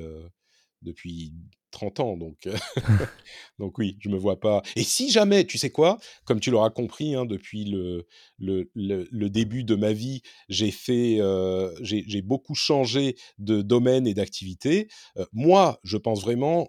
depuis 0.83 1.33
30 1.71 2.01
ans, 2.01 2.17
donc, 2.17 2.47
euh, 2.47 2.57
donc 3.59 3.79
oui, 3.79 3.99
je 4.01 4.09
me 4.09 4.17
vois 4.17 4.41
pas. 4.41 4.63
Et 4.77 4.83
si 4.83 5.11
jamais, 5.11 5.45
tu 5.45 5.59
sais 5.59 5.71
quoi, 5.71 5.99
comme 6.25 6.41
tu 6.41 6.51
l'auras 6.51 6.71
compris, 6.71 7.15
hein, 7.15 7.27
depuis 7.27 7.65
le, 7.65 8.07
le, 8.39 8.71
le, 8.75 9.31
début 9.31 9.65
de 9.65 9.75
ma 9.75 9.93
vie, 9.93 10.23
j'ai 10.49 10.71
fait, 10.71 11.21
euh, 11.21 11.75
j'ai 11.81 12.23
beaucoup 12.23 12.55
changé 12.55 13.17
de 13.39 13.63
domaine 13.63 14.07
et 14.07 14.15
d'activité. 14.15 14.89
Euh, 15.17 15.27
moi, 15.33 15.81
je 15.83 15.97
pense 15.97 16.23
vraiment, 16.23 16.69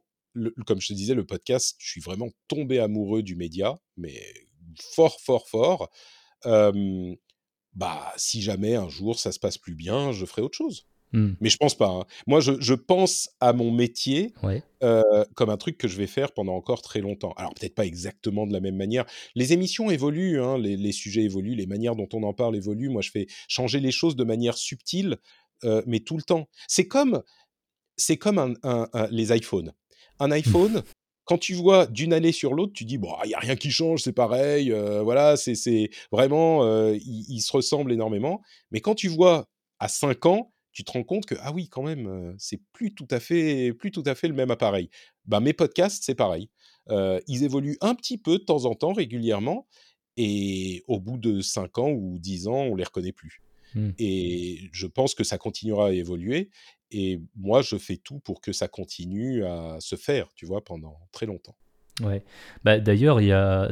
comme 0.66 0.82
je 0.82 0.88
te 0.88 0.94
disais, 0.94 1.14
le 1.14 1.26
podcast, 1.26 1.76
je 1.80 1.90
suis 1.90 2.02
vraiment 2.02 2.30
tombé 2.48 2.80
amoureux 2.80 3.24
du 3.24 3.36
média, 3.36 3.80
mais 3.96 4.22
fort, 4.94 5.20
fort, 5.22 5.48
fort. 5.48 5.90
bah, 7.74 8.14
si 8.18 8.42
jamais 8.42 8.76
un 8.76 8.90
jour 8.90 9.20
ça 9.20 9.32
se 9.32 9.40
passe 9.40 9.58
plus 9.58 9.76
bien, 9.76 10.12
je 10.12 10.26
ferai 10.26 10.42
autre 10.42 10.58
chose. 10.58 10.88
Mmh. 11.14 11.34
Mais 11.40 11.50
je 11.50 11.58
pense 11.58 11.76
pas. 11.76 11.88
Hein. 11.88 12.06
Moi, 12.26 12.42
je, 12.42 12.54
je, 12.60 12.74
pense 12.74 13.30
à 13.40 13.54
mon 13.54 13.72
métier 13.72 14.34
euh, 14.84 15.26
comme 15.36 15.50
un 15.50 15.58
truc 15.58 15.78
que 15.78 15.88
je 15.88 15.98
vais 15.98 16.08
faire 16.08 16.34
pendant 16.34 16.54
encore 16.56 16.82
très 16.82 17.00
longtemps. 17.00 17.34
Alors, 17.38 17.54
peut-être 17.54 17.76
pas 17.76 17.86
exactement 17.86 18.46
de 18.46 18.54
la 18.54 18.60
même 18.60 18.76
manière. 18.76 19.06
Les 19.36 19.54
émissions 19.54 19.90
évoluent, 19.90 20.42
hein, 20.42 20.58
les, 20.58 20.76
les, 20.76 20.92
sujets 20.92 21.24
évoluent, 21.24 21.56
les 21.56 21.66
manières 21.66 21.96
dont 21.96 22.10
on 22.14 22.24
en 22.24 22.34
parle 22.34 22.56
évoluent. 22.56 22.90
Moi, 22.90 23.02
je 23.02 23.12
fais 23.12 23.28
changer 23.48 23.80
les 23.80 23.92
choses 23.92 24.16
de 24.16 24.24
manière 24.24 24.58
subtile, 24.58 25.18
euh, 25.64 25.82
mais 25.86 26.02
tout 26.02 26.18
le 26.18 26.24
temps. 26.24 26.50
C'est 26.68 26.88
comme, 26.88 27.24
c'est 27.96 28.18
comme 28.18 28.38
un, 28.38 28.54
un, 28.64 29.08
les 29.10 29.36
iPhones. 29.36 29.72
Un 30.20 30.28
mmh. 30.28 30.34
iPhone, 30.34 30.84
quand 31.24 31.38
tu 31.38 31.54
vois 31.54 31.86
d'une 31.86 32.12
année 32.12 32.34
sur 32.34 32.54
l'autre, 32.54 32.74
tu 32.74 32.84
dis 32.84 32.98
bon, 32.98 33.14
il 33.24 33.32
y 33.32 33.34
a 33.34 33.40
rien 33.40 33.56
qui 33.56 33.72
change, 33.72 34.02
c'est 34.02 34.14
pareil, 34.14 34.72
voilà, 35.04 35.38
c'est 35.38 35.90
vraiment, 36.12 36.66
ils, 36.94 37.42
se 37.42 37.52
ressemblent 37.52 37.92
énormément. 37.92 38.42
Mais 38.72 38.82
quand 38.82 38.96
tu 38.96 39.10
vois 39.10 39.46
à 39.80 39.88
5 39.88 40.26
ans, 40.26 40.52
tu 40.78 40.84
te 40.84 40.92
rends 40.92 41.04
compte 41.04 41.26
que 41.26 41.34
ah 41.42 41.52
oui, 41.52 41.70
quand 41.70 41.82
même, 41.82 42.36
c'est 42.38 42.62
plus 42.72 42.94
tout 42.94 43.08
à 43.10 43.20
fait, 43.20 43.74
plus 43.74 43.90
tout 43.90 44.04
à 44.06 44.14
fait 44.14 44.28
le 44.28 44.36
même 44.36 44.52
appareil. 44.52 44.92
Bah 45.26 45.40
mes 45.40 45.54
podcasts, 45.54 46.04
c'est 46.04 46.14
pareil. 46.14 46.52
ils 46.88 47.44
évoluent 47.44 47.78
un 47.82 47.96
petit 47.96 48.20
peu 48.20 48.38
de 48.38 48.44
temps 48.44 48.66
en 48.66 48.76
temps, 48.76 48.94
régulièrement, 48.94 49.66
et 50.18 50.84
au 50.88 51.00
bout 51.00 51.18
de 51.18 51.42
5 51.42 51.80
ans 51.80 51.90
ou 51.90 52.20
10 52.20 52.48
ans, 52.48 52.62
on 52.66 52.76
les 52.76 52.84
reconnaît 52.84 53.12
plus. 53.12 53.42
Mmh. 53.74 53.90
Et 53.98 54.70
je 54.72 54.86
pense 54.86 55.16
que 55.16 55.24
ça 55.24 55.40
continuera 55.40 55.88
à 55.88 55.92
évoluer. 55.94 56.52
Et 56.92 57.20
moi, 57.36 57.64
je 57.64 57.76
fais 57.76 57.98
tout 57.98 58.20
pour 58.20 58.40
que 58.40 58.54
ça 58.54 58.68
continue 58.68 59.44
à 59.46 59.78
se 59.80 59.96
faire, 59.96 60.30
tu 60.36 60.46
vois, 60.46 60.64
pendant 60.64 61.00
très 61.12 61.26
longtemps. 61.26 61.56
Ouais. 62.02 62.24
Bah, 62.64 62.80
D'ailleurs, 62.80 63.18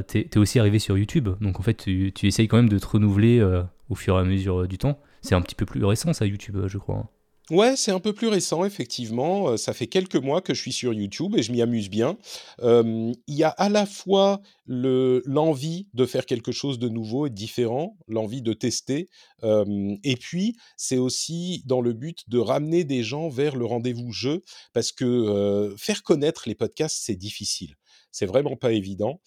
tu 0.08 0.18
es, 0.18 0.38
aussi 0.40 0.58
arrivé 0.58 0.80
sur 0.80 0.98
YouTube. 0.98 1.30
Donc, 1.40 1.60
en 1.60 1.64
fait, 1.64 1.76
tu, 1.76 2.12
tu 2.16 2.26
essayes 2.26 2.48
quand 2.48 2.58
même 2.58 2.70
de 2.70 2.80
te 2.80 2.88
renouveler 2.88 3.44
au 3.90 3.96
fur 3.96 4.18
et 4.18 4.22
à 4.22 4.24
mesure 4.24 4.68
du 4.68 4.80
temps. 4.80 5.00
C'est 5.26 5.36
un 5.36 5.42
petit 5.42 5.56
peu 5.56 5.66
plus 5.66 5.84
récent, 5.84 6.14
ça, 6.14 6.26
YouTube, 6.28 6.68
je 6.68 6.78
crois. 6.78 6.98
Hein. 6.98 7.10
Ouais, 7.52 7.76
c'est 7.76 7.92
un 7.92 8.00
peu 8.00 8.14
plus 8.14 8.28
récent, 8.28 8.64
effectivement. 8.64 9.50
Euh, 9.50 9.58
ça 9.58 9.74
fait 9.74 9.86
quelques 9.86 10.16
mois 10.16 10.42
que 10.42 10.54
je 10.54 10.62
suis 10.62 10.72
sur 10.72 10.94
YouTube 10.94 11.36
et 11.36 11.44
je 11.44 11.52
m'y 11.52 11.62
amuse 11.62 11.90
bien. 11.90 12.18
Il 12.62 13.16
y 13.28 13.44
a 13.44 13.50
à 13.50 13.70
la 13.70 13.86
fois 13.86 14.42
l'envie 14.68 15.88
de 15.94 16.06
faire 16.06 16.26
quelque 16.26 16.52
chose 16.52 16.80
de 16.80 16.90
nouveau 16.90 17.26
et 17.28 17.30
différent, 17.30 17.98
l'envie 18.08 18.42
de 18.42 18.54
tester. 18.54 19.10
et 19.44 20.16
puis, 20.20 20.56
c'est 20.78 20.98
aussi 20.98 21.64
dans 21.66 21.82
le 21.82 21.94
but 21.94 22.28
de 22.30 22.40
ramener 22.40 22.84
des 22.84 23.04
gens 23.04 23.30
vers 23.30 23.56
le 23.56 23.66
rendez-vous 23.66 24.12
jeu, 24.12 24.44
parce 24.74 24.92
que 24.92 25.76
faire 25.78 26.02
connaître 26.02 26.44
les 26.48 26.56
podcasts, 26.56 26.98
c'est 27.00 27.16
difficile. 27.16 27.76
C'est 28.12 28.26
vraiment 28.26 28.56
pas 28.56 28.72
évident. 28.72 29.20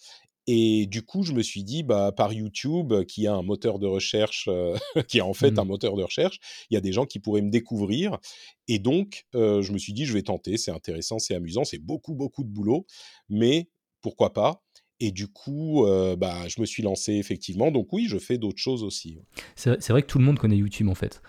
Et 0.51 0.87
du 0.87 1.03
coup, 1.03 1.21
je 1.21 1.31
me 1.33 1.43
suis 1.43 1.63
dit, 1.63 1.83
bah, 1.83 2.11
par 2.11 2.33
YouTube, 2.33 3.03
qui 3.03 3.27
a 3.27 3.35
un 3.35 3.43
moteur 3.43 3.77
de 3.77 3.85
recherche, 3.85 4.47
euh, 4.47 4.75
qui 5.07 5.19
est 5.19 5.21
en 5.21 5.35
fait 5.35 5.59
un 5.59 5.63
mmh. 5.63 5.67
moteur 5.67 5.95
de 5.95 6.01
recherche, 6.01 6.39
il 6.71 6.73
y 6.73 6.77
a 6.77 6.81
des 6.81 6.91
gens 6.91 7.05
qui 7.05 7.19
pourraient 7.19 7.43
me 7.43 7.51
découvrir. 7.51 8.17
Et 8.67 8.79
donc, 8.79 9.27
euh, 9.35 9.61
je 9.61 9.71
me 9.71 9.77
suis 9.77 9.93
dit, 9.93 10.07
je 10.07 10.13
vais 10.13 10.23
tenter, 10.23 10.57
c'est 10.57 10.71
intéressant, 10.71 11.19
c'est 11.19 11.35
amusant, 11.35 11.65
c'est 11.65 11.77
beaucoup, 11.77 12.15
beaucoup 12.15 12.43
de 12.43 12.49
boulot, 12.49 12.87
mais 13.29 13.69
pourquoi 14.01 14.33
pas 14.33 14.63
et 15.01 15.11
du 15.11 15.27
coup, 15.29 15.85
euh, 15.85 16.17
bah, 16.17 16.47
je 16.49 16.59
me 16.59 16.65
suis 16.65 16.83
lancé 16.83 17.13
effectivement. 17.13 17.71
Donc 17.71 17.93
oui, 17.93 18.07
je 18.09 18.17
fais 18.17 18.37
d'autres 18.37 18.59
choses 18.59 18.83
aussi. 18.83 19.17
C'est 19.55 19.89
vrai 19.89 20.01
que 20.01 20.07
tout 20.07 20.19
le 20.19 20.25
monde 20.25 20.37
connaît 20.37 20.57
YouTube 20.57 20.89
en 20.89 20.95
fait. 20.95 21.21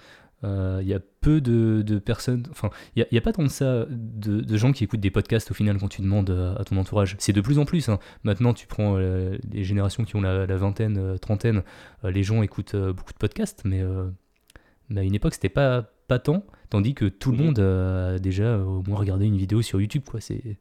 Il 0.43 0.49
euh, 0.49 0.83
y 0.83 0.95
a 0.95 1.01
peu 1.21 1.43
de, 1.43 1.99
personnes, 1.99 2.47
enfin, 2.51 2.71
il 2.97 3.07
n'y 3.13 3.19
a, 3.19 3.21
pas 3.21 3.33
tant 3.33 3.43
de 3.43 3.49
ça, 3.49 3.85
de, 3.91 4.57
gens 4.57 4.73
qui 4.73 4.85
écoutent 4.85 5.01
des 5.01 5.11
podcasts 5.11 5.51
au 5.51 5.55
final 5.55 5.77
quand 5.79 5.89
tu 5.89 6.01
demandes 6.01 6.31
à, 6.31 6.65
ton 6.65 6.79
entourage. 6.79 7.17
C'est 7.19 7.35
de 7.35 7.43
plus 7.43 7.59
en 7.59 7.67
plus. 7.67 7.91
Hein. 7.91 7.99
Maintenant, 8.25 8.55
tu 8.55 8.67
prends 8.67 8.97
euh, 8.97 9.37
les 9.51 9.65
générations 9.65 10.05
qui 10.05 10.17
ont 10.17 10.23
la, 10.23 10.47
vingtaine, 10.47 10.97
euh, 10.97 11.19
trentaine, 11.19 11.63
les 12.05 12.23
gens 12.23 12.43
écoutent 12.43 12.75
beaucoup 12.75 13.13
de 13.13 13.19
podcasts, 13.19 13.63
mais, 13.67 13.83
à 13.83 15.03
une 15.03 15.15
époque, 15.15 15.35
c'était 15.35 15.51
pas, 15.51 15.83
pas 16.09 16.19
tant, 16.19 16.47
tandis 16.71 16.95
que 16.95 17.05
tout 17.05 17.33
le 17.33 17.37
mmh. 17.37 17.45
monde 17.45 17.59
a 17.59 18.19
déjà 18.19 18.59
au 18.59 18.83
moins 18.83 18.99
regardé 18.99 19.27
une 19.27 19.37
vidéo 19.37 19.61
sur 19.63 19.81
YouTube, 19.81 20.03
quoi. 20.09 20.21
C'est. 20.21 20.57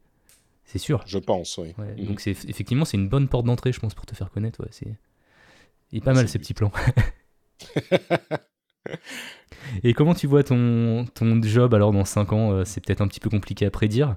C'est 0.64 0.78
sûr. 0.78 1.02
Je 1.04 1.18
pense, 1.18 1.58
oui. 1.58 1.74
Mmh. 1.76 2.04
Donc 2.04 2.20
c'est 2.20 2.30
effectivement 2.30 2.84
c'est 2.84 2.96
une 2.96 3.08
bonne 3.08 3.26
porte 3.26 3.44
d'entrée, 3.44 3.72
je 3.72 3.80
pense, 3.80 3.92
pour 3.92 4.06
te 4.06 4.14
faire 4.14 4.30
connaître. 4.30 4.60
Ouais. 4.60 4.68
C'est 4.70 4.94
il 5.90 6.00
pas 6.00 6.12
mal 6.12 6.28
ces 6.28 6.38
petits 6.38 6.54
plans. 6.54 6.70
Et 9.84 9.94
comment 9.94 10.14
tu 10.14 10.26
vois 10.26 10.42
ton, 10.42 11.06
ton 11.14 11.42
job 11.42 11.74
alors 11.74 11.92
dans 11.92 12.04
5 12.04 12.32
ans 12.32 12.52
euh, 12.52 12.64
C'est 12.64 12.84
peut-être 12.84 13.00
un 13.00 13.08
petit 13.08 13.20
peu 13.20 13.30
compliqué 13.30 13.66
à 13.66 13.70
prédire. 13.70 14.16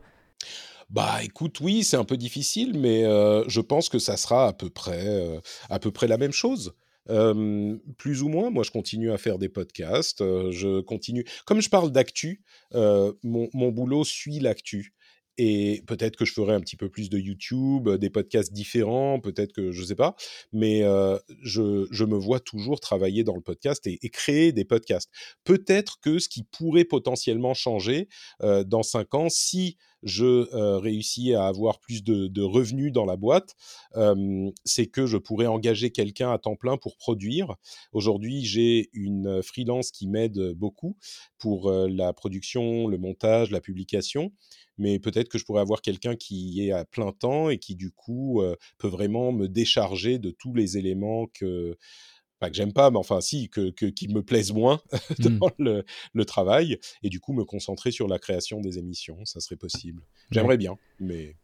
Bah 0.90 1.24
écoute, 1.24 1.60
oui, 1.62 1.84
c'est 1.84 1.98
un 1.98 2.04
peu 2.04 2.18
difficile, 2.18 2.78
mais 2.78 3.06
euh, 3.06 3.44
je 3.48 3.62
pense 3.62 3.90
que 3.90 4.00
ça 4.00 4.18
sera 4.18 4.48
à 4.48 4.54
peu 4.54 4.70
près, 4.70 5.08
euh, 5.08 5.40
à 5.70 5.80
peu 5.80 5.92
près 5.92 6.08
la 6.08 6.18
même 6.18 6.32
chose. 6.34 6.74
plus 7.98 8.22
ou 8.22 8.30
moins, 8.30 8.50
moi 8.50 8.64
je 8.64 8.72
continue 8.72 9.12
à 9.12 9.18
faire 9.18 9.38
des 9.38 9.50
podcasts, 9.50 10.20
je 10.52 10.82
continue. 10.82 11.26
Comme 11.46 11.62
je 11.62 11.70
parle 11.70 11.92
d'actu, 11.92 12.44
mon, 12.74 13.50
mon, 13.54 13.70
boulot 13.72 14.04
suit 14.04 14.40
l'actu 14.40 14.94
et 15.38 15.84
peut-être 15.88 16.16
que 16.16 16.26
je 16.26 16.34
ferai 16.34 16.54
un 16.54 16.60
petit 16.60 16.76
peu 16.76 16.90
plus 16.90 17.10
de 17.10 17.18
YouTube, 17.18 17.90
des 17.90 18.10
podcasts 18.10 18.54
différents, 18.54 19.20
peut-être 19.20 19.54
que 19.54 19.72
je 19.72 19.82
ne 19.82 19.86
sais 19.86 19.96
pas, 19.96 20.16
mais 20.52 20.82
je, 21.42 21.88
je, 21.92 22.06
me 22.06 22.16
vois 22.16 22.40
toujours 22.40 22.80
travailler 22.80 23.24
dans 23.24 23.36
le 23.36 23.42
podcast 23.42 23.88
et, 23.88 23.98
créer 24.10 24.52
des 24.52 24.66
podcasts. 24.66 25.10
Peut-être 25.44 26.00
que 26.02 26.20
ce 26.20 26.30
qui 26.30 26.44
pourrait 26.44 26.86
potentiellement 26.86 27.54
changer 27.54 28.08
dans 28.42 28.84
cinq 28.84 29.16
ans, 29.16 29.30
si 29.30 29.78
je 30.04 30.78
réussis 30.78 31.34
à 31.34 31.46
avoir 31.46 31.80
plus 31.80 32.04
de, 32.04 32.42
revenus 32.42 32.92
dans 32.92 33.06
la 33.06 33.16
boîte, 33.16 33.56
c'est 34.66 34.88
que 34.88 35.06
je 35.06 35.18
pourrais 35.18 35.48
engager 35.48 35.92
quelqu'un 35.92 36.32
à 36.32 36.38
temps 36.38 36.56
plein 36.56 36.78
pour 36.78 36.98
produire. 36.98 37.56
Aujourd'hui, 37.92 38.44
j'ai 38.44 38.90
une 38.94 39.42
freelance 39.42 39.92
qui 39.92 40.08
m'aide 40.08 40.54
beaucoup 40.54 40.98
pour 41.38 41.72
la 41.72 42.14
production, 42.14 42.88
le 42.88 42.98
montage, 42.98 43.52
la 43.52 43.62
publication 43.62 44.32
mais 44.78 45.00
peut-être 45.00 45.30
que 45.30 45.38
je 45.38 45.46
pourrais 45.46 45.62
avoir 45.62 45.82
quelqu'un 45.82 46.16
qui 46.16 46.66
est 46.66 46.72
à 46.72 46.86
plein 46.86 47.12
temps 47.12 47.50
et 47.50 47.58
qui 47.58 47.76
du 47.76 47.92
coup 47.92 48.42
peut 48.78 48.88
vraiment 48.88 49.32
me 49.32 49.48
décharger 49.48 50.20
de 50.20 50.32
tous 50.32 50.54
les 50.54 50.78
éléments 50.78 51.28
que 51.28 51.78
pas 52.44 52.50
que 52.50 52.58
j'aime 52.58 52.74
pas, 52.74 52.92
mais 52.92 52.98
enfin 52.98 53.22
si, 53.22 53.48
que, 53.48 53.70
qui 53.70 54.08
me 54.10 54.22
plaisent 54.22 54.52
moins 54.52 54.82
mmh. 55.20 55.38
dans 55.38 55.50
le, 55.58 55.86
le, 56.14 56.26
travail, 56.26 56.78
et 57.02 57.10
du 57.10 57.22
coup 57.22 57.32
me 57.32 57.46
concentrer 57.46 57.92
sur 57.92 58.10
la 58.10 58.20
création 58.20 58.60
des 58.60 58.78
émissions, 58.78 59.24
ça 59.24 59.40
serait 59.40 59.56
possible. 59.56 60.04
J'aimerais 60.30 60.58
bien, 60.58 60.78
mais 61.00 61.38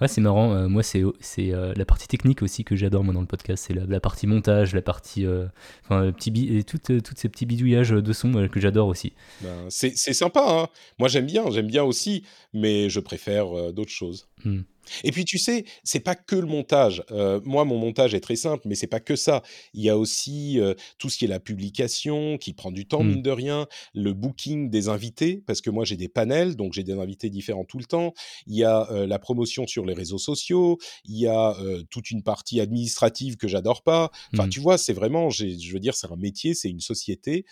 Ouais, 0.00 0.08
c'est 0.08 0.20
marrant. 0.20 0.54
Euh, 0.54 0.68
moi, 0.68 0.82
c'est 0.82 1.02
euh, 1.04 1.72
la 1.76 1.84
partie 1.84 2.08
technique 2.08 2.42
aussi 2.42 2.64
que 2.64 2.74
j'adore 2.74 3.04
moi 3.04 3.14
dans 3.14 3.20
le 3.20 3.26
podcast. 3.26 3.64
C'est 3.66 3.74
la, 3.74 4.00
partie 4.00 4.26
montage, 4.26 4.74
la 4.74 4.82
partie, 4.82 5.26
euh, 5.26 5.46
enfin, 5.84 6.10
petit 6.12 6.32
et 6.56 6.64
toutes, 6.64 7.02
toutes 7.02 7.18
ces 7.18 7.28
petits 7.28 7.46
bidouillages 7.46 7.90
de 7.90 8.12
son 8.12 8.48
que 8.48 8.60
j'adore 8.60 8.88
aussi. 8.88 9.12
Ben, 9.42 9.66
c'est 9.68 9.94
sympa. 9.94 10.44
Hein 10.46 10.68
moi, 10.98 11.08
j'aime 11.08 11.26
bien, 11.26 11.50
j'aime 11.50 11.66
bien 11.66 11.84
aussi, 11.84 12.24
mais 12.52 12.88
je 12.88 13.00
préfère 13.00 13.72
d'autres 13.72 13.92
choses. 13.92 14.28
Mmh. 14.44 14.62
Et 15.02 15.12
puis 15.12 15.24
tu 15.24 15.38
sais, 15.38 15.64
c'est 15.82 16.00
pas 16.00 16.14
que 16.14 16.36
le 16.36 16.46
montage. 16.46 17.02
Euh, 17.10 17.40
moi, 17.44 17.64
mon 17.64 17.78
montage 17.78 18.14
est 18.14 18.20
très 18.20 18.36
simple, 18.36 18.66
mais 18.66 18.74
c'est 18.74 18.86
pas 18.86 19.00
que 19.00 19.16
ça. 19.16 19.42
Il 19.72 19.82
y 19.82 19.88
a 19.88 19.98
aussi 19.98 20.60
euh, 20.60 20.74
tout 20.98 21.10
ce 21.10 21.18
qui 21.18 21.24
est 21.24 21.28
la 21.28 21.40
publication, 21.40 22.38
qui 22.38 22.52
prend 22.52 22.70
du 22.70 22.86
temps 22.86 23.02
mmh. 23.02 23.08
mine 23.08 23.22
de 23.22 23.30
rien, 23.30 23.66
le 23.94 24.12
booking 24.12 24.70
des 24.70 24.88
invités, 24.88 25.42
parce 25.46 25.60
que 25.60 25.70
moi 25.70 25.84
j'ai 25.84 25.96
des 25.96 26.08
panels, 26.08 26.56
donc 26.56 26.72
j'ai 26.72 26.82
des 26.82 26.94
invités 26.94 27.30
différents 27.30 27.64
tout 27.64 27.78
le 27.78 27.84
temps. 27.84 28.14
Il 28.46 28.56
y 28.56 28.64
a 28.64 28.90
euh, 28.90 29.06
la 29.06 29.18
promotion 29.18 29.66
sur 29.66 29.84
les 29.84 29.94
réseaux 29.94 30.18
sociaux. 30.18 30.78
Il 31.04 31.18
y 31.18 31.26
a 31.26 31.56
toute 31.90 32.10
une 32.10 32.22
partie 32.22 32.60
administrative 32.60 33.36
que 33.36 33.48
j'adore 33.48 33.82
pas. 33.82 34.10
Enfin, 34.32 34.46
mmh. 34.46 34.50
tu 34.50 34.60
vois, 34.60 34.78
c'est 34.78 34.92
vraiment, 34.92 35.30
je 35.30 35.72
veux 35.72 35.80
dire, 35.80 35.94
c'est 35.94 36.10
un 36.10 36.16
métier, 36.16 36.54
c'est 36.54 36.68
une 36.68 36.80
société. 36.80 37.44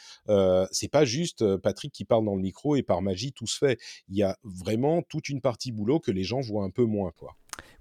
c'est 0.70 0.90
pas 0.90 1.04
juste 1.04 1.56
Patrick 1.56 1.92
qui 1.92 2.04
parle 2.04 2.24
dans 2.24 2.34
le 2.34 2.42
micro 2.42 2.76
et 2.76 2.82
par 2.82 3.02
magie 3.02 3.32
tout 3.32 3.46
se 3.46 3.58
fait. 3.58 3.78
Il 4.08 4.16
y 4.16 4.22
a 4.22 4.36
vraiment 4.44 5.02
toute 5.02 5.28
une 5.28 5.40
partie 5.40 5.72
boulot 5.72 6.00
que 6.00 6.10
les 6.10 6.24
gens 6.24 6.40
voient 6.40 6.64
un 6.64 6.70
peu 6.70 6.84
moins. 6.84 7.12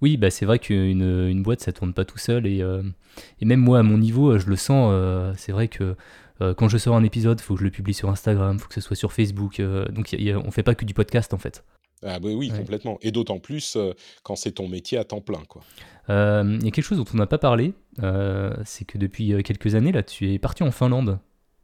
Oui, 0.01 0.17
bah 0.17 0.31
c'est 0.31 0.45
vrai 0.45 0.59
qu'une 0.59 1.27
une 1.29 1.43
boîte, 1.43 1.61
ça 1.61 1.71
tourne 1.71 1.93
pas 1.93 2.05
tout 2.05 2.17
seul. 2.17 2.47
Et, 2.47 2.61
euh, 2.61 2.81
et 3.39 3.45
même 3.45 3.59
moi, 3.59 3.79
à 3.79 3.83
mon 3.83 3.97
niveau, 3.97 4.37
je 4.37 4.47
le 4.47 4.55
sens. 4.55 4.89
Euh, 4.93 5.33
c'est 5.37 5.51
vrai 5.51 5.67
que 5.67 5.95
euh, 6.41 6.53
quand 6.55 6.69
je 6.69 6.77
sors 6.77 6.95
un 6.95 7.03
épisode, 7.03 7.39
il 7.39 7.43
faut 7.43 7.53
que 7.53 7.59
je 7.59 7.65
le 7.65 7.71
publie 7.71 7.93
sur 7.93 8.09
Instagram, 8.09 8.55
il 8.57 8.61
faut 8.61 8.67
que 8.67 8.73
ce 8.73 8.81
soit 8.81 8.95
sur 8.95 9.13
Facebook. 9.13 9.61
donc 9.91 10.11
y 10.13 10.33
on 10.33 10.49
fait 10.51 10.63
pas 10.63 10.75
que 10.75 10.85
du 10.85 10.93
podcast, 10.93 11.33
en 11.33 11.37
fait. 11.37 11.63
Ah 12.03 12.19
bah 12.19 12.29
oui, 12.33 12.49
complètement. 12.49 12.97
Et 13.03 13.11
d'autant 13.11 13.37
plus 13.37 13.77
quand 14.23 14.35
c'est 14.35 14.53
ton 14.53 14.67
métier 14.67 14.97
à 14.97 15.03
temps 15.03 15.21
plein. 15.21 15.41
Il 16.09 16.63
y 16.63 16.67
a 16.67 16.71
quelque 16.71 16.81
chose 16.81 16.97
dont 16.97 17.05
on 17.13 17.17
n'a 17.17 17.27
pas 17.27 17.37
parlé, 17.37 17.73
c'est 18.65 18.85
que 18.85 18.97
depuis 18.97 19.43
quelques 19.43 19.75
années, 19.75 19.91
là, 19.91 20.01
tu 20.01 20.33
es 20.33 20.39
parti 20.39 20.63
en 20.63 20.71
Finlande. 20.71 21.19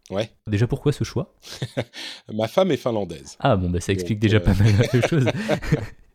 Ouais. 0.09 0.29
Déjà, 0.47 0.67
pourquoi 0.67 0.91
ce 0.91 1.03
choix? 1.03 1.35
Ma 2.33 2.47
femme 2.47 2.71
est 2.71 2.77
finlandaise. 2.77 3.35
Ah 3.39 3.57
bon, 3.57 3.69
bah, 3.69 3.81
ça 3.81 3.91
explique 3.91 4.19
déjà 4.19 4.39
pas 4.39 4.53
mal 4.53 4.73
de 4.93 5.01
choses. 5.07 5.25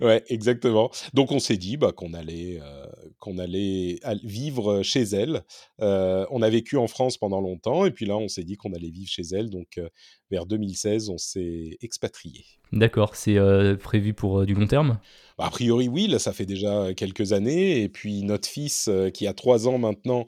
ouais, 0.00 0.24
exactement. 0.28 0.90
Donc 1.14 1.32
on 1.32 1.38
s'est 1.38 1.56
dit 1.56 1.76
bah, 1.76 1.92
qu'on 1.92 2.14
allait, 2.14 2.60
euh, 2.62 3.38
allait 3.38 3.90
vivre 4.22 4.82
chez 4.82 5.02
elle. 5.02 5.42
On 5.78 6.42
a 6.42 6.50
vécu 6.50 6.76
en 6.76 6.86
France 6.86 7.18
pendant 7.18 7.40
longtemps 7.40 7.86
et 7.86 7.90
puis 7.90 8.06
là 8.06 8.16
on 8.16 8.28
s'est 8.28 8.44
dit 8.44 8.56
qu'on 8.56 8.72
allait 8.72 8.90
vivre 8.90 9.10
chez 9.10 9.24
elle. 9.32 9.50
Donc 9.50 9.80
vers 10.30 10.46
2016 10.46 11.08
on 11.08 11.18
s'est 11.18 11.76
expatrié. 11.82 12.44
D'accord, 12.72 13.16
c'est 13.16 13.38
prévu 13.80 14.14
pour 14.14 14.44
du 14.46 14.54
long 14.54 14.66
terme? 14.66 14.98
A 15.40 15.50
priori, 15.50 15.88
oui, 15.88 16.14
ça 16.18 16.32
fait 16.32 16.46
déjà 16.46 16.94
quelques 16.94 17.32
années. 17.32 17.82
Et 17.82 17.88
puis, 17.88 18.22
notre 18.22 18.48
fils, 18.48 18.90
qui 19.14 19.26
a 19.26 19.32
trois 19.32 19.68
ans 19.68 19.78
maintenant, 19.78 20.26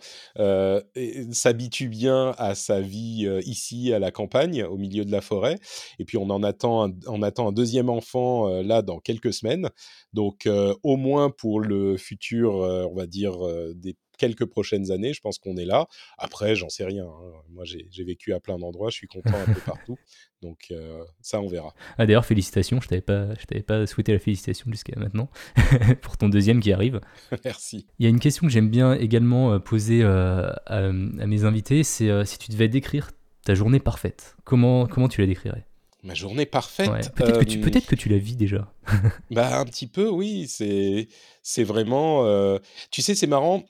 s'habitue 1.32 1.88
bien 1.88 2.34
à 2.38 2.54
sa 2.54 2.80
vie 2.80 3.28
ici, 3.44 3.92
à 3.92 3.98
la 3.98 4.10
campagne, 4.10 4.64
au 4.64 4.76
milieu 4.76 5.04
de 5.04 5.12
la 5.12 5.20
forêt. 5.20 5.58
Et 5.98 6.04
puis, 6.04 6.18
on 6.18 6.30
en 6.30 6.42
attend 6.42 6.88
un, 6.88 6.92
on 7.06 7.22
attend 7.22 7.48
un 7.48 7.52
deuxième 7.52 7.88
enfant, 7.88 8.62
là, 8.62 8.82
dans 8.82 8.98
quelques 8.98 9.32
semaines. 9.32 9.68
Donc, 10.12 10.48
au 10.82 10.96
moins 10.96 11.30
pour 11.30 11.60
le 11.60 11.96
futur, 11.96 12.54
on 12.54 12.94
va 12.94 13.06
dire, 13.06 13.36
des 13.74 13.96
quelques 14.18 14.46
prochaines 14.46 14.90
années. 14.90 15.12
Je 15.12 15.20
pense 15.20 15.38
qu'on 15.38 15.56
est 15.56 15.64
là. 15.64 15.86
Après, 16.18 16.54
j'en 16.54 16.68
sais 16.68 16.84
rien. 16.84 17.06
Hein. 17.06 17.32
Moi, 17.50 17.64
j'ai 17.64 18.04
vécu 18.04 18.32
à 18.32 18.40
plein 18.40 18.58
d'endroits. 18.58 18.90
Je 18.90 18.96
suis 18.96 19.06
content 19.06 19.36
un 19.36 19.52
peu 19.52 19.60
partout. 19.66 19.98
Donc, 20.42 20.68
euh, 20.70 21.04
ça, 21.20 21.40
on 21.40 21.46
verra. 21.46 21.74
Ah, 21.98 22.06
D'ailleurs, 22.06 22.24
félicitations. 22.24 22.80
Je 22.80 22.88
t'avais 22.88 23.00
pas, 23.00 23.34
je 23.34 23.44
t'avais 23.46 23.62
pas 23.62 23.86
souhaité 23.86 24.12
la 24.12 24.18
félicitation 24.18 24.70
jusqu'à 24.70 24.98
maintenant 24.98 25.28
pour 26.02 26.16
ton 26.16 26.28
deuxième 26.28 26.60
qui 26.60 26.72
arrive. 26.72 27.00
Merci. 27.44 27.86
Il 27.98 28.04
y 28.04 28.06
a 28.06 28.10
une 28.10 28.20
question 28.20 28.46
que 28.46 28.52
j'aime 28.52 28.70
bien 28.70 28.94
également 28.94 29.58
poser 29.60 30.02
à, 30.02 30.62
à, 30.66 30.92
mes 30.92 31.44
invités. 31.44 31.84
C'est 31.84 32.24
si 32.24 32.38
tu 32.38 32.50
devais 32.50 32.68
décrire 32.68 33.10
ta 33.44 33.54
journée 33.54 33.80
parfaite, 33.80 34.36
comment, 34.44 34.86
comment 34.86 35.08
tu 35.08 35.20
la 35.20 35.26
décrirais? 35.26 35.66
Ma 36.04 36.14
journée 36.14 36.46
parfaite. 36.46 37.14
Peut-être 37.14 37.38
que 37.38 37.44
tu 37.44 37.60
peut 37.60 37.70
que 37.70 37.94
tu 37.94 38.08
la 38.08 38.18
vis 38.18 38.34
déjà. 38.34 38.72
bah 39.30 39.60
un 39.60 39.64
petit 39.64 39.86
peu, 39.86 40.08
oui. 40.08 40.46
C'est 40.48 41.08
c'est 41.42 41.62
vraiment. 41.62 42.26
Euh, 42.26 42.58
tu 42.90 43.02
sais, 43.02 43.14
c'est 43.14 43.28
marrant. 43.28 43.62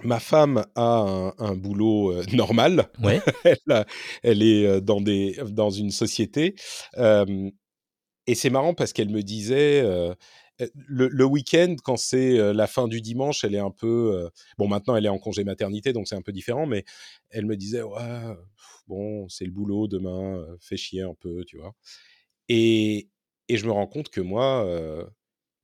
Ma 0.00 0.20
femme 0.20 0.64
a 0.74 1.32
un, 1.38 1.54
boulot 1.54 2.12
euh, 2.12 2.24
normal. 2.32 2.88
Ouais. 3.02 3.20
elle, 3.44 3.86
elle, 4.22 4.42
est 4.42 4.66
euh, 4.66 4.80
dans 4.80 5.00
des 5.00 5.38
dans 5.50 5.70
une 5.70 5.90
société. 5.90 6.54
et 8.26 8.34
c'est 8.34 8.50
marrant 8.50 8.74
parce 8.74 8.92
qu'elle 8.92 9.10
me 9.10 9.22
disait. 9.22 9.82
Le, 10.74 11.08
le 11.08 11.24
week-end, 11.24 11.74
quand 11.82 11.96
c'est 11.96 12.52
la 12.52 12.68
fin 12.68 12.86
du 12.86 13.00
dimanche, 13.00 13.42
elle 13.42 13.56
est 13.56 13.58
un 13.58 13.72
peu. 13.72 14.28
bon, 14.58 14.68
maintenant, 14.68 14.94
elle 14.94 15.06
est 15.06 15.08
en 15.08 15.18
congé 15.18 15.42
maternité, 15.42 15.92
donc 15.92 16.06
c'est 16.06 16.14
un 16.14 16.22
peu 16.22 16.30
différent, 16.30 16.66
mais 16.66 16.84
elle 17.30 17.46
me 17.46 17.56
disait 17.56 17.82
Ouais, 17.82 18.36
bon, 18.86 19.28
c'est 19.28 19.44
le 19.44 19.50
boulot 19.50 19.88
demain, 19.88 20.44
fais 20.60 20.76
chier 20.76 21.02
un 21.02 21.14
peu, 21.18 21.42
tu 21.46 21.56
vois. 21.56 21.72
Et, 22.48 23.08
et 23.48 23.56
je 23.56 23.66
me 23.66 23.72
rends 23.72 23.88
compte 23.88 24.10
que 24.10 24.20
moi, 24.20 24.64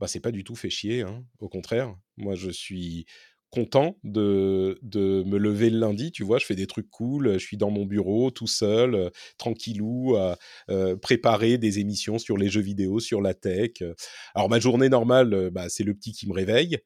bah, 0.01 0.09
c'est 0.09 0.21
pas 0.21 0.33
du 0.33 0.43
tout 0.43 0.57
fait 0.57 0.71
chier, 0.71 1.03
hein, 1.03 1.25
au 1.39 1.49
contraire. 1.49 1.95
Moi, 2.17 2.35
je 2.35 2.51
suis 2.51 3.07
content 3.51 3.97
de, 4.05 4.79
de 4.83 5.23
me 5.25 5.39
lever 5.39 5.71
le 5.71 5.79
lundi, 5.79 6.13
tu 6.13 6.23
vois, 6.25 6.39
je 6.39 6.47
fais 6.47 6.55
des 6.55 6.67
trucs 6.67 6.91
cool, 6.91 7.35
je 7.35 7.39
suis 7.39 7.57
dans 7.57 7.71
mon 7.71 7.85
bureau 7.87 8.31
tout 8.31 8.47
seul, 8.47 9.11
tranquillou, 9.39 10.17
à 10.17 10.37
préparer 11.01 11.59
des 11.59 11.79
émissions 11.79 12.19
sur 12.19 12.37
les 12.37 12.49
jeux 12.49 12.61
vidéo, 12.61 13.01
sur 13.01 13.21
la 13.23 13.35
tech. 13.35 13.83
Alors 14.35 14.49
ma 14.49 14.61
journée 14.61 14.89
normale, 14.89 15.51
bah, 15.51 15.67
c'est 15.69 15.85
le 15.85 15.95
petit 15.95 16.13
qui 16.13 16.29
me 16.29 16.35
réveille. 16.35 16.79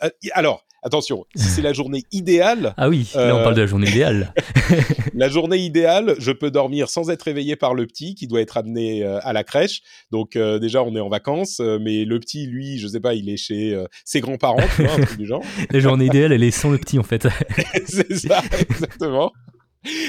Ah, 0.00 0.10
alors, 0.32 0.64
attention, 0.82 1.24
si 1.34 1.48
c'est 1.48 1.62
la 1.62 1.72
journée 1.72 2.04
idéale. 2.12 2.74
Ah 2.76 2.88
oui, 2.88 3.10
là 3.14 3.36
on 3.36 3.42
parle 3.42 3.54
de 3.54 3.60
la 3.62 3.66
journée 3.66 3.88
idéale. 3.88 4.32
la 5.14 5.28
journée 5.28 5.58
idéale, 5.58 6.14
je 6.18 6.32
peux 6.32 6.50
dormir 6.50 6.88
sans 6.88 7.10
être 7.10 7.22
réveillé 7.22 7.56
par 7.56 7.74
le 7.74 7.86
petit 7.86 8.14
qui 8.14 8.26
doit 8.26 8.40
être 8.40 8.56
amené 8.56 9.04
à 9.04 9.32
la 9.32 9.44
crèche. 9.44 9.82
Donc 10.10 10.36
déjà, 10.36 10.82
on 10.82 10.94
est 10.96 11.00
en 11.00 11.08
vacances, 11.08 11.60
mais 11.80 12.04
le 12.04 12.20
petit, 12.20 12.46
lui, 12.46 12.78
je 12.78 12.88
sais 12.88 13.00
pas, 13.00 13.14
il 13.14 13.28
est 13.28 13.36
chez 13.36 13.78
ses 14.04 14.20
grands-parents, 14.20 14.66
tu 14.76 14.84
vois, 14.84 14.94
un 14.94 15.00
truc 15.02 15.18
du 15.18 15.26
genre. 15.26 15.42
La 15.70 15.80
journée 15.80 16.06
idéale, 16.06 16.32
elle 16.32 16.42
est 16.42 16.50
sans 16.50 16.70
le 16.70 16.78
petit 16.78 16.98
en 16.98 17.02
fait. 17.02 17.26
c'est 17.86 18.14
ça, 18.16 18.42
exactement. 18.68 19.32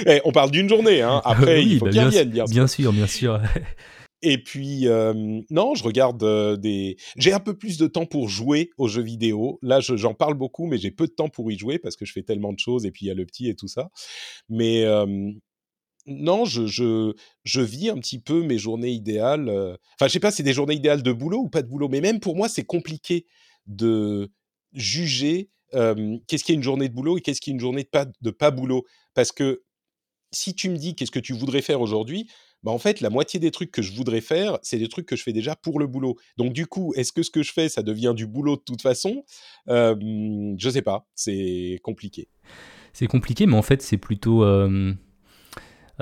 Et 0.06 0.16
eh, 0.18 0.22
on 0.24 0.32
parle 0.32 0.52
d'une 0.52 0.70
journée, 0.70 1.02
hein. 1.02 1.22
Après, 1.26 1.64
il 1.64 1.80
faut 1.80 1.86
bah 1.86 1.92
qu'il 1.92 2.08
vienne, 2.08 2.30
bien 2.30 2.46
sûr. 2.46 2.54
Bien 2.54 2.68
sûr, 2.68 2.94
bien 2.94 3.08
sûr. 3.08 3.42
Et 4.22 4.41
puis, 4.41 4.86
non, 5.49 5.76
je 5.76 5.84
regarde 5.84 6.59
des. 6.59 6.97
J'ai 7.18 7.34
un 7.34 7.39
peu 7.39 7.57
plus 7.57 7.78
de 7.78 7.88
temps 7.88 8.05
pour 8.05 8.30
jouer 8.30 8.70
aux 8.78 8.88
jeux 8.88 9.03
vidéo. 9.03 9.59
Là, 9.61 9.80
j'en 9.82 10.13
parle 10.13 10.36
beaucoup, 10.36 10.66
mais 10.66 10.78
j'ai 10.78 10.91
peu 10.91 11.07
de 11.07 11.11
temps 11.11 11.30
pour 11.30 11.51
y 11.51 11.57
jouer 11.57 11.80
parce 11.80 11.95
que 11.95 12.05
je 12.05 12.11
fais 12.11 12.24
tellement 12.24 12.53
de 12.53 12.59
choses 12.59 12.86
et 12.86 12.91
puis 12.91 13.05
il 13.05 13.09
y 13.09 13.11
a 13.11 13.16
le 13.16 13.26
petit 13.26 13.49
et 13.49 13.55
tout 13.55 13.68
ça. 13.68 13.89
Mais 14.49 14.86
non, 16.07 16.45
je, 16.45 16.68
je, 16.68 17.13
je, 17.43 17.61
vis 17.61 17.89
un 17.89 17.97
petit 17.97 18.20
peu 18.20 18.43
mes 18.43 18.57
journées 18.57 18.91
idéales. 18.91 19.49
Enfin, 19.49 20.07
je 20.07 20.13
sais 20.13 20.20
pas, 20.20 20.32
c'est 20.32 20.43
des 20.43 20.53
journées 20.53 20.76
idéales 20.76 21.03
de 21.03 21.11
boulot 21.11 21.39
ou 21.39 21.49
pas 21.49 21.61
de 21.61 21.68
boulot, 21.68 21.89
mais 21.89 22.01
même 22.01 22.20
pour 22.20 22.36
moi, 22.36 22.49
c'est 22.49 22.66
compliqué 22.66 23.26
de 23.68 24.32
juger 24.74 25.49
qu'est-ce 25.72 26.43
qui 26.43 26.51
est 26.51 26.55
une 26.55 26.63
journée 26.63 26.89
de 26.89 26.93
boulot 26.93 27.18
et 27.18 27.22
qu'est-ce 27.22 27.41
qui 27.41 27.49
est 27.49 27.53
une 27.53 27.59
journée 27.59 27.84
de 27.84 27.89
pas, 27.89 28.05
de 28.05 28.32
pas 28.32 28.51
boulot. 28.51 28.86
Parce 29.13 29.32
que 29.32 29.63
si 30.32 30.53
tu 30.53 30.70
me 30.70 30.78
dis 30.78 30.95
qu'est-ce 30.95 31.11
que 31.11 31.20
tu 31.20 31.34
voudrais 31.34 31.61
faire 31.61 31.82
aujourd'hui, 31.82 32.30
bah 32.66 32.72
en 32.72 32.80
fait, 32.80 32.99
la 32.99 33.11
moitié 33.11 33.39
des 33.39 33.51
trucs 33.51 33.72
que 33.72 33.84
je 33.84 33.93
voudrais 33.93 34.22
faire, 34.22 34.57
c'est 34.63 34.80
des 34.80 34.88
trucs 34.88 35.05
que 35.05 35.16
je 35.16 35.22
fais 35.22 35.34
déjà 35.34 35.55
pour 35.55 35.80
le 35.80 35.86
boulot. 35.86 36.18
Donc 36.38 36.51
du 36.51 36.66
coup, 36.66 36.93
est-ce 36.95 37.13
que 37.13 37.22
ce 37.22 37.30
que 37.30 37.43
je 37.43 37.53
fais, 37.53 37.70
ça 37.70 37.84
devient 37.84 38.13
du 38.16 38.26
boulot 38.26 38.55
de 38.55 38.61
toute 38.61 38.82
façon? 38.82 39.24
Euh, 39.70 39.95
Je 40.57 40.70
sais 40.72 40.82
pas, 40.82 41.07
c'est 41.13 41.80
compliqué. 41.84 42.28
C'est 42.91 43.05
compliqué, 43.05 43.45
mais 43.45 43.55
en 43.55 43.61
fait, 43.61 43.84
c'est 43.84 43.99
plutôt, 43.99 44.43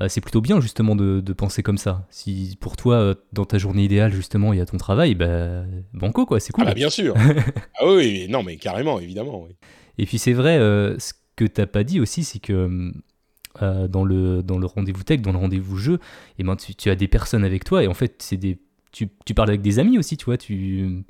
c'est 0.08 0.22
plutôt 0.22 0.40
bien 0.40 0.62
justement 0.62 0.96
de, 0.96 1.34
penser 1.34 1.64
comme 1.64 1.78
ça. 1.78 2.08
Si 2.10 2.58
pour 2.62 2.78
toi, 2.78 3.14
dans 3.34 3.44
ta 3.44 3.58
journée 3.58 3.84
idéale, 3.84 4.14
justement, 4.14 4.54
il 4.54 4.60
y 4.60 4.62
a 4.62 4.66
ton 4.66 4.78
travail, 4.78 5.16
bah, 5.16 5.66
banco, 5.92 6.26
quoi, 6.26 6.40
c'est 6.40 6.54
cool. 6.54 6.64
Ah 6.64 6.68
bah 6.70 6.76
bien 6.76 6.90
sûr. 6.90 7.14
ah 7.78 7.88
oui, 7.88 8.28
non, 8.30 8.42
mais 8.42 8.56
carrément, 8.56 9.02
évidemment. 9.02 9.44
Oui. 9.44 9.58
Et 9.98 10.06
puis 10.06 10.18
c'est 10.18 10.34
vrai, 10.34 10.60
ce 10.98 11.12
que 11.36 11.44
t'as 11.44 11.68
pas 11.68 11.84
dit 11.84 12.00
aussi, 12.00 12.24
c'est 12.24 12.40
que 12.40 12.94
euh, 13.62 13.88
dans 13.88 14.04
le, 14.04 14.42
dans 14.42 14.58
le 14.58 14.66
rendez-vous 14.66 15.04
tech, 15.04 15.22
dans 15.22 15.32
le 15.32 15.38
rendez-vous 15.38 15.78
jeu, 15.78 16.00
et 16.40 16.44
ben 16.44 16.56
tu, 16.56 16.90
as 16.90 16.96
des 16.96 17.08
personnes 17.08 17.44
avec 17.44 17.64
toi 17.64 17.84
et 17.84 17.88
en 17.88 17.94
fait 17.94 18.16
c'est 18.20 18.38
des 18.38 18.58
tu, 18.92 19.10
tu, 19.26 19.34
parles 19.36 19.50
avec 19.50 19.62
des 19.62 19.78
amis 19.78 20.00
aussi, 20.00 20.18
tu 20.18 20.26
vois, 20.26 20.38
tu 20.38 21.04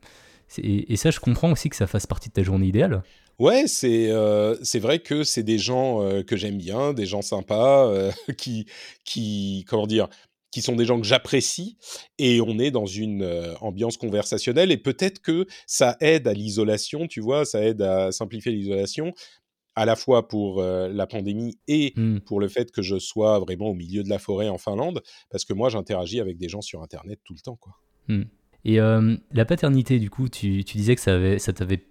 et, 0.58 0.96
ça 0.98 1.10
je 1.10 1.20
comprends 1.22 1.52
aussi 1.52 1.70
que 1.70 1.76
ça 1.76 1.88
fasse 1.88 2.06
partie 2.06 2.30
de 2.30 2.34
ta 2.34 2.44
journée 2.44 2.68
idéale. 2.68 3.02
Ouais, 3.40 3.64
c'est 3.68 4.10
euh, 4.10 4.56
vrai 4.76 5.00
que 5.00 5.24
c'est 5.24 5.44
des 5.44 5.58
gens 5.58 6.02
euh, 6.02 6.22
que 6.22 6.36
j'aime 6.36 6.58
bien, 6.58 6.94
des 6.94 7.06
gens 7.06 7.22
sympas 7.22 7.92
qui 8.38 8.66
qui 9.06 9.66
comment 9.70 9.88
dire 9.88 10.10
qui 10.52 10.62
sont 10.62 10.76
des 10.76 10.86
gens 10.86 11.00
que 11.00 11.08
j'apprécie 11.08 11.78
et 12.20 12.40
on 12.42 12.60
est 12.60 12.72
dans 12.72 12.86
une 12.86 13.56
ambiance 13.62 13.96
conversationnelle 13.96 14.72
et 14.72 14.78
peut-être 14.78 15.20
que 15.20 15.48
ça 15.66 15.96
aide 16.02 16.28
à 16.28 16.34
l'isolation, 16.34 17.08
tu 17.08 17.22
vois, 17.22 17.46
ça 17.46 17.64
aide 17.64 17.82
à 17.82 18.12
simplifier 18.12 18.52
l'isolation 18.52 19.14
à 19.76 19.86
la 19.86 19.96
fois 19.96 20.28
pour 20.28 20.62
la 20.62 21.08
pandémie 21.08 21.58
et 21.68 21.94
mmh. 21.96 22.20
pour 22.20 22.40
le 22.40 22.48
fait 22.48 22.72
que 22.72 22.82
je 22.82 23.00
sois 23.00 23.40
vraiment 23.40 23.70
au 23.70 23.74
milieu 23.74 24.04
de 24.04 24.10
la 24.10 24.20
forêt 24.20 24.50
en 24.50 24.58
Finlande, 24.58 25.02
parce 25.30 25.46
que 25.46 25.54
moi 25.54 25.70
j'interagis 25.70 26.20
avec 26.20 26.38
des 26.38 26.50
gens 26.50 26.62
sur 26.62 26.82
Internet 26.82 27.20
tout 27.24 27.34
le 27.34 27.40
temps. 27.40 27.56
Quoi. 27.56 27.74
Mmh. 28.08 28.24
Et 28.66 28.78
la 28.78 29.46
paternité, 29.46 30.00
du 30.00 30.10
coup, 30.10 30.30
tu, 30.30 30.64
tu 30.64 30.78
disais 30.78 30.96
que 30.96 31.02
ça, 31.02 31.16
avait, 31.16 31.40
ça 31.40 31.54
t'avait 31.54 31.86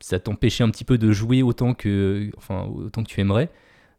ça 0.00 0.18
t'empêchait 0.18 0.64
un 0.64 0.70
petit 0.70 0.84
peu 0.84 0.98
de 0.98 1.12
jouer 1.12 1.42
autant 1.42 1.72
que, 1.72 2.30
enfin, 2.36 2.66
autant 2.66 3.02
que 3.02 3.08
tu 3.08 3.20
aimerais. 3.20 3.50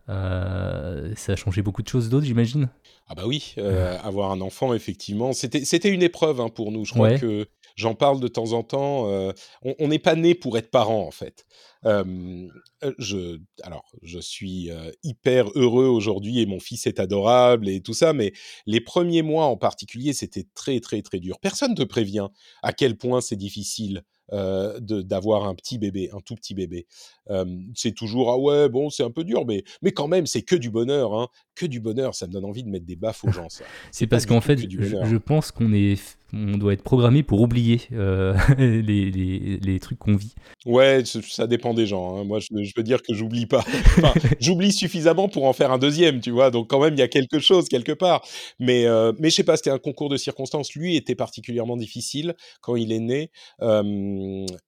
ça 0.08 1.34
a 1.34 1.36
changé 1.36 1.62
beaucoup 1.62 1.82
de 1.82 1.88
choses 1.88 2.10
d'autres, 2.10 2.26
j'imagine? 2.26 2.70
Ah 3.08 3.16
bah 3.16 3.24
oui, 3.28 3.56
avoir 4.04 4.32
un 4.32 4.42
enfant, 4.42 4.74
effectivement, 4.74 5.34
c'était 5.34 5.66
c'était 5.66 5.90
une 5.90 6.04
épreuve 6.04 6.42
hein, 6.42 6.50
pour 6.50 6.72
nous. 6.72 6.86
Je 6.86 6.94
crois 6.94 7.18
que 7.18 7.48
j'en 7.76 7.96
parle 7.96 8.20
de 8.20 8.28
temps 8.28 8.54
en 8.54 8.64
temps. 8.64 9.08
on 9.64 9.88
n'est 9.88 10.00
pas 10.00 10.16
né 10.16 10.36
pour 10.36 10.58
être 10.58 10.72
parent, 10.72 11.06
en 11.06 11.12
fait 11.12 11.46
je, 12.98 13.40
alors, 13.64 13.86
je 14.02 14.20
suis 14.20 14.70
hyper 15.04 15.48
heureux 15.56 15.86
aujourd'hui 15.86 16.40
et 16.40 16.46
mon 16.46 16.60
fils 16.60 16.88
est 16.88 17.00
adorable 17.00 17.70
et 17.70 17.82
tout 17.82 17.94
ça, 17.94 18.14
mais 18.14 18.34
les 18.66 18.82
premiers 18.82 19.22
mois 19.22 19.46
en 19.46 19.58
particulier, 19.58 20.14
c'était 20.14 20.46
très, 20.56 20.80
très, 20.80 21.02
très 21.02 21.20
dur. 21.20 21.40
Personne 21.40 21.72
ne 21.72 21.76
te 21.76 21.84
prévient 21.84 22.28
à 22.64 22.74
quel 22.74 22.98
point 22.98 23.22
c'est 23.22 23.36
difficile 23.36 24.04
euh, 24.34 24.80
d'avoir 24.80 25.48
un 25.48 25.54
petit 25.54 25.78
bébé, 25.78 26.10
un 26.12 26.20
tout 26.20 26.34
petit 26.34 26.56
bébé. 26.56 26.88
c'est 27.76 27.92
toujours 27.92 28.32
ah 28.32 28.40
ouais 28.40 28.70
bon 28.70 28.90
c'est 28.90 29.04
un 29.04 29.12
peu 29.12 29.24
dur 29.24 29.46
mais 29.46 29.64
mais 29.84 29.92
quand 29.92 30.08
même 30.08 30.26
c'est 30.26 30.42
que 30.42 30.56
du 30.56 30.72
bonheur 30.72 31.14
hein, 31.14 31.28
que 31.54 31.68
du 31.68 31.80
bonheur 31.80 32.16
ça 32.16 32.26
me 32.26 32.32
donne 32.32 32.46
envie 32.46 32.64
de 32.64 32.70
mettre 32.70 32.88
des 32.88 32.96
baffes 32.96 33.24
aux 33.24 33.32
gens 33.32 33.48
c'est 33.92 34.08
parce 34.08 34.26
qu'en 34.26 34.42
fait 34.42 34.58
je, 34.58 35.18
pense 35.18 35.52
qu'on 35.52 35.72
est 35.74 36.18
on 36.36 36.58
doit 36.58 36.74
être 36.74 36.84
programmé 36.84 37.24
pour 37.24 37.42
oublier 37.42 37.82
euh, 37.94 38.36
les, 38.58 39.80
trucs 39.80 40.00
qu'on 40.00 40.16
vit. 40.16 40.36
Ouais, 40.66 41.04
ça 41.06 41.48
dépend 41.48 41.74
des 41.74 41.86
gens. 41.86 42.18
Hein. 42.18 42.24
Moi, 42.26 42.40
je, 42.40 42.48
je, 42.64 42.74
veux 42.76 42.84
dire 42.84 43.02
que 43.02 43.14
j'oublie 43.14 43.46
pas. 43.46 43.64
J'oublie 44.40 44.72
suffisamment 44.72 45.30
pour 45.30 45.46
en 45.46 45.54
faire 45.54 45.72
un 45.72 45.78
deuxième, 45.78 46.20
tu 46.20 46.32
vois. 46.32 46.52
Donc, 46.52 46.70
quand 46.70 46.80
même, 46.80 46.94
il 46.94 47.00
y 47.00 47.04
a 47.04 47.08
quelque 47.08 47.40
chose 47.40 47.70
quelque 47.70 47.92
part. 47.92 48.26
Mais, 48.60 48.86
euh, 48.86 49.14
mais 49.20 49.30
je 49.30 49.36
sais 49.36 49.44
pas, 49.44 49.56
c'était 49.56 49.70
un 49.70 49.80
concours 49.80 50.10
de 50.10 50.18
circonstances. 50.18 50.74
Lui 50.74 50.96
était 50.96 51.16
particulièrement 51.16 51.78
difficile 51.78 52.36
quand 52.62 52.76
il 52.76 52.92
est 52.92 53.00
né. 53.00 53.32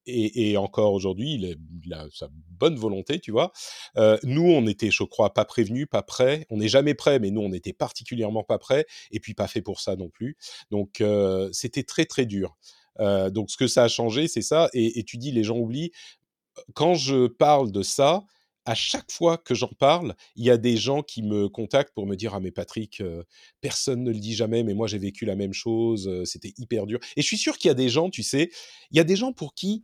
Et, 0.06 0.52
et, 0.52 0.58
encore 0.58 0.94
aujourd'hui, 0.94 1.34
il, 1.34 1.58
il, 1.84 1.94
a 1.94 2.06
sa 2.14 2.30
bonne 2.32 2.76
volonté, 2.76 3.20
tu 3.20 3.32
vois. 3.32 3.52
Euh, 3.98 4.18
nous, 4.24 4.44
on 4.44 4.66
était, 4.68 4.92
je 4.92 5.04
crois, 5.04 5.34
pas 5.34 5.46
prévenus, 5.46 5.88
pas 5.90 6.02
prêts. 6.02 6.46
On 6.50 6.58
n'est 6.58 6.68
jamais 6.68 6.94
prêts, 6.94 7.20
mais 7.20 7.32
nous, 7.32 7.42
on 7.42 7.52
était 7.54 7.74
particulièrement 7.74 8.44
pas 8.44 8.58
prêts. 8.58 8.86
Et 9.12 9.20
puis, 9.20 9.34
pas 9.34 9.48
fait 9.48 9.62
pour 9.62 9.80
ça 9.80 9.96
non 9.96 10.10
plus. 10.10 10.38
Donc, 10.72 11.02
euh, 11.02 11.50
c'était 11.58 11.84
très 11.84 12.06
très 12.06 12.26
dur. 12.26 12.58
Donc 13.00 13.52
ce 13.52 13.58
que 13.58 13.68
ça 13.68 13.84
a 13.84 13.88
changé, 13.88 14.28
c'est 14.28 14.42
ça. 14.42 14.70
Et, 14.74 15.04
tu 15.04 15.18
dis, 15.18 15.32
les 15.32 15.44
gens 15.44 15.58
oublient. 15.58 15.92
Quand 16.74 16.96
je 16.96 17.28
parle 17.28 17.72
de 17.72 17.84
ça, 17.84 18.24
à 18.66 18.76
chaque 18.76 19.12
fois 19.12 19.38
que 19.38 19.56
j'en 19.56 19.72
parle, 19.80 20.16
il 20.36 20.44
y 20.44 20.50
a 20.50 20.58
des 20.58 20.76
gens 20.76 21.02
qui 21.04 21.22
me 21.24 21.48
contactent 21.48 21.94
pour 21.94 22.06
me 22.06 22.16
dire 22.16 22.34
ah 22.34 22.40
mais 22.40 22.52
Patrick, 22.52 23.02
personne 23.62 24.04
ne 24.04 24.12
le 24.12 24.20
dit 24.20 24.34
jamais, 24.34 24.64
mais 24.64 24.74
moi 24.74 24.88
j'ai 24.88 24.98
vécu 24.98 25.26
la 25.26 25.36
même 25.36 25.54
chose, 25.54 26.24
c'était 26.26 26.54
hyper 26.58 26.86
dur. 26.86 27.00
Et 27.16 27.22
je 27.22 27.28
suis 27.28 27.38
sûr 27.38 27.58
qu'il 27.58 27.70
y 27.70 27.72
a 27.72 27.76
des 27.76 27.90
gens, 27.90 28.10
tu 28.10 28.24
sais, 28.24 28.50
il 28.92 28.98
y 28.98 29.00
a 29.00 29.04
des 29.04 29.16
gens 29.16 29.32
pour 29.32 29.54
qui 29.54 29.84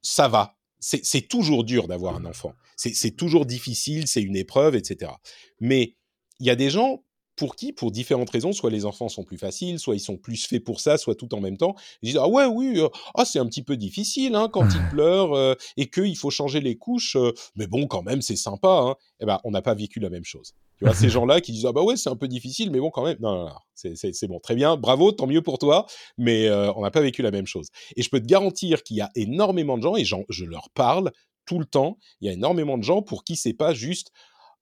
ça 0.00 0.28
va. 0.28 0.56
C'est 0.80 1.28
toujours 1.28 1.64
dur 1.64 1.88
d'avoir 1.88 2.14
un 2.14 2.24
enfant. 2.24 2.54
C'est 2.76 3.16
toujours 3.16 3.46
difficile, 3.46 4.06
c'est 4.06 4.22
une 4.22 4.36
épreuve, 4.36 4.74
etc. 4.74 5.12
Mais 5.60 5.96
il 6.40 6.46
y 6.46 6.50
a 6.50 6.56
des 6.56 6.70
gens 6.70 7.04
pour 7.36 7.56
qui? 7.56 7.72
Pour 7.72 7.90
différentes 7.90 8.30
raisons. 8.30 8.52
Soit 8.52 8.70
les 8.70 8.84
enfants 8.84 9.08
sont 9.08 9.24
plus 9.24 9.38
faciles, 9.38 9.78
soit 9.78 9.94
ils 9.94 10.00
sont 10.00 10.16
plus 10.16 10.46
faits 10.46 10.62
pour 10.62 10.80
ça, 10.80 10.98
soit 10.98 11.14
tout 11.14 11.34
en 11.34 11.40
même 11.40 11.56
temps. 11.56 11.74
Ils 12.02 12.06
disent 12.06 12.20
ah 12.20 12.28
ouais 12.28 12.46
oui, 12.46 12.80
euh, 12.80 12.88
ah 13.14 13.24
c'est 13.24 13.38
un 13.38 13.46
petit 13.46 13.62
peu 13.62 13.76
difficile 13.76 14.34
hein, 14.34 14.48
quand 14.52 14.66
ils 14.74 14.88
pleurent 14.90 15.34
euh, 15.34 15.54
et 15.76 15.88
qu'il 15.88 16.16
faut 16.16 16.30
changer 16.30 16.60
les 16.60 16.76
couches. 16.76 17.16
Euh, 17.16 17.32
mais 17.56 17.66
bon 17.66 17.86
quand 17.86 18.02
même 18.02 18.22
c'est 18.22 18.36
sympa. 18.36 18.68
Hein. 18.68 18.94
Eh 19.20 19.26
ben 19.26 19.40
on 19.44 19.50
n'a 19.50 19.62
pas 19.62 19.74
vécu 19.74 20.00
la 20.00 20.10
même 20.10 20.24
chose. 20.24 20.52
Tu 20.78 20.84
vois 20.84 20.94
ces 20.94 21.08
gens-là 21.10 21.40
qui 21.40 21.52
disent 21.52 21.66
ah 21.66 21.72
bah 21.72 21.82
ouais 21.82 21.96
c'est 21.96 22.10
un 22.10 22.16
peu 22.16 22.28
difficile 22.28 22.70
mais 22.70 22.80
bon 22.80 22.90
quand 22.90 23.04
même 23.04 23.16
non 23.20 23.32
non, 23.32 23.44
non 23.46 23.54
c'est 23.74 24.28
bon 24.28 24.40
très 24.40 24.54
bien 24.54 24.76
bravo 24.76 25.12
tant 25.12 25.26
mieux 25.26 25.42
pour 25.42 25.58
toi 25.58 25.86
mais 26.16 26.50
on 26.50 26.82
n'a 26.82 26.90
pas 26.90 27.00
vécu 27.00 27.22
la 27.22 27.30
même 27.30 27.46
chose. 27.46 27.68
Et 27.96 28.02
je 28.02 28.10
peux 28.10 28.20
te 28.20 28.26
garantir 28.26 28.82
qu'il 28.82 28.96
y 28.96 29.00
a 29.00 29.10
énormément 29.14 29.76
de 29.76 29.82
gens 29.82 29.96
et 29.96 30.04
je 30.04 30.44
leur 30.44 30.70
parle 30.70 31.10
tout 31.46 31.58
le 31.58 31.66
temps. 31.66 31.98
Il 32.20 32.26
y 32.26 32.30
a 32.30 32.32
énormément 32.32 32.78
de 32.78 32.84
gens 32.84 33.02
pour 33.02 33.24
qui 33.24 33.36
c'est 33.36 33.54
pas 33.54 33.74
juste 33.74 34.10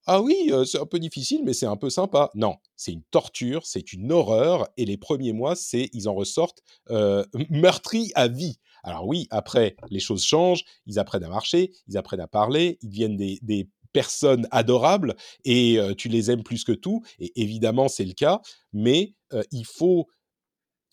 ah 0.05 0.21
oui, 0.21 0.51
c'est 0.65 0.79
un 0.79 0.85
peu 0.85 0.99
difficile, 0.99 1.43
mais 1.43 1.53
c'est 1.53 1.65
un 1.65 1.77
peu 1.77 1.89
sympa. 1.89 2.29
Non, 2.35 2.57
c'est 2.75 2.91
une 2.91 3.03
torture, 3.03 3.65
c'est 3.65 3.93
une 3.93 4.11
horreur, 4.11 4.67
et 4.77 4.85
les 4.85 4.97
premiers 4.97 5.33
mois, 5.33 5.55
c'est 5.55 5.89
ils 5.93 6.09
en 6.09 6.13
ressortent 6.13 6.61
meurtris 7.49 8.11
à 8.15 8.27
vie. 8.27 8.59
Alors 8.83 9.07
oui, 9.07 9.27
après, 9.31 9.75
les 9.89 9.99
choses 9.99 10.25
changent, 10.25 10.63
ils 10.85 10.99
apprennent 10.99 11.23
à 11.23 11.29
marcher, 11.29 11.71
ils 11.87 11.97
apprennent 11.97 12.19
à 12.19 12.27
parler, 12.27 12.77
ils 12.81 12.89
deviennent 12.89 13.17
des, 13.17 13.69
personnes 13.93 14.47
adorables, 14.49 15.15
et 15.45 15.77
tu 15.99 16.09
les 16.09 16.31
aimes 16.31 16.41
plus 16.41 16.63
que 16.63 16.71
tout, 16.71 17.03
et 17.19 17.31
évidemment, 17.39 17.87
c'est 17.87 18.05
le 18.05 18.13
cas, 18.13 18.41
mais 18.73 19.13
il 19.51 19.65
faut 19.65 20.07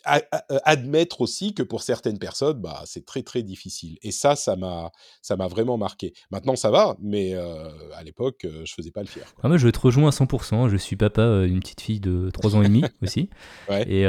admettre 0.05 1.21
aussi 1.21 1.55
que 1.55 1.63
pour 1.63 1.83
certaines 1.83 2.19
personnes, 2.19 2.61
bah, 2.61 2.83
c'est 2.87 3.05
très 3.05 3.23
très 3.23 3.43
difficile. 3.43 3.99
Et 4.03 4.13
ça, 4.13 4.37
ça 4.37 4.57
m'a, 4.57 4.91
ça 5.23 5.37
m'a 5.37 5.47
vraiment 5.47 5.77
marqué. 5.77 6.13
Maintenant, 6.31 6.57
ça 6.57 6.71
va, 6.71 6.97
mais 7.01 7.35
euh, 7.35 7.69
à 7.95 8.03
l'époque, 8.03 8.45
euh, 8.45 8.63
je 8.65 8.75
faisait 8.75 8.91
pas 8.91 9.01
le 9.01 9.07
fier. 9.07 9.25
Ah, 9.43 9.49
moi, 9.49 9.59
je 9.59 9.69
te 9.69 9.79
rejoins 9.79 10.09
à 10.09 10.11
100%. 10.11 10.69
Je 10.69 10.77
suis 10.77 10.97
papa 10.97 11.45
d'une 11.45 11.61
petite 11.61 11.81
fille 11.81 12.01
de 12.01 12.31
3 12.31 12.57
ans 12.57 12.63
et 12.63 12.69
demi 12.69 12.85
aussi. 13.03 13.29
Et 13.71 14.05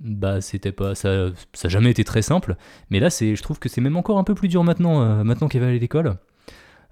bah, 0.00 0.40
c'était 0.40 0.72
pas, 0.72 0.94
ça, 0.94 1.28
ça 1.52 1.68
n'a 1.68 1.70
jamais 1.70 1.90
été 1.90 2.04
très 2.04 2.22
simple. 2.22 2.56
Mais 2.90 3.00
là, 3.00 3.10
c'est, 3.10 3.36
je 3.36 3.42
trouve 3.42 3.58
que 3.58 3.68
c'est 3.68 3.80
même 3.80 3.96
encore 3.96 4.18
un 4.18 4.24
peu 4.24 4.34
plus 4.34 4.48
dur 4.48 4.64
maintenant, 4.64 5.24
maintenant 5.24 5.48
qu'elle 5.48 5.60
va 5.60 5.68
aller 5.68 5.76
à 5.76 5.80
l'école. 5.80 6.16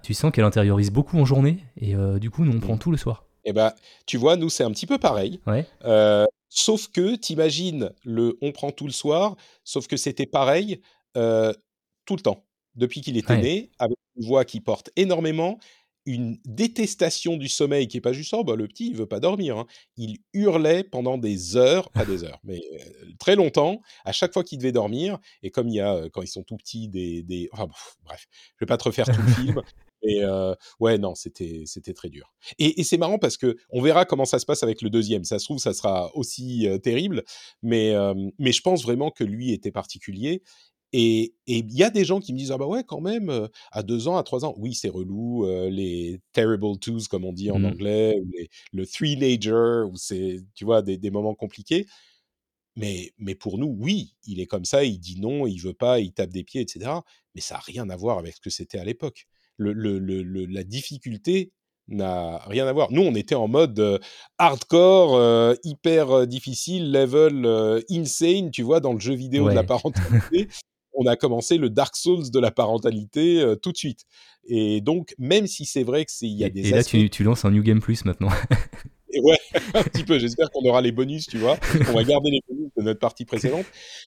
Tu 0.03 0.13
sens 0.13 0.31
qu'elle 0.31 0.45
intériorise 0.45 0.91
beaucoup 0.91 1.17
en 1.19 1.25
journée, 1.25 1.65
et 1.75 1.93
du 2.19 2.29
coup, 2.29 2.45
nous, 2.45 2.55
on 2.55 2.59
prend 2.59 2.75
mmh. 2.75 2.79
tout 2.79 2.91
le 2.91 2.97
soir. 2.97 3.25
Eh 3.45 3.53
ben, 3.53 3.71
tu 4.05 4.17
vois, 4.17 4.35
nous, 4.35 4.49
c'est 4.49 4.63
un 4.63 4.71
petit 4.71 4.85
peu 4.85 4.97
pareil. 4.97 5.39
Ouais. 5.47 5.65
Sauf 6.49 6.87
que, 6.87 7.15
t'imagines, 7.15 7.91
le 8.03 8.37
on 8.41 8.51
prend 8.51 8.71
tout 8.71 8.87
le 8.87 8.91
soir, 8.91 9.35
sauf 9.63 9.87
que 9.87 9.97
c'était 9.97 10.25
pareil 10.25 10.81
tout 11.13 12.15
le 12.15 12.21
temps. 12.21 12.45
Depuis 12.75 13.01
qu'il 13.01 13.17
était 13.17 13.37
né, 13.37 13.71
avec 13.77 13.97
une 14.15 14.25
voix 14.25 14.45
qui 14.45 14.61
porte 14.61 14.89
énormément, 14.95 15.59
une 16.05 16.39
détestation 16.45 17.37
du 17.37 17.47
sommeil 17.47 17.87
qui 17.87 17.97
est 17.97 18.01
pas 18.01 18.13
juste 18.13 18.33
oh, 18.33 18.43
bah, 18.43 18.55
le 18.55 18.67
petit 18.67 18.87
il 18.87 18.95
veut 18.95 19.05
pas 19.05 19.19
dormir 19.19 19.57
hein». 19.57 19.67
il 19.97 20.17
hurlait 20.33 20.83
pendant 20.83 21.17
des 21.17 21.55
heures 21.55 21.91
pas 21.91 22.05
des 22.05 22.23
heures 22.23 22.39
mais 22.43 22.61
très 23.19 23.35
longtemps 23.35 23.81
à 24.05 24.11
chaque 24.11 24.33
fois 24.33 24.43
qu'il 24.43 24.57
devait 24.57 24.71
dormir 24.71 25.19
et 25.43 25.51
comme 25.51 25.67
il 25.67 25.75
y 25.75 25.81
a 25.81 26.09
quand 26.11 26.21
ils 26.21 26.27
sont 26.27 26.43
tout 26.43 26.57
petits 26.57 26.87
des, 26.87 27.21
des... 27.21 27.49
Enfin, 27.51 27.67
bref 28.03 28.27
je 28.55 28.65
vais 28.65 28.67
pas 28.67 28.77
te 28.77 28.85
refaire 28.85 29.05
tout 29.05 29.21
le 29.21 29.31
film 29.33 29.61
et 30.01 30.23
ouais, 30.79 30.97
non, 30.97 31.15
c'était 31.15 31.63
c'était 31.65 31.93
très 31.93 32.09
dur. 32.09 32.33
Et, 32.57 32.83
c'est 32.83 32.97
marrant 32.97 33.19
parce 33.19 33.37
que 33.37 33.57
on 33.69 33.81
verra 33.81 34.05
comment 34.05 34.25
ça 34.25 34.39
se 34.39 34.45
passe 34.45 34.63
avec 34.63 34.81
le 34.81 34.89
deuxième. 34.89 35.23
Ça 35.23 35.39
se 35.39 35.45
trouve, 35.45 35.59
ça 35.59 35.73
sera 35.73 36.15
aussi 36.15 36.67
terrible, 36.83 37.23
mais 37.61 37.93
mais 38.37 38.51
je 38.51 38.61
pense 38.61 38.83
vraiment 38.83 39.11
que 39.11 39.23
lui 39.23 39.51
était 39.51 39.71
particulier. 39.71 40.43
Et 40.91 41.35
il 41.45 41.71
y 41.71 41.83
a 41.83 41.91
des 41.91 42.03
gens 42.03 42.19
qui 42.19 42.33
me 42.33 42.39
disent 42.39 42.51
ah 42.51 42.57
bah 42.57 42.65
ouais 42.65 42.83
quand 42.83 43.01
même 43.01 43.49
à 43.71 43.83
deux 43.83 44.07
ans, 44.07 44.17
à 44.17 44.23
trois 44.23 44.43
ans, 44.45 44.55
oui 44.57 44.73
c'est 44.73 44.89
relou 44.89 45.45
les 45.69 46.19
terrible 46.33 46.79
twos 46.79 47.07
comme 47.09 47.25
on 47.25 47.33
dit 47.33 47.51
en 47.51 47.59
mmh. 47.59 47.65
anglais, 47.65 48.19
ou 48.19 48.31
les, 48.33 48.49
le 48.71 48.87
three-nager 48.87 49.83
ou 49.91 49.95
c'est 49.97 50.39
tu 50.55 50.65
vois 50.65 50.81
des, 50.81 50.97
des 50.97 51.11
moments 51.11 51.35
compliqués. 51.35 51.85
Mais, 52.75 53.11
mais 53.17 53.35
pour 53.35 53.57
nous, 53.57 53.75
oui, 53.77 54.15
il 54.25 54.39
est 54.39 54.45
comme 54.45 54.63
ça, 54.63 54.85
il 54.85 54.99
dit 54.99 55.19
non, 55.19 55.45
il 55.47 55.59
veut 55.59 55.73
pas, 55.73 55.99
il 55.99 56.13
tape 56.13 56.29
des 56.29 56.45
pieds, 56.45 56.61
etc. 56.61 56.91
Mais 57.35 57.41
ça 57.41 57.55
n'a 57.55 57.59
rien 57.61 57.89
à 57.89 57.97
voir 57.97 58.17
avec 58.19 58.35
ce 58.35 58.39
que 58.39 58.49
c'était 58.49 58.79
à 58.79 58.85
l'époque 58.85 59.27
le, 59.59 60.45
la 60.45 60.63
difficulté 60.63 61.51
n'a 61.87 62.37
rien 62.47 62.67
à 62.67 62.73
voir. 62.73 62.91
Nous, 62.91 63.01
on 63.01 63.15
était 63.15 63.35
en 63.35 63.47
mode 63.47 63.79
euh, 63.79 63.97
hardcore, 64.37 65.15
euh, 65.15 65.55
hyper 65.63 66.11
euh, 66.11 66.25
difficile, 66.25 66.91
level 66.91 67.81
insane, 67.89 68.51
tu 68.51 68.63
vois, 68.63 68.79
dans 68.79 68.93
le 68.93 68.99
jeu 68.99 69.13
vidéo 69.13 69.49
de 69.49 69.55
la 69.55 69.63
parentalité. 69.63 70.47
on 70.93 71.05
a 71.05 71.15
commencé 71.15 71.57
le 71.57 71.69
Dark 71.69 71.95
Souls 71.95 72.29
de 72.31 72.39
la 72.39 72.51
parentalité 72.51 73.55
tout 73.61 73.71
de 73.71 73.77
suite. 73.77 74.05
Et 74.45 74.81
donc, 74.81 75.13
même 75.17 75.47
si 75.47 75.65
c'est 75.65 75.83
vrai 75.83 76.05
que 76.05 76.11
c'est 76.11 76.27
il 76.27 76.37
y 76.37 76.43
a 76.43 76.49
des 76.49 76.67
et 76.67 76.71
là, 76.71 76.83
tu, 76.83 77.09
tu, 77.09 77.23
lances 77.23 77.45
un 77.45 77.51
New 77.51 77.63
Game 77.63 77.79
Plus 77.79 78.05
maintenant. 78.05 78.29
et 79.11 79.19
ouais, 79.21 79.37
un 79.73 79.83
petit 79.83 80.03
peu. 80.03 80.19
J'espère 80.19 80.49
qu'on 80.51 80.67
aura 80.67 80.81
les 80.81 80.91
bonus, 80.91 81.27
tu 81.27 81.37
vois. 81.37 81.57
On 81.89 81.93
va 81.93 82.03
garder 82.03 82.31
les 82.31 82.41
bonus 82.47 82.71
de 82.77 82.83
notre 82.83 82.99
partie 82.99 83.25
précédente. 83.25 83.65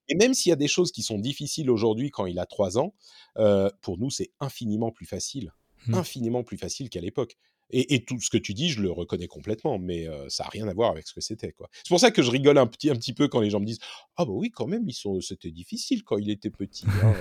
Et 0.08 0.14
même 0.14 0.34
s'il 0.34 0.50
y 0.50 0.52
a 0.52 0.56
des 0.56 0.68
choses 0.68 0.92
qui 0.92 1.02
sont 1.02 1.18
difficiles 1.18 1.70
aujourd'hui 1.70 2.10
quand 2.10 2.26
il 2.26 2.38
a 2.38 2.46
3 2.46 2.78
ans, 2.78 2.94
euh, 3.38 3.68
pour 3.80 3.98
nous, 3.98 4.10
c'est 4.10 4.30
infiniment 4.40 4.90
plus 4.90 5.06
facile. 5.06 5.52
Mmh. 5.86 5.94
Infiniment 5.94 6.44
plus 6.44 6.58
facile 6.58 6.88
qu'à 6.88 7.00
l'époque. 7.00 7.36
Et, 7.74 8.04
tout 8.04 8.20
ce 8.20 8.28
que 8.28 8.36
tu 8.36 8.52
dis, 8.52 8.68
je 8.68 8.82
le 8.82 8.90
reconnais 8.90 9.28
complètement, 9.28 9.78
mais 9.78 10.06
euh, 10.06 10.28
ça 10.28 10.44
n'a 10.44 10.50
rien 10.50 10.68
à 10.68 10.74
voir 10.74 10.90
avec 10.90 11.06
ce 11.06 11.14
que 11.14 11.22
c'était. 11.22 11.54
C'est 11.72 11.88
pour 11.88 12.00
ça 12.00 12.10
que 12.10 12.20
je 12.20 12.30
rigole 12.30 12.58
un 12.58 12.66
petit, 12.66 12.90
un 12.90 12.94
petit 12.94 13.14
peu 13.14 13.28
quand 13.28 13.40
les 13.40 13.48
gens 13.48 13.60
me 13.60 13.64
disent 13.64 13.78
Ah, 14.16 14.26
bah 14.26 14.32
oui, 14.32 14.50
quand 14.50 14.66
même, 14.66 14.86
ils 14.86 14.92
sont, 14.92 15.22
c'était 15.22 15.50
difficile 15.50 16.02
quand 16.04 16.18
il 16.18 16.28
était 16.28 16.50
petit. 16.50 16.84
Hein, 16.86 17.14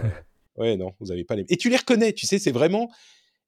ouais, 0.58 0.76
non, 0.76 0.94
vous 1.00 1.08
n'avez 1.08 1.24
pas 1.24 1.38
les. 1.38 1.46
Et 1.48 1.56
tu 1.56 1.70
les 1.70 1.78
reconnais, 1.78 2.12
tu 2.12 2.26
sais, 2.26 2.38
c'est 2.38 2.52
vraiment. 2.52 2.92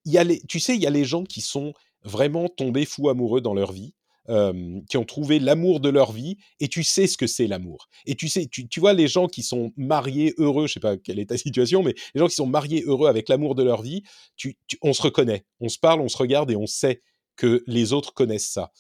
Il 0.06 0.14
y 0.14 0.18
a 0.18 0.24
les, 0.24 0.40
tu 0.44 0.62
sais, 0.62 0.76
il 0.76 0.82
y 0.82 0.88
a 0.88 0.90
les 0.90 1.04
gens 1.04 1.26
qui 1.26 1.42
sont 1.42 1.74
vraiment 2.04 2.48
tombés 2.48 2.86
fous 2.86 3.10
amoureux 3.10 3.42
dans 3.42 3.54
leur 3.54 3.74
vie 3.74 3.94
qui 4.28 4.98
ont 4.98 5.04
trouvé 5.04 5.40
l'amour 5.40 5.80
de 5.80 5.90
leur 5.90 6.12
vie 6.12 6.38
et 6.60 6.70
tu 6.70 6.84
sais 6.84 7.08
ce 7.08 7.18
que 7.18 7.28
c'est 7.28 7.48
l'amour. 7.48 7.90
Et 8.06 8.16
tu 8.16 8.30
sais, 8.30 8.48
tu, 8.48 8.80
vois 8.80 8.94
les 8.94 9.08
gens 9.08 9.28
qui 9.28 9.44
sont 9.44 9.74
mariés 9.76 10.34
heureux, 10.38 10.68
je 10.68 10.74
sais 10.74 10.80
pas 10.80 10.98
quelle 10.98 11.20
est 11.20 11.28
ta 11.28 11.38
situation, 11.38 11.84
mais 11.84 11.94
les 12.16 12.20
gens 12.20 12.28
qui 12.28 12.36
sont 12.36 12.48
mariés 12.48 12.84
heureux 12.86 13.10
avec 13.10 13.28
l'amour 13.30 13.56
de 13.56 13.64
leur 13.64 13.82
vie, 13.82 14.04
tu, 14.36 14.58
on 14.82 14.94
se 14.94 15.02
reconnaît, 15.02 15.46
on 15.60 15.70
se 15.70 15.78
parle, 15.78 16.02
on 16.02 16.10
se 16.10 16.18
regarde 16.18 16.52
et 16.52 16.56
on 16.56 16.68
sait 16.68 17.02
que 17.36 17.64
les 17.68 17.94
autres 17.94 18.14
connaissent 18.14 18.50
ça. 18.50 18.72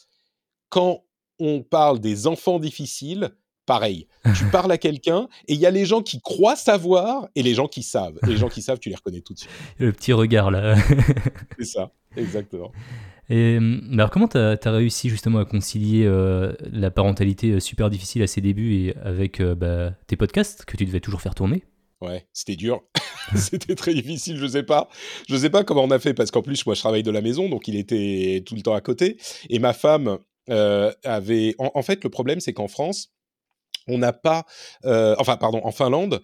Quand 0.70 1.04
on 1.40 1.62
parle 1.62 2.00
des 2.00 2.28
enfants 2.28 2.60
difficiles, 2.60 3.32
pareil. 3.66 4.08
Tu 4.36 4.46
parles 4.52 4.72
à 4.72 4.78
quelqu'un 4.78 5.28
et 5.48 5.54
il 5.54 5.60
y 5.60 5.66
a 5.66 5.72
les 5.72 5.86
gens 5.86 6.02
qui 6.02 6.22
croient 6.22 6.56
savoir 6.56 7.28
et 7.36 7.44
les 7.44 7.54
gens 7.54 7.68
qui 7.68 7.84
savent. 7.84 8.18
Et 8.24 8.28
les 8.28 8.38
gens 8.38 8.50
qui 8.50 8.62
savent, 8.62 8.80
tu 8.80 8.90
les 8.90 8.96
reconnais 8.96 9.22
tout 9.22 9.34
de 9.34 9.40
suite. 9.40 9.52
Le 9.78 9.92
petit 9.92 10.14
regard 10.14 10.52
là. 10.52 10.76
c'est 11.58 11.66
ça, 11.66 11.92
exactement. 12.16 12.72
Et 13.30 13.58
alors 13.94 14.10
comment 14.10 14.28
tu 14.28 14.38
as, 14.38 14.58
réussi 14.66 15.10
justement 15.10 15.40
à 15.40 15.46
concilier 15.46 16.06
euh, 16.06 16.54
la 16.72 16.92
parentalité 16.92 17.52
euh, 17.52 17.60
super 17.60 17.90
difficile 17.90 18.22
à 18.22 18.28
ses 18.28 18.42
débuts 18.42 18.76
et 18.76 18.98
avec 18.98 19.40
euh, 19.40 19.56
bah, 19.56 19.92
tes 20.08 20.18
podcasts 20.18 20.66
que 20.66 20.76
tu 20.76 20.86
devais 20.86 21.00
toujours 21.00 21.22
faire 21.22 21.36
tourner? 21.36 21.64
Ouais, 22.02 22.28
c'était 22.34 22.58
dur. 22.58 22.84
c'était 23.36 23.76
très 23.76 23.94
difficile, 23.94 24.36
je 24.36 24.48
sais 24.48 24.64
pas. 24.64 24.90
Je 25.30 25.38
sais 25.38 25.50
pas 25.50 25.64
comment 25.64 25.84
on 25.84 25.92
a 25.92 26.00
fait 26.00 26.14
parce 26.14 26.32
qu'en 26.32 26.42
plus 26.42 26.66
moi 26.66 26.76
je 26.76 26.82
travaille 26.82 27.04
de 27.04 27.12
la 27.12 27.22
maison 27.22 27.48
donc 27.48 27.70
il 27.70 27.78
était 27.78 28.44
tout 28.46 28.56
le 28.56 28.62
temps 28.62 28.74
à 28.74 28.82
côté 28.82 29.18
et 29.50 29.60
ma 29.60 29.72
femme 29.72 30.18
avait 30.50 31.56
en, 31.58 31.82
fait 31.84 32.04
le 32.04 32.10
problème 32.10 32.42
c'est 32.42 32.52
qu'en 32.52 32.68
France 32.68 33.14
on 33.88 33.98
n'a 33.98 34.12
pas, 34.12 34.44
enfin 34.84 35.38
pardon, 35.38 35.62
en 35.64 35.72
Finlande, 35.72 36.22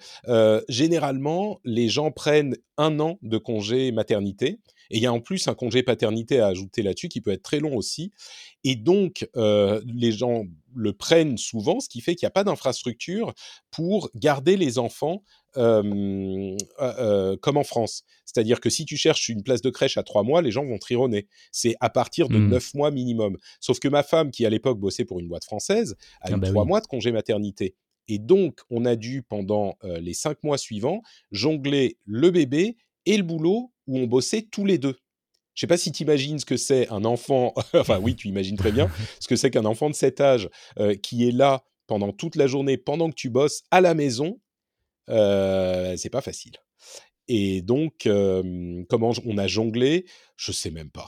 généralement 0.68 1.62
les 1.64 1.88
gens 1.88 2.12
prennent 2.12 2.58
un 2.78 3.00
an 3.00 3.18
de 3.22 3.38
congé 3.38 3.94
maternité 3.94 4.60
et 4.92 4.98
il 4.98 5.04
y 5.04 5.06
a 5.06 5.14
en 5.14 5.20
plus 5.20 5.48
un 5.48 5.54
congé 5.54 5.84
paternité 5.84 6.40
à 6.40 6.48
ajouter 6.48 6.82
là-dessus 6.82 7.10
qui 7.10 7.22
peut 7.22 7.32
être 7.32 7.44
très 7.44 7.60
long 7.60 7.76
aussi. 7.76 8.12
Et 8.64 8.76
donc, 8.76 9.28
euh, 9.36 9.82
les 9.86 10.12
gens 10.12 10.46
le 10.76 10.94
prennent 10.94 11.38
souvent, 11.38 11.80
ce 11.80 11.90
qui 11.90 12.02
fait 12.02 12.16
qu'il 12.16 12.26
n'y 12.26 12.30
a 12.30 12.32
pas 12.32 12.44
d'infrastructure 12.44 13.34
pour 13.72 14.10
garder 14.16 14.58
les 14.58 14.80
enfants 14.80 15.24
euh, 15.58 16.58
euh, 16.80 17.38
comme 17.38 17.58
en 17.58 17.64
France. 17.64 18.04
C'est-à-dire 18.26 18.60
que 18.60 18.70
si 18.70 18.86
tu 18.86 18.98
cherches 18.98 19.30
une 19.30 19.44
place 19.44 19.62
de 19.62 19.70
crèche 19.70 19.98
à 19.98 20.04
trois 20.04 20.24
mois, 20.24 20.42
les 20.42 20.52
gens 20.52 20.66
vont 20.66 20.78
trironner. 20.78 21.28
C'est 21.52 21.76
à 21.80 21.90
partir 21.90 22.30
de 22.30 22.38
mmh. 22.38 22.50
neuf 22.50 22.74
mois 22.74 22.92
minimum. 22.92 23.38
Sauf 23.60 23.80
que 23.80 23.88
ma 23.88 24.04
femme, 24.04 24.32
qui 24.32 24.46
à 24.46 24.50
l'époque 24.50 24.80
bossait 24.80 25.06
pour 25.06 25.20
une 25.20 25.28
boîte 25.28 25.46
française, 25.46 25.96
a 26.22 26.30
ah 26.30 26.32
eu 26.32 26.40
bah 26.40 26.50
trois 26.50 26.66
mois 26.66 26.82
de 26.82 26.88
congé 26.88 27.12
maternité. 27.12 27.76
Et 28.08 28.18
donc, 28.18 28.62
on 28.72 28.86
a 28.86 28.96
dû, 28.96 29.22
pendant 29.22 29.78
les 29.84 30.16
cinq 30.16 30.44
mois 30.44 30.58
suivants, 30.58 31.04
jongler 31.32 31.98
le 32.06 32.32
bébé 32.32 32.76
et 33.06 33.18
le 33.18 33.24
boulot 33.24 33.72
où 33.90 33.98
on 33.98 34.08
bossait 34.08 34.44
tous 34.44 34.66
les 34.66 34.78
deux. 34.78 34.98
Je 35.56 35.62
sais 35.62 35.68
pas 35.68 35.78
si 35.78 35.92
tu 35.92 36.04
imagines 36.04 36.40
ce 36.40 36.46
que 36.46 36.56
c'est 36.56 36.88
un 36.90 37.04
enfant, 37.04 37.54
enfin 37.74 38.00
oui, 38.00 38.16
tu 38.16 38.30
imagines 38.30 38.56
très 38.56 38.72
bien 38.72 38.90
ce 39.20 39.28
que 39.28 39.36
c'est 39.36 39.52
qu'un 39.52 39.66
enfant 39.66 39.90
de 39.90 39.96
cet 39.96 40.22
âge 40.22 40.50
euh, 40.80 40.96
qui 40.96 41.28
est 41.28 41.32
là 41.32 41.64
pendant 41.88 42.14
toute 42.14 42.36
la 42.36 42.48
journée, 42.48 42.78
pendant 42.78 43.10
que 43.10 43.16
tu 43.16 43.30
bosses 43.30 43.64
à 43.72 43.82
la 43.82 43.96
maison, 43.96 44.40
euh, 45.10 45.98
c'est 45.98 46.12
pas 46.12 46.22
facile. 46.22 46.54
Et 47.28 47.62
donc, 47.62 48.06
euh, 48.06 48.84
comment 48.90 49.12
on 49.26 49.38
a 49.38 49.48
jonglé, 49.48 50.06
je 50.38 50.52
sais 50.52 50.72
même 50.72 50.92
pas. 50.92 51.08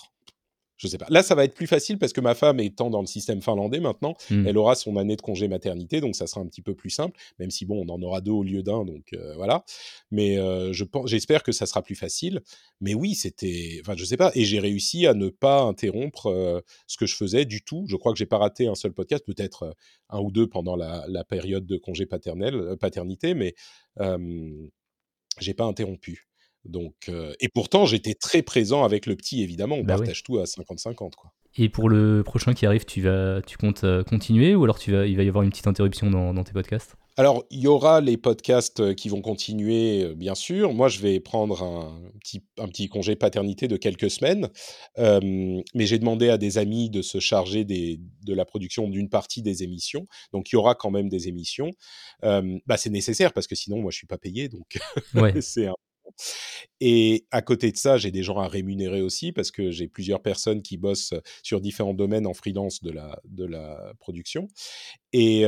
Je 0.81 0.87
sais 0.87 0.97
pas. 0.97 1.05
Là, 1.09 1.21
ça 1.21 1.35
va 1.35 1.43
être 1.43 1.53
plus 1.53 1.67
facile 1.67 1.99
parce 1.99 2.11
que 2.11 2.21
ma 2.21 2.33
femme 2.33 2.59
étant 2.59 2.89
dans 2.89 3.01
le 3.01 3.07
système 3.07 3.39
finlandais 3.39 3.79
maintenant, 3.79 4.15
hmm. 4.31 4.47
elle 4.47 4.57
aura 4.57 4.73
son 4.73 4.97
année 4.97 5.15
de 5.15 5.21
congé 5.21 5.47
maternité, 5.47 6.01
donc 6.01 6.15
ça 6.15 6.25
sera 6.25 6.41
un 6.41 6.47
petit 6.47 6.63
peu 6.63 6.73
plus 6.73 6.89
simple. 6.89 7.19
Même 7.37 7.51
si 7.51 7.65
bon, 7.65 7.85
on 7.87 7.93
en 7.93 8.01
aura 8.01 8.19
deux 8.19 8.31
au 8.31 8.41
lieu 8.41 8.63
d'un, 8.63 8.83
donc 8.83 9.13
euh, 9.13 9.35
voilà. 9.35 9.63
Mais 10.09 10.39
euh, 10.39 10.73
je 10.73 10.83
pense, 10.83 11.07
j'espère 11.07 11.43
que 11.43 11.51
ça 11.51 11.67
sera 11.67 11.83
plus 11.83 11.93
facile. 11.93 12.41
Mais 12.79 12.95
oui, 12.95 13.13
c'était, 13.13 13.79
enfin, 13.81 13.93
je 13.95 14.03
sais 14.03 14.17
pas. 14.17 14.31
Et 14.33 14.43
j'ai 14.43 14.59
réussi 14.59 15.05
à 15.05 15.13
ne 15.13 15.29
pas 15.29 15.61
interrompre 15.61 16.27
euh, 16.27 16.61
ce 16.87 16.97
que 16.97 17.05
je 17.05 17.15
faisais 17.15 17.45
du 17.45 17.61
tout. 17.61 17.85
Je 17.87 17.95
crois 17.95 18.11
que 18.11 18.17
j'ai 18.17 18.25
pas 18.25 18.39
raté 18.39 18.65
un 18.65 18.75
seul 18.75 18.91
podcast, 18.91 19.23
peut-être 19.23 19.75
un 20.09 20.19
ou 20.19 20.31
deux 20.31 20.47
pendant 20.47 20.75
la, 20.75 21.23
période 21.29 21.67
de 21.67 21.77
congé 21.77 22.07
paternel, 22.07 22.75
paternité, 22.79 23.35
mais 23.35 23.53
j'ai 25.39 25.53
pas 25.53 25.65
interrompu. 25.65 26.30
Donc, 26.65 26.93
euh, 27.09 27.33
et 27.39 27.49
pourtant, 27.49 27.85
j'étais 27.85 28.13
très 28.13 28.41
présent 28.41 28.83
avec 28.83 29.05
le 29.05 29.15
petit, 29.15 29.41
évidemment. 29.41 29.75
On 29.75 29.83
bah 29.83 29.97
partage 29.97 30.23
tout 30.23 30.37
à 30.37 30.43
50-50. 30.43 31.15
Quoi. 31.15 31.31
Et 31.57 31.69
pour 31.69 31.89
le 31.89 32.23
prochain 32.23 32.53
qui 32.53 32.65
arrive, 32.65 32.85
tu, 32.85 33.01
vas, 33.01 33.41
tu 33.41 33.57
comptes 33.57 33.83
euh, 33.83 34.03
continuer 34.03 34.55
ou 34.55 34.63
alors 34.63 34.79
tu 34.79 34.91
vas, 34.91 35.05
il 35.05 35.17
va 35.17 35.23
y 35.23 35.27
avoir 35.27 35.43
une 35.43 35.49
petite 35.49 35.67
interruption 35.67 36.09
dans, 36.09 36.43
tes 36.43 36.53
podcasts? 36.53 36.95
Alors, 37.17 37.43
il 37.49 37.59
y 37.59 37.67
aura 37.67 37.99
les 37.99 38.15
podcasts 38.15 38.95
qui 38.95 39.09
vont 39.09 39.21
continuer, 39.21 40.15
bien 40.15 40.33
sûr. 40.33 40.73
Moi, 40.73 40.87
je 40.87 40.99
vais 40.99 41.19
prendre 41.19 41.61
un 41.61 42.01
petit, 42.21 42.41
un 42.57 42.67
petit 42.69 42.87
congé 42.87 43.17
paternité 43.17 43.67
de 43.67 43.75
quelques 43.75 44.09
semaines. 44.09 44.49
mais 44.97 45.85
j'ai 45.85 45.99
demandé 45.99 46.29
à 46.29 46.37
des 46.37 46.57
amis 46.57 46.89
de 46.89 47.01
se 47.01 47.19
charger 47.19 47.65
des, 47.65 47.99
de 48.23 48.33
la 48.33 48.45
production 48.45 48.87
d'une 48.87 49.09
partie 49.09 49.41
des 49.41 49.61
émissions. 49.61 50.07
Donc, 50.31 50.51
il 50.51 50.55
y 50.55 50.57
aura 50.57 50.73
quand 50.73 50.89
même 50.89 51.09
des 51.09 51.27
émissions. 51.27 51.71
bah, 52.23 52.77
c'est 52.77 52.89
nécessaire 52.89 53.33
parce 53.33 53.45
que 53.45 53.55
sinon, 53.55 53.81
moi, 53.81 53.91
je 53.91 53.97
suis 53.97 54.07
pas 54.07 54.17
payé. 54.17 54.47
Donc, 54.47 54.79
c'est 55.41 55.67
un 55.67 55.75
et 56.79 57.25
à 57.31 57.41
côté 57.41 57.71
de 57.71 57.77
ça, 57.77 57.97
j'ai 57.97 58.11
des 58.11 58.23
gens 58.23 58.37
à 58.37 58.47
rémunérer 58.47 59.01
aussi 59.01 59.31
parce 59.31 59.51
que 59.51 59.71
j'ai 59.71 59.87
plusieurs 59.87 60.21
personnes 60.21 60.61
qui 60.61 60.77
bossent 60.77 61.13
sur 61.43 61.61
différents 61.61 61.93
domaines 61.93 62.27
en 62.27 62.33
freelance 62.33 62.81
de 62.81 62.91
la, 62.91 63.19
de 63.25 63.45
la 63.45 63.93
production. 63.99 64.47
Et, 65.13 65.45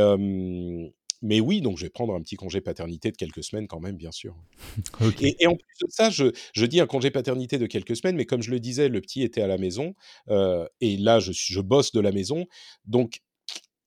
mais 1.23 1.39
oui, 1.39 1.61
donc 1.61 1.77
je 1.77 1.85
vais 1.85 1.89
prendre 1.89 2.13
un 2.13 2.21
petit 2.21 2.35
congé 2.35 2.59
paternité 2.59 3.09
de 3.09 3.15
quelques 3.15 3.43
semaines 3.43 3.67
quand 3.67 3.79
même, 3.79 3.95
bien 3.95 4.11
sûr. 4.11 4.35
et, 5.21 5.47
en 5.47 5.55
plus 5.55 5.77
de 5.81 5.87
ça, 5.89 6.09
je, 6.09 6.31
je, 6.53 6.65
dis 6.65 6.81
un 6.81 6.85
congé 6.85 7.11
paternité 7.11 7.57
de 7.57 7.65
quelques 7.65 7.95
semaines, 7.95 8.17
mais 8.17 8.25
comme 8.25 8.43
je 8.43 8.51
le 8.51 8.59
disais, 8.59 8.89
le 8.89 8.99
petit 8.99 9.23
était 9.23 9.41
à 9.41 9.47
la 9.47 9.57
maison 9.57 9.95
et 10.29 10.97
là, 10.97 11.19
je, 11.19 11.31
je 11.33 11.61
bosse 11.61 11.93
de 11.93 12.01
la 12.01 12.11
maison. 12.11 12.45
Donc, 12.85 13.21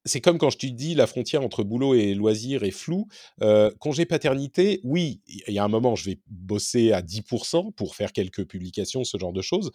c'est 0.06 0.20
comme 0.20 0.38
quand 0.38 0.50
je 0.50 0.58
te 0.58 0.66
dis 0.66 0.94
la 0.94 1.06
frontière 1.06 1.42
entre 1.42 1.64
boulot 1.64 1.94
et 1.94 2.14
loisir 2.14 2.62
est 2.62 2.70
floue. 2.70 3.08
Euh, 3.42 3.70
congé 3.78 4.06
paternité, 4.06 4.80
oui, 4.84 5.20
il 5.26 5.52
y 5.52 5.58
a 5.58 5.64
un 5.64 5.68
moment, 5.68 5.96
je 5.96 6.04
vais 6.06 6.20
bosser 6.28 6.92
à 6.92 7.02
10% 7.02 7.72
pour 7.72 7.94
faire 7.96 8.12
quelques 8.12 8.46
publications, 8.46 9.04
ce 9.04 9.18
genre 9.18 9.32
de 9.32 9.42
choses. 9.42 9.70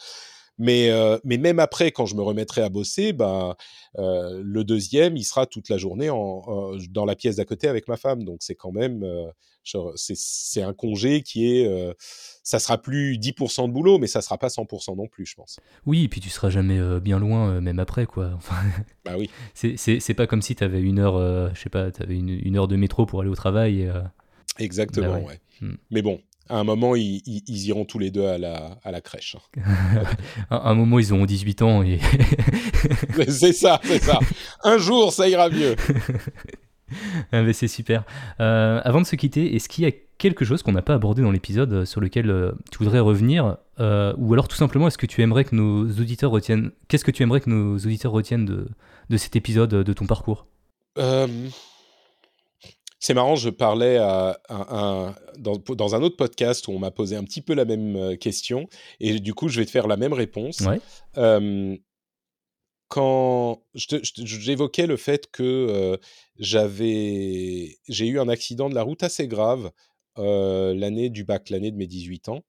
Mais, 0.62 0.92
euh, 0.92 1.18
mais 1.24 1.40
même 1.40 1.58
après, 1.58 1.92
quand 1.92 2.06
je 2.06 2.14
me 2.14 2.22
remettrai 2.22 2.62
à 2.62 2.70
bosser, 2.70 3.14
ben, 3.14 3.56
euh, 3.98 4.40
le 4.44 4.64
deuxième, 4.64 5.18
il 5.18 5.24
sera 5.24 5.48
toute 5.48 5.70
la 5.70 5.80
journée 5.80 6.12
en, 6.12 6.76
dans 6.92 7.06
la 7.06 7.16
pièce 7.16 7.38
d'à 7.38 7.46
côté 7.46 7.68
avec 7.68 7.88
ma 7.88 7.98
femme. 7.98 8.24
Donc 8.24 8.38
c'est 8.42 8.54
quand 8.54 8.72
même, 8.72 9.04
c'est 9.96 10.62
un 10.62 10.74
congé 10.74 11.24
qui 11.24 11.52
est, 11.52 11.96
ça 12.44 12.60
sera 12.60 12.80
plus 12.80 13.18
10% 13.18 13.70
de 13.70 13.74
boulot, 13.74 13.98
mais 13.98 14.06
ça 14.06 14.22
sera 14.22 14.38
pas 14.38 14.50
100% 14.50 14.96
non 14.98 15.08
plus, 15.08 15.26
je 15.26 15.34
pense. 15.34 15.60
Oui, 15.88 16.04
et 16.04 16.08
puis 16.08 16.22
tu 16.22 16.30
seras 16.30 16.52
jamais 16.52 16.80
bien 17.00 17.18
loin, 17.18 17.60
même 17.60 17.80
après, 17.80 18.06
quoi. 18.06 18.30
Enfin, 18.36 18.62
bah 19.04 19.16
oui. 19.18 19.32
C'est 19.56 20.14
pas 20.14 20.28
comme 20.28 20.44
si 20.44 20.56
tu 20.56 20.64
avais 20.64 20.82
une 20.82 21.00
heure, 21.00 21.56
je 21.56 21.60
sais 21.60 21.72
pas, 21.72 21.90
tu 21.90 22.04
avais 22.04 22.16
une, 22.16 22.30
une, 22.30 22.56
heure 22.56 22.68
de 22.68 22.76
métro 22.76 23.08
pour 23.08 23.22
aller 23.22 23.32
au 23.32 23.36
travail. 23.36 23.92
Exactement, 24.60 25.14
bah 25.14 25.28
ouais. 25.28 25.40
Hmm. 25.60 25.78
Mais 25.90 26.04
bon, 26.04 26.22
à 26.50 26.58
un 26.58 26.64
moment, 26.64 26.96
ils, 26.96 27.22
iront 27.48 27.86
tous 27.86 28.00
les 28.00 28.12
deux 28.12 28.26
à 28.26 28.38
la, 28.38 28.78
à 28.84 28.92
la 28.92 29.02
crèche. 29.02 29.38
à 30.50 30.70
un 30.70 30.74
moment, 30.74 31.00
ils 31.00 31.14
auront 31.14 31.26
18 31.26 31.62
ans. 31.62 31.84
Et... 31.84 32.00
c'est 33.30 33.54
ça, 33.54 33.80
c'est 33.84 34.04
ça. 34.04 34.20
Un 34.64 34.78
jour, 34.78 35.14
ça 35.14 35.28
ira 35.28 35.50
mieux. 35.50 35.76
Ah, 37.32 37.42
c'est 37.54 37.70
super. 37.70 38.04
Euh, 38.42 38.82
avant 38.84 39.00
de 39.00 39.06
se 39.06 39.16
quitter, 39.16 39.56
est-ce 39.56 39.70
qu'il 39.70 39.86
y 39.86 39.88
a 39.88 39.92
quelque 40.18 40.44
chose 40.44 40.62
qu'on 40.62 40.74
n'a 40.74 40.82
pas 40.82 40.94
abordé 40.94 41.22
dans 41.22 41.32
l'épisode 41.32 41.72
euh, 41.72 41.86
sur 41.86 42.02
lequel 42.02 42.30
euh, 42.30 42.52
tu 42.70 42.80
voudrais 42.80 43.00
revenir 43.00 43.56
Ou 43.80 44.34
alors 44.34 44.50
tout 44.50 44.58
simplement, 44.58 44.90
est-ce 44.90 44.98
que 44.98 45.06
tu 45.06 45.22
aimerais 45.22 45.46
que 45.46 45.56
nos 45.56 45.88
auditeurs 45.88 46.32
retiennent... 46.32 46.72
Qu'est-ce 46.90 47.06
que 47.06 47.12
tu 47.12 47.24
aimerais 47.24 47.40
que 47.40 47.50
nos 47.50 47.78
auditeurs 47.78 48.12
retiennent 48.12 48.46
de, 48.46 48.68
de 49.10 49.18
cet 49.18 49.38
épisode, 49.38 49.70
de 49.70 49.94
ton 49.94 50.06
parcours? 50.06 50.48
C'est 53.02 53.16
marrant, 53.16 53.36
je 53.36 53.50
parlais 53.50 53.98
à, 53.98 54.40
dans, 55.40 55.96
un 55.96 56.04
autre 56.04 56.18
podcast 56.18 56.68
où 56.68 56.72
on 56.72 56.80
m'a 56.80 56.92
posé 56.92 57.16
un 57.16 57.24
petit 57.24 57.42
peu 57.42 57.56
la 57.56 57.66
même 57.66 57.96
euh, 57.96 58.16
question, 58.16 58.70
et 59.00 59.20
du 59.20 59.34
coup, 59.34 59.50
je 59.50 59.60
vais 59.60 59.66
te 59.66 59.72
faire 59.72 59.88
la 59.88 59.98
même 59.98 60.14
réponse. 60.14 60.64
quand 62.88 63.64
j'évoquais 63.74 64.86
le 64.86 64.98
fait 64.98 65.32
que 65.32 65.44
euh, 65.44 65.98
j'avais, 66.38 67.78
j'ai 67.88 68.06
eu 68.06 68.20
un 68.20 68.28
accident 68.28 68.70
de 68.70 68.76
la 68.76 68.84
route 68.84 69.02
assez 69.02 69.28
grave 69.28 69.72
euh, 70.20 70.76
l'année 70.76 71.10
du 71.10 71.24
bac, 71.24 71.50
l'année 71.50 71.72
de 71.72 71.78
mes 71.78 71.88
18 71.88 72.30
ans, 72.30 72.44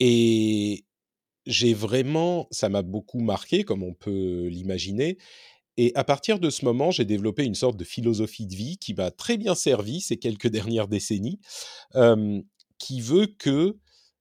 et 0.00 0.86
j'ai 1.44 1.74
vraiment, 1.74 2.48
ça 2.50 2.70
m'a 2.70 2.82
beaucoup 2.82 3.20
marqué, 3.20 3.62
comme 3.62 3.82
on 3.82 3.92
peut 3.92 4.46
l'imaginer, 4.46 5.18
et 5.76 5.92
à 5.94 6.04
partir 6.04 6.38
de 6.38 6.50
ce 6.50 6.64
moment, 6.64 6.90
j'ai 6.90 7.04
développé 7.04 7.44
une 7.44 7.54
sorte 7.54 7.76
de 7.76 7.84
philosophie 7.84 8.46
de 8.46 8.54
vie 8.54 8.78
qui 8.78 8.94
m'a 8.94 9.10
très 9.10 9.36
bien 9.36 9.54
servi 9.54 10.00
ces 10.00 10.16
quelques 10.18 10.48
dernières 10.48 10.88
décennies, 10.88 11.40
qui 12.78 13.00
veut 13.00 13.26
que, 13.26 13.76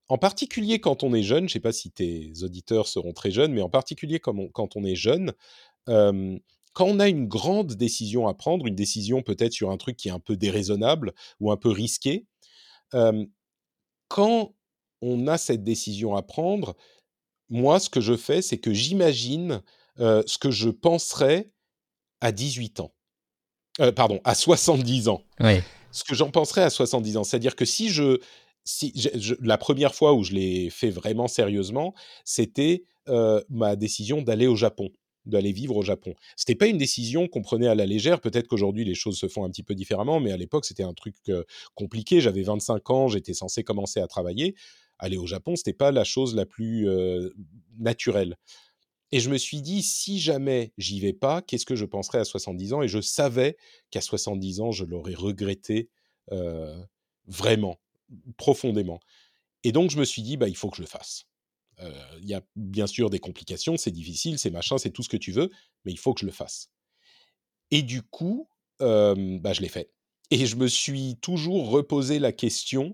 en 0.08 0.18
particulier 0.18 0.80
quand 0.80 1.04
on 1.04 1.14
est 1.14 1.24
jeune, 1.24 1.42
je 1.42 1.44
ne 1.44 1.50
sais 1.50 1.60
pas 1.60 1.74
si 1.74 1.92
tes 1.92 2.32
auditeurs 2.44 2.88
seront 2.88 3.14
très 3.14 3.32
jeunes, 3.32 3.54
mais 3.54 3.62
en 3.62 3.70
particulier 3.70 4.20
quand 4.20 4.38
on, 4.38 4.50
quand 4.50 4.76
on 4.76 4.84
est 4.84 4.96
jeune, 4.96 5.34
quand 5.88 6.86
on 6.88 7.00
a 7.00 7.08
une 7.08 7.28
grande 7.28 7.74
décision 7.74 8.28
à 8.28 8.34
prendre, 8.34 8.68
une 8.68 8.76
décision 8.76 9.22
peut-être 9.22 9.54
sur 9.54 9.72
un 9.72 9.78
truc 9.78 9.98
qui 9.98 10.10
est 10.10 10.12
un 10.12 10.20
peu 10.20 10.36
déraisonnable 10.36 11.14
ou 11.40 11.52
un 11.52 11.58
peu 11.58 11.70
risqué, 11.70 12.26
quand 14.08 14.54
on 15.02 15.28
a 15.28 15.38
cette 15.38 15.64
décision 15.64 16.16
à 16.16 16.22
prendre, 16.22 16.76
moi, 17.50 17.80
ce 17.80 17.90
que 17.90 18.02
je 18.02 18.16
fais, 18.16 18.42
c'est 18.42 18.58
que 18.58 18.74
j'imagine 18.74 19.62
ce 19.98 20.38
que 20.38 20.52
je 20.52 20.70
penserais 20.70 21.52
à 22.22 22.32
18 22.32 22.80
ans. 22.80 22.94
pardon, 23.96 24.20
à 24.24 24.36
70 24.36 25.08
ans. 25.08 25.24
Ce 25.92 26.04
que 26.04 26.16
j'en 26.16 26.30
penserais 26.30 26.64
à 26.64 26.70
70 26.70 27.18
ans. 27.18 27.24
C'est-à-dire 27.24 27.56
que 27.56 27.66
si 27.66 27.90
je. 27.90 28.20
Si 28.68 28.92
la 29.42 29.60
première 29.60 29.94
fois 29.94 30.14
où 30.14 30.24
je 30.24 30.34
l'ai 30.34 30.72
fait 30.72 30.90
vraiment 30.90 31.28
sérieusement, 31.28 31.94
c'était 32.24 32.84
ma 33.50 33.76
décision 33.76 34.22
d'aller 34.22 34.48
au 34.48 34.56
Japon 34.56 34.90
d'aller 35.26 35.52
vivre 35.52 35.76
au 35.76 35.82
Japon. 35.82 36.14
C'était 36.36 36.54
pas 36.54 36.68
une 36.68 36.78
décision 36.78 37.28
qu'on 37.28 37.42
prenait 37.42 37.66
à 37.68 37.74
la 37.74 37.88
légère. 37.88 38.22
Peut-être 38.22 38.48
qu'aujourd'hui 38.48 38.86
les 38.86 38.94
choses 38.94 39.18
se 39.18 39.28
font 39.28 39.44
un 39.44 39.50
petit 39.50 39.64
peu 39.64 39.74
différemment, 39.74 40.20
mais 40.20 40.32
à 40.32 40.38
l'époque 40.38 40.66
c'était 40.66 40.84
un 40.84 40.94
truc 40.94 41.16
compliqué. 41.74 42.22
J'avais 42.22 42.44
25 42.44 42.90
ans, 42.92 43.08
j'étais 43.08 43.34
censé 43.34 43.64
commencer 43.64 44.00
à 44.00 44.08
travailler. 44.08 44.56
Aller 45.00 45.18
au 45.18 45.26
Japon, 45.26 45.56
c'était 45.56 45.74
pas 45.74 45.92
la 45.92 46.04
chose 46.04 46.36
la 46.36 46.46
plus 46.46 46.88
naturelle. 47.80 48.38
Et 49.16 49.22
je 49.22 49.30
me 49.30 49.38
suis 49.38 49.62
dit, 49.62 49.82
si 49.82 50.20
jamais 50.20 50.74
j'y 50.78 51.00
vais 51.00 51.14
pas, 51.14 51.42
qu'est-ce 51.42 51.66
que 51.66 51.78
je 51.78 51.86
penserais 51.86 52.18
à 52.18 52.26
70 52.26 52.74
ans? 52.74 52.82
Et 52.82 52.90
je 52.90 53.00
savais 53.00 53.56
qu'à 53.90 54.02
70 54.02 54.60
ans, 54.60 54.72
je 54.74 54.84
l'aurais 54.84 55.14
regretté 55.14 55.90
vraiment, 57.26 57.80
profondément. 58.36 59.00
Et 59.64 59.72
donc, 59.72 59.90
je 59.90 59.98
me 59.98 60.04
suis 60.04 60.22
dit, 60.22 60.36
bah, 60.36 60.50
il 60.50 60.58
faut 60.58 60.70
que 60.70 60.76
je 60.76 60.82
le 60.82 60.88
fasse. 60.90 61.28
Il 61.80 62.28
y 62.28 62.34
a 62.34 62.42
bien 62.58 62.88
sûr 62.88 63.10
des 63.10 63.20
complications, 63.20 63.78
c'est 63.78 63.90
difficile, 63.90 64.38
c'est 64.38 64.50
machin, 64.50 64.78
c'est 64.78 64.92
tout 64.92 65.02
ce 65.02 65.08
que 65.08 65.16
tu 65.16 65.32
veux, 65.32 65.50
mais 65.86 65.94
il 65.94 65.98
faut 65.98 66.14
que 66.14 66.20
je 66.20 66.26
le 66.26 66.34
fasse. 66.34 66.70
Et 67.72 67.84
du 67.84 68.02
coup, 68.02 68.50
bah, 68.82 69.54
je 69.54 69.62
l'ai 69.62 69.70
fait. 69.70 69.94
Et 70.30 70.46
je 70.46 70.58
me 70.58 70.68
suis 70.68 71.16
toujours 71.22 71.70
reposé 71.70 72.20
la 72.20 72.34
question 72.34 72.94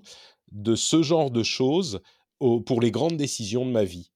de 0.52 0.76
ce 0.76 1.02
genre 1.02 1.32
de 1.32 1.42
choses 1.42 2.00
pour 2.38 2.80
les 2.80 2.92
grandes 2.92 3.18
décisions 3.18 3.66
de 3.66 3.72
ma 3.72 3.86
vie. 3.86 4.12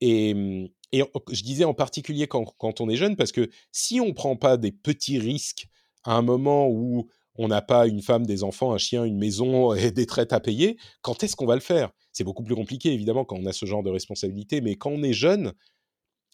Et, 0.00 0.70
et 0.92 1.02
je 1.30 1.42
disais 1.42 1.64
en 1.64 1.74
particulier 1.74 2.26
quand, 2.26 2.80
on 2.80 2.88
est 2.88 2.96
jeune, 2.96 3.16
parce 3.16 3.32
que 3.32 3.48
si 3.72 4.00
on 4.00 4.08
ne 4.08 4.12
prend 4.12 4.36
pas 4.36 4.56
des 4.56 4.72
petits 4.72 5.18
risques 5.18 5.68
à 6.04 6.14
un 6.14 6.22
moment 6.22 6.68
où 6.68 7.08
on 7.36 7.48
n'a 7.48 7.62
pas 7.62 7.86
une 7.86 8.02
femme, 8.02 8.26
des 8.26 8.42
enfants, 8.42 8.72
un 8.72 8.78
chien, 8.78 9.04
une 9.04 9.18
maison 9.18 9.72
et 9.74 9.92
des 9.92 10.06
traites 10.06 10.32
à 10.32 10.40
payer, 10.40 10.78
quand 11.02 11.22
est-ce 11.22 11.36
qu'on 11.36 11.46
va 11.46 11.54
le 11.54 11.60
faire? 11.60 11.90
C'est 12.12 12.24
beaucoup 12.24 12.42
plus 12.42 12.56
compliqué, 12.56 12.92
évidemment, 12.92 13.24
quand 13.24 13.38
on 13.38 13.46
a 13.46 13.52
ce 13.52 13.66
genre 13.66 13.82
de 13.82 13.90
responsabilité, 13.90 14.60
mais 14.60 14.74
quand 14.74 14.90
on 14.90 15.02
est 15.02 15.12
jeune, 15.12 15.52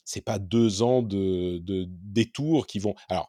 c'est 0.04 0.22
pas 0.22 0.38
deux 0.38 0.82
ans 0.82 1.02
de, 1.02 1.60
détours 1.88 2.66
qui 2.66 2.78
vont... 2.78 2.94
Alors, 3.08 3.28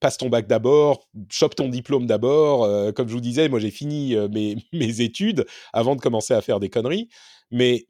passe 0.00 0.16
ton 0.16 0.28
bac 0.28 0.48
d'abord, 0.48 1.08
chope 1.30 1.54
ton 1.54 1.68
diplôme 1.68 2.06
d'abord. 2.06 2.66
comme 2.94 3.06
je 3.06 3.14
vous 3.14 3.20
disais, 3.20 3.48
moi 3.48 3.60
j'ai 3.60 3.70
fini 3.70 4.16
mes, 4.72 5.00
études 5.00 5.46
avant 5.72 5.94
de 5.94 6.00
commencer 6.00 6.34
à 6.34 6.40
faire 6.40 6.58
des 6.58 6.68
conneries. 6.68 7.08
Mais 7.52 7.86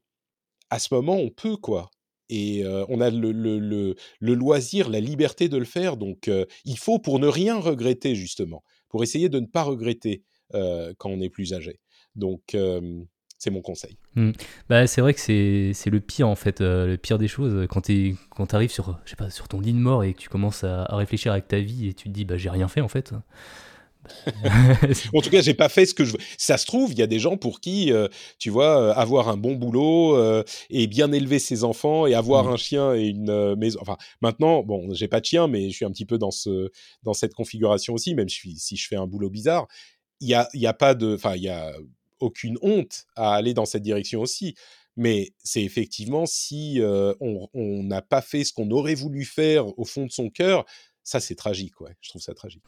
à 0.68 0.78
ce 0.78 0.92
moment, 0.92 1.16
on 1.16 1.30
peut, 1.30 1.56
quoi 1.56 1.90
et 2.32 2.64
on 2.88 3.00
a 3.00 3.10
le, 3.10 3.94
loisir, 4.20 4.88
la 4.88 5.00
liberté 5.00 5.48
de 5.48 5.58
le 5.58 5.64
faire. 5.64 5.96
Donc, 5.96 6.30
il 6.64 6.78
faut 6.78 6.98
pour 6.98 7.18
ne 7.18 7.26
rien 7.26 7.58
regretter, 7.58 8.14
justement, 8.14 8.64
pour 8.88 9.02
essayer 9.02 9.28
de 9.28 9.38
ne 9.38 9.46
pas 9.46 9.62
regretter 9.62 10.22
quand 10.52 11.10
on 11.10 11.20
est 11.20 11.28
plus 11.28 11.52
âgé. 11.52 11.78
Donc, 12.16 12.56
C'est 13.38 13.50
mon 13.50 13.60
conseil. 13.60 13.98
Hmm. 14.14 14.30
Bah, 14.68 14.86
c'est 14.86 15.00
vrai 15.00 15.14
que 15.14 15.20
c'est 15.20 15.90
le 15.90 16.00
pire 16.00 16.28
en 16.28 16.36
fait, 16.36 16.60
le 16.60 16.96
pire 16.96 17.18
des 17.18 17.28
choses. 17.28 17.66
Quand 17.68 17.82
tu 17.82 18.16
arrives 18.52 18.70
sur, 18.70 18.98
sur 19.30 19.48
ton 19.48 19.60
lit 19.60 19.72
de 19.72 19.78
mort 19.78 20.04
et 20.04 20.14
que 20.14 20.18
tu 20.18 20.28
commences 20.28 20.64
à, 20.64 20.86
réfléchir 20.96 21.32
avec 21.32 21.48
ta 21.48 21.58
vie 21.58 21.88
et 21.88 21.94
tu 21.94 22.08
te 22.08 22.14
dis 22.14 22.24
bah 22.24 22.36
j'ai 22.36 22.50
rien 22.50 22.68
fait 22.68 22.80
en 22.80 22.88
fait. 22.88 23.12
en 25.14 25.20
tout 25.20 25.30
cas, 25.30 25.40
j'ai 25.40 25.54
pas 25.54 25.68
fait 25.68 25.86
ce 25.86 25.94
que 25.94 26.04
je 26.04 26.12
veux. 26.12 26.18
Ça 26.36 26.58
se 26.58 26.66
trouve, 26.66 26.92
il 26.92 26.98
y 26.98 27.02
a 27.02 27.06
des 27.06 27.18
gens 27.18 27.36
pour 27.36 27.60
qui, 27.60 27.92
euh, 27.92 28.08
tu 28.38 28.50
vois, 28.50 28.80
euh, 28.80 28.94
avoir 28.94 29.28
un 29.28 29.36
bon 29.36 29.54
boulot 29.54 30.16
et 30.70 30.86
bien 30.86 31.12
élever 31.12 31.38
ses 31.38 31.64
enfants 31.64 32.06
et 32.06 32.14
avoir 32.14 32.44
hmm. 32.44 32.52
un 32.52 32.56
chien 32.56 32.94
et 32.94 33.06
une 33.06 33.54
maison. 33.56 33.78
Enfin, 33.82 33.96
maintenant, 34.20 34.62
bon, 34.62 34.92
j'ai 34.92 35.08
pas 35.08 35.20
de 35.20 35.24
chien, 35.24 35.48
mais 35.48 35.70
je 35.70 35.76
suis 35.76 35.84
un 35.84 35.90
petit 35.90 36.06
peu 36.06 36.18
dans 36.18 36.30
ce 36.30 36.70
dans 37.02 37.14
cette 37.14 37.34
configuration 37.34 37.94
aussi, 37.94 38.14
même 38.14 38.28
si, 38.28 38.56
si 38.58 38.76
je 38.76 38.88
fais 38.88 38.96
un 38.96 39.06
boulot 39.06 39.30
bizarre. 39.30 39.66
Il 40.20 40.28
y 40.28 40.34
a, 40.34 40.48
y 40.54 40.66
a 40.66 40.74
pas 40.74 40.94
de, 40.94 41.14
enfin, 41.14 41.34
il 41.36 41.42
y 41.42 41.48
a 41.48 41.72
aucune 42.20 42.56
honte 42.62 43.04
à 43.16 43.34
aller 43.34 43.54
dans 43.54 43.64
cette 43.64 43.82
direction 43.82 44.20
aussi. 44.20 44.54
Mais 44.94 45.30
c'est 45.42 45.62
effectivement 45.62 46.26
si 46.26 46.80
on 46.82 47.82
n'a 47.82 48.02
pas 48.02 48.20
fait 48.20 48.44
ce 48.44 48.52
qu'on 48.52 48.70
aurait 48.70 48.94
voulu 48.94 49.24
faire 49.24 49.78
au 49.78 49.84
fond 49.84 50.04
de 50.06 50.10
son 50.10 50.28
cœur, 50.28 50.64
ça 51.04 51.20
c'est 51.20 51.34
tragique, 51.34 51.80
ouais. 51.80 51.96
Je 52.00 52.10
trouve 52.10 52.22
ça 52.22 52.34
tragique. 52.34 52.62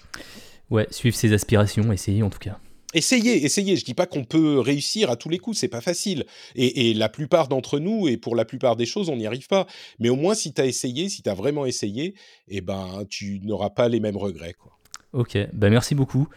Ouais, 0.71 0.87
suivre 0.91 1.17
ses 1.17 1.33
aspirations, 1.33 1.93
essayer 1.93 2.23
en 2.23 2.31
tout 2.31 2.39
cas. 2.39 2.59
Essayez, 2.95 3.45
essayez. 3.45 3.77
Je 3.77 3.85
dis 3.85 3.95
pas 3.95 4.07
qu'on 4.07 4.25
peut 4.25 4.61
réussir 4.61 5.11
à 5.11 5.17
tous 5.17 5.29
les 5.29 5.39
coups, 5.39 5.59
c'est 5.59 5.69
pas 5.69 5.81
facile. 5.81 6.25
Et, 6.55 6.95
la 6.95 7.09
plupart 7.09 7.49
d'entre 7.49 7.81
nous, 7.81 8.07
et 8.07 8.17
pour 8.17 8.37
la 8.37 8.45
plupart 8.45 8.77
des 8.77 8.87
choses, 8.87 9.09
on 9.09 9.17
n'y 9.17 9.27
arrive 9.27 9.49
pas. 9.49 9.67
Mais 9.99 10.09
au 10.09 10.17
moins, 10.17 10.35
si 10.35 10.55
tu 10.55 10.63
as 10.63 10.67
essayé, 10.67 11.09
si 11.09 11.23
tu 11.23 11.29
as 11.29 11.35
vraiment 11.35 11.67
essayé, 11.67 12.15
eh 12.49 12.61
ben, 12.61 13.05
tu 13.11 13.41
n'auras 13.43 13.71
pas 13.71 13.89
les 13.89 13.99
mêmes 13.99 14.17
regrets. 14.17 14.55
Quoi. 14.55 14.79
Ok, 15.13 15.37
bah 15.53 15.71
merci 15.71 15.95
beaucoup. 15.95 16.29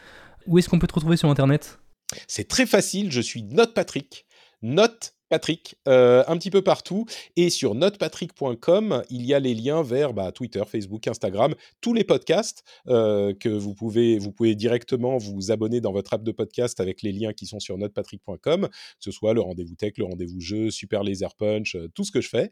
Où 0.48 0.58
est-ce 0.58 0.68
qu'on 0.68 0.80
peut 0.80 0.88
te 0.88 0.96
retrouver 0.96 1.18
sur 1.18 1.30
Internet? 1.30 1.80
C'est 2.28 2.48
très 2.48 2.66
facile, 2.66 3.12
je 3.12 3.22
suis 3.22 3.44
Note 3.44 3.74
Patrick. 3.74 4.26
Note 4.64 5.14
Patrick, 5.30 5.76
euh, 5.88 6.24
un 6.28 6.38
petit 6.38 6.52
peu 6.52 6.62
partout. 6.62 7.06
Et 7.36 7.50
sur 7.50 7.76
notepatrick.com, 7.76 9.04
il 9.10 9.26
y 9.26 9.34
a 9.34 9.40
les 9.40 9.54
liens 9.54 9.84
vers 9.84 10.14
bah, 10.14 10.32
Twitter, 10.32 10.64
Facebook, 10.66 11.08
Instagram, 11.08 11.54
tous 11.82 11.94
les 11.94 12.04
podcasts 12.04 12.64
euh, 12.88 13.34
que 13.34 13.50
vous 13.50 13.74
pouvez, 13.74 14.20
vous 14.20 14.32
pouvez 14.32 14.56
directement 14.56 15.18
vous 15.18 15.52
abonner 15.52 15.82
dans 15.82 15.92
votre 15.92 16.14
app 16.14 16.24
de 16.24 16.32
podcast 16.32 16.80
avec 16.80 17.02
les 17.02 17.12
liens 17.12 17.34
qui 17.34 17.46
sont 17.46 17.60
sur 17.60 17.78
notepatrick.com, 17.78 18.68
que 18.68 18.70
ce 19.00 19.12
soit 19.12 19.34
le 19.34 19.42
rendez-vous 19.42 19.76
tech, 19.76 19.94
le 19.98 20.06
rendez-vous 20.06 20.40
jeu, 20.40 20.72
Super 20.72 21.04
Laser 21.04 21.36
Punch, 21.36 21.76
euh, 21.76 21.88
tout 21.94 22.04
ce 22.04 22.12
que 22.12 22.22
je 22.22 22.30
fais. 22.30 22.50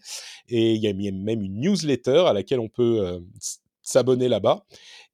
Et 0.49 0.73
il 0.73 0.81
y 0.81 0.87
a 0.87 0.93
même 0.93 1.41
une 1.41 1.59
newsletter 1.59 2.25
à 2.27 2.33
laquelle 2.33 2.59
on 2.59 2.69
peut 2.69 3.21
s'abonner 3.81 4.27
là-bas. 4.27 4.65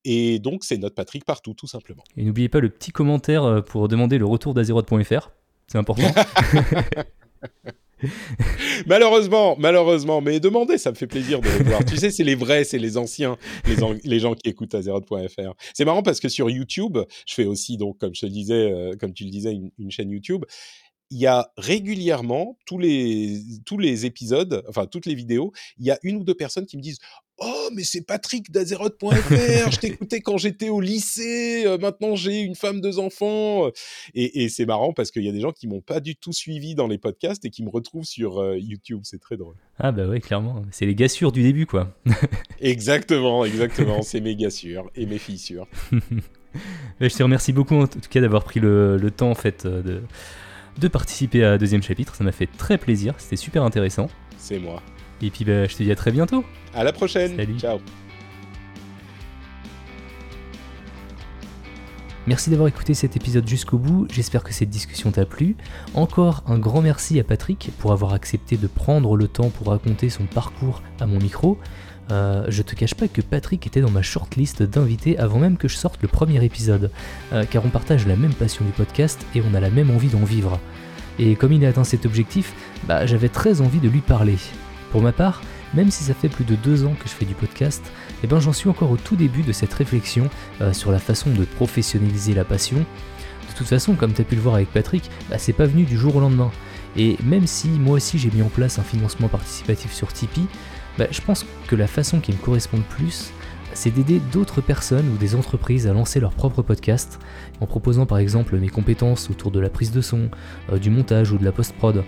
Et 0.03 0.39
donc, 0.39 0.64
c'est 0.64 0.78
notre 0.78 0.95
Patrick 0.95 1.26
partout, 1.26 1.53
tout 1.53 1.68
simplement. 1.68 2.03
Et 2.18 2.24
n'oubliez 2.24 2.49
pas 2.49 2.59
le 2.59 2.70
petit 2.70 2.91
commentaire 2.91 3.64
pour 3.66 3.88
demander 3.88 4.18
le 4.18 4.26
retour 4.26 4.53
d'Azeroth.fr. 4.53 5.32
C'est 5.68 5.78
important. 5.78 6.12
malheureusement, 8.88 9.56
malheureusement, 9.60 10.22
mais 10.22 10.39
demandez, 10.39 10.78
ça 10.78 10.92
me 10.92 10.96
fait 10.96 11.08
plaisir 11.08 11.39
de 11.39 11.48
les 11.50 11.64
voir. 11.64 11.86
tu 11.86 11.98
sais, 11.98 12.10
c'est 12.10 12.24
les 12.24 12.36
vrais, 12.36 12.64
c'est 12.64 12.80
les 12.80 12.98
anciens, 12.98 13.38
les, 13.66 14.20
gens 14.20 14.34
qui 14.34 14.50
écoutent 14.50 14.74
Azeroth.fr. 14.74 15.54
C'est 15.74 15.86
marrant 15.86 16.04
parce 16.04 16.20
que 16.20 16.30
sur 16.30 16.50
YouTube, 16.50 16.98
je 17.28 17.34
fais 17.34 17.46
aussi, 17.46 17.78
donc, 17.78 18.00
comme 18.00 18.16
je 18.16 18.26
disais, 18.26 18.72
euh, 18.72 18.96
comme 19.00 19.14
tu 19.14 19.24
le 19.24 19.30
disais, 19.30 19.60
une 19.78 19.92
chaîne 19.92 20.10
YouTube 20.10 20.46
il 21.12 21.20
y 21.20 21.28
a 21.28 21.52
régulièrement 21.58 22.58
tous 22.66 22.78
les 22.78 23.42
tous 23.66 23.78
les 23.78 24.06
épisodes, 24.06 24.64
enfin 24.68 24.88
toutes 24.88 25.06
les 25.06 25.14
vidéos, 25.14 25.52
il 25.78 25.86
y 25.86 25.92
a 25.92 26.00
une 26.04 26.16
ou 26.16 26.24
deux 26.24 26.34
personnes 26.34 26.66
qui 26.66 26.78
me 26.78 26.82
disent 26.82 27.00
Oh, 27.44 27.70
mais 27.74 27.84
c'est 27.84 28.02
Patrick 28.02 28.52
d'Azeroth.fr, 28.52 29.72
je 29.72 29.80
t'écoutais 29.80 30.22
quand 30.22 30.38
j'étais 30.38 30.70
au 30.70 30.80
lycée, 30.80 31.64
euh, 31.66 31.80
maintenant 31.80 32.16
j'ai 32.16 32.42
une 32.42 32.54
femme, 32.54 32.82
deux 32.82 33.00
enfants. 33.00 33.68
Et, 34.14 34.48
c'est 34.50 34.68
marrant 34.68 34.94
parce 34.94 35.10
qu'il 35.10 35.24
y 35.24 35.30
a 35.30 35.32
des 35.32 35.39
gens 35.39 35.52
qui 35.52 35.68
m'ont 35.68 35.82
pas 35.82 36.02
du 36.02 36.16
tout 36.16 36.34
suivi 36.34 36.76
dans 36.76 36.86
les 36.86 37.00
podcasts 37.00 37.44
et 37.44 37.50
qui 37.50 37.64
me 37.64 37.70
retrouvent 37.70 38.06
sur 38.06 38.39
euh, 38.39 38.60
YouTube, 38.60 39.02
c'est 39.04 39.20
très 39.20 39.38
drôle. 39.38 39.56
Ah 39.80 39.92
bah 39.92 40.04
oui, 40.08 40.22
clairement, 40.22 40.64
c'est 40.70 40.86
les 40.86 40.94
gars 40.94 41.08
sûrs 41.08 41.32
du 41.32 41.42
début, 41.42 41.66
quoi. 41.66 41.96
exactement, 42.62 43.44
exactement, 43.44 44.04
c'est 44.04 44.22
mes 44.22 44.36
gars 44.36 44.52
sûrs 44.52 44.92
et 44.96 45.08
mes 45.08 45.18
filles 45.18 45.39
sûres. 45.39 45.68
je 47.02 47.08
te 47.08 47.24
remercie 47.24 47.54
beaucoup 47.54 47.76
en 47.76 47.88
tout 47.88 48.00
cas 48.08 48.22
d'avoir 48.22 48.44
pris 48.44 48.60
le, 48.60 48.98
le 48.98 49.10
temps 49.10 49.32
en 49.32 49.36
fait 49.36 49.66
de 49.66 50.04
de 50.80 50.88
participer 50.88 51.44
à 51.44 51.58
deuxième 51.58 51.84
chapitre. 51.84 52.16
Ça 52.16 52.24
m'a 52.24 52.32
fait 52.32 52.48
très 52.58 52.78
plaisir, 52.78 53.16
c'était 53.18 53.36
super 53.36 53.64
intéressant. 53.64 54.08
C'est 54.38 54.60
moi. 54.60 54.82
Et 55.22 55.30
puis 55.30 55.46
bah, 55.46 55.68
je 55.68 55.76
te 55.76 55.84
dis 55.84 55.92
à 55.92 55.96
très 55.96 56.12
bientôt. 56.12 56.44
À 56.74 56.84
la 56.84 56.94
prochaine. 56.94 57.36
Salut. 57.36 57.60
Ciao. 57.60 57.80
Merci 62.28 62.52
d'avoir 62.52 62.68
écouté 62.68 62.94
cet 62.94 63.16
épisode 63.16 63.48
jusqu'au 63.48 63.80
bout, 63.80 64.08
j'espère 64.12 64.44
que 64.44 64.54
cette 64.54 64.70
discussion 64.70 65.10
t'a 65.10 65.26
plu. 65.26 65.56
Encore 65.96 66.44
un 66.46 66.60
grand 66.60 66.82
merci 66.82 67.20
à 67.20 67.24
Patrick 67.24 67.72
pour 67.80 67.92
avoir 67.92 68.14
accepté 68.14 68.58
de 68.58 68.68
prendre 68.68 69.18
le 69.18 69.28
temps 69.28 69.50
pour 69.50 69.68
raconter 69.70 70.12
son 70.12 70.26
parcours 70.26 70.84
à 71.00 71.08
mon 71.08 71.18
micro. 71.18 71.58
Euh, 72.12 72.46
je 72.50 72.62
te 72.62 72.76
cache 72.76 72.94
pas 72.94 73.08
que 73.08 73.22
Patrick 73.22 73.66
était 73.66 73.82
dans 73.82 73.90
ma 73.90 74.04
shortlist 74.04 74.62
d'invités 74.62 75.18
avant 75.18 75.40
même 75.40 75.58
que 75.58 75.68
je 75.68 75.76
sorte 75.76 76.00
le 76.04 76.08
premier 76.08 76.44
épisode, 76.46 76.92
euh, 77.34 77.44
car 77.50 77.66
on 77.66 77.70
partage 77.70 78.06
la 78.06 78.16
même 78.16 78.36
passion 78.36 78.66
du 78.66 78.72
podcast 78.72 79.26
et 79.34 79.42
on 79.42 79.56
a 79.56 79.60
la 79.60 79.72
même 79.72 79.90
envie 79.90 80.10
d'en 80.10 80.24
vivre. 80.24 80.60
Et 81.18 81.36
comme 81.36 81.54
il 81.54 81.66
a 81.66 81.70
atteint 81.70 81.84
cet 81.84 82.06
objectif, 82.06 82.54
bah, 82.88 83.08
j'avais 83.08 83.30
très 83.30 83.62
envie 83.62 83.80
de 83.80 83.90
lui 83.90 84.02
parler. 84.02 84.38
Pour 84.92 85.02
ma 85.02 85.12
part, 85.12 85.42
même 85.74 85.89
si 85.89 86.04
ça 86.04 86.14
fait 86.14 86.28
plus 86.28 86.44
de 86.44 86.56
deux 86.56 86.86
ans 86.86 86.94
que 87.00 87.08
je 87.08 87.14
fais 87.14 87.26
du 87.26 87.34
podcast, 87.34 87.82
eh 88.24 88.28
ben 88.28 88.39
j'en 88.39 88.54
suis 88.54 88.70
encore 88.70 88.92
au 88.92 88.98
tout 88.98 89.16
début 89.16 89.42
de 89.42 89.54
cette 89.54 89.74
réflexion 89.74 90.30
euh, 90.60 90.74
sur 90.74 90.92
la 90.92 91.00
façon 91.00 91.32
de 91.32 91.46
professionnaliser 91.46 92.34
la 92.34 92.44
passion. 92.44 92.78
De 92.78 93.56
toute 93.58 93.68
façon, 93.68 93.96
comme 93.96 94.14
tu 94.14 94.22
as 94.22 94.26
pu 94.26 94.36
le 94.36 94.42
voir 94.42 94.56
avec 94.56 94.72
Patrick, 94.72 95.10
bah, 95.30 95.38
c'est 95.38 95.54
pas 95.54 95.66
venu 95.66 95.84
du 95.84 95.98
jour 95.98 96.16
au 96.18 96.20
lendemain. 96.20 96.52
Et 96.98 97.18
même 97.24 97.48
si 97.48 97.70
moi 97.70 97.96
aussi 97.96 98.20
j'ai 98.20 98.32
mis 98.32 98.42
en 98.42 98.50
place 98.50 98.80
un 98.80 98.84
financement 98.84 99.30
participatif 99.30 99.94
sur 99.94 100.12
Tipeee, 100.12 100.48
bah, 100.98 101.08
je 101.10 101.22
pense 101.22 101.46
que 101.68 101.76
la 101.76 101.88
façon 101.88 102.20
qui 102.20 102.34
me 102.34 102.38
correspond 102.38 102.78
le 102.78 102.84
plus, 102.84 103.32
c'est 103.74 103.92
d'aider 103.92 104.20
d'autres 104.32 104.60
personnes 104.60 105.08
ou 105.10 105.18
des 105.18 105.36
entreprises 105.36 105.88
à 105.88 105.94
lancer 105.94 106.20
leur 106.20 106.34
propre 106.34 106.62
podcast, 106.62 107.20
en 107.62 107.66
proposant 107.66 108.06
par 108.06 108.18
exemple 108.18 108.58
mes 108.58 108.68
compétences 108.68 109.30
autour 109.30 109.52
de 109.52 109.60
la 109.62 109.70
prise 109.70 109.92
de 109.92 110.02
son, 110.02 110.30
euh, 110.72 110.78
du 110.78 110.89
montage 110.89 111.32
ou 111.32 111.38
de 111.38 111.46
la 111.46 111.54
post-prod. 111.54 112.04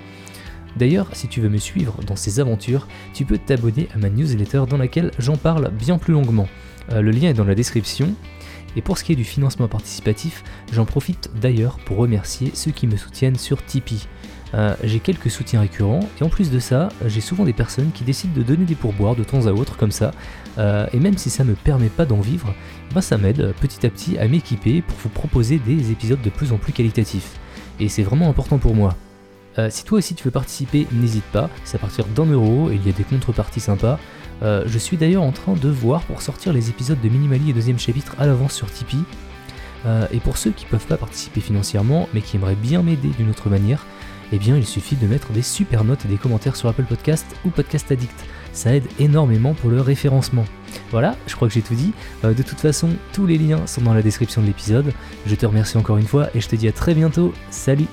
D'ailleurs, 0.78 1.08
si 1.14 1.28
tu 1.28 1.42
veux 1.42 1.50
me 1.50 1.58
suivre 1.58 2.00
dans 2.06 2.16
ces 2.16 2.40
aventures, 2.40 2.88
tu 3.14 3.26
peux 3.26 3.38
t'abonner 3.38 3.88
à 3.94 3.98
ma 3.98 4.10
newsletter 4.10 4.64
dans 4.70 4.78
laquelle 4.78 5.12
j'en 5.20 5.38
parle 5.38 5.72
bien 5.72 5.98
plus 5.98 6.14
longuement. 6.14 6.48
Euh, 6.92 7.02
le 7.02 7.12
lien 7.12 7.30
est 7.30 7.34
dans 7.34 7.46
la 7.46 7.56
description. 7.56 8.14
Et 8.76 8.82
pour 8.82 8.98
ce 8.98 9.04
qui 9.04 9.12
est 9.12 9.16
du 9.16 9.24
financement 9.24 9.68
participatif, 9.68 10.44
j'en 10.72 10.86
profite 10.86 11.30
d'ailleurs 11.40 11.78
pour 11.86 11.98
remercier 11.98 12.52
ceux 12.56 12.72
qui 12.72 12.88
me 12.88 12.98
soutiennent 12.98 13.38
sur 13.38 13.64
Tipeee. 13.64 14.08
Euh, 14.56 14.76
j'ai 14.84 15.00
quelques 15.00 15.32
soutiens 15.32 15.62
récurrents 15.62 16.08
et 16.20 16.24
en 16.24 16.30
plus 16.30 16.52
de 16.52 16.60
ça, 16.60 16.90
j'ai 17.08 17.22
souvent 17.22 17.44
des 17.44 17.54
personnes 17.54 17.92
qui 17.92 18.04
décident 18.04 18.34
de 18.36 18.44
donner 18.44 18.66
des 18.66 18.76
pourboires 18.76 19.16
de 19.16 19.24
temps 19.24 19.48
à 19.48 19.52
autre 19.52 19.78
comme 19.78 19.92
ça. 19.92 20.12
Euh, 20.58 20.88
et 20.94 21.00
même 21.00 21.18
si 21.18 21.30
ça 21.30 21.44
ne 21.44 21.52
me 21.52 21.56
permet 21.56 21.90
pas 21.90 22.06
d'en 22.06 22.22
vivre, 22.22 22.54
ben 22.94 23.02
ça 23.02 23.18
m'aide 23.18 23.54
petit 23.62 23.86
à 23.86 23.90
petit 23.90 24.18
à 24.18 24.28
m'équiper 24.28 24.82
pour 24.82 24.98
vous 24.98 25.10
proposer 25.10 25.60
des 25.60 25.92
épisodes 25.92 26.22
de 26.22 26.30
plus 26.30 26.52
en 26.52 26.58
plus 26.58 26.74
qualitatifs. 26.74 27.40
Et 27.80 27.90
c'est 27.90 28.04
vraiment 28.04 28.30
important 28.30 28.58
pour 28.60 28.76
moi. 28.76 28.96
Euh, 29.58 29.70
si 29.70 29.84
toi 29.84 30.00
aussi 30.00 30.16
tu 30.16 30.24
veux 30.24 30.32
participer, 30.32 30.88
n'hésite 30.92 31.26
pas, 31.26 31.50
c'est 31.64 31.78
à 31.78 31.80
partir 31.80 32.06
d'un 32.08 32.26
euro 32.26 32.70
et 32.72 32.76
il 32.76 32.86
y 32.86 32.90
a 32.90 32.94
des 32.94 33.04
contreparties 33.04 33.60
sympas. 33.60 34.00
je 34.42 34.78
suis 34.78 34.98
d'ailleurs 34.98 35.24
en 35.24 35.32
train 35.32 35.54
de 35.54 35.70
voir 35.70 36.02
pour 36.02 36.22
sortir 36.22 36.52
les 36.52 36.70
épisodes 36.70 37.00
de 37.00 37.08
Minimali 37.08 37.52
et 37.52 37.54
deuxième 37.54 37.80
chapitre 37.80 38.16
à 38.20 38.26
l'avance 38.26 38.54
sur 38.54 38.70
Tipeee. 38.70 39.06
et 40.12 40.20
pour 40.20 40.38
ceux 40.38 40.52
qui 40.52 40.66
ne 40.66 40.70
peuvent 40.70 40.88
pas 40.88 40.98
participer 40.98 41.40
financièrement 41.40 42.10
mais 42.14 42.22
qui 42.22 42.36
aimeraient 42.36 42.56
bien 42.56 42.84
m'aider 42.84 43.10
d'une 43.18 43.30
autre 43.30 43.50
manière, 43.50 43.86
eh 44.34 44.40
bien 44.40 44.58
il 44.58 44.66
suffit 44.66 44.96
de 44.96 45.08
mettre 45.08 45.32
des 45.32 45.44
super 45.44 45.84
notes 45.84 46.06
et 46.06 46.08
des 46.08 46.18
commentaires 46.18 46.56
sur 46.56 46.68
Apple 46.68 46.84
Podcast 46.84 47.26
ou 47.46 47.50
Podcast 47.50 47.92
Addict. 47.92 48.26
Ça 48.52 48.76
aide 48.76 48.88
énormément 49.00 49.54
pour 49.54 49.70
le 49.70 49.80
référencement. 49.80 50.46
Voilà, 50.92 51.16
je 51.28 51.36
crois 51.36 51.48
que 51.48 51.54
j'ai 51.54 51.62
tout 51.62 51.76
dit. 51.76 51.94
Euh, 52.24 52.34
de 52.34 52.44
toute 52.44 52.60
façon, 52.60 52.90
tous 53.14 53.26
les 53.26 53.38
liens 53.38 53.66
sont 53.68 53.82
dans 53.82 53.94
la 53.94 54.02
description 54.02 54.42
de 54.42 54.48
l'épisode. 54.48 54.94
Je 55.26 55.36
te 55.36 55.46
remercie 55.46 55.78
encore 55.78 55.98
une 55.98 56.08
fois 56.08 56.30
et 56.36 56.42
je 56.42 56.48
te 56.48 56.56
dis 56.56 56.68
à 56.68 56.72
très 56.72 56.94
bientôt. 56.94 57.34
Salut 57.50 57.88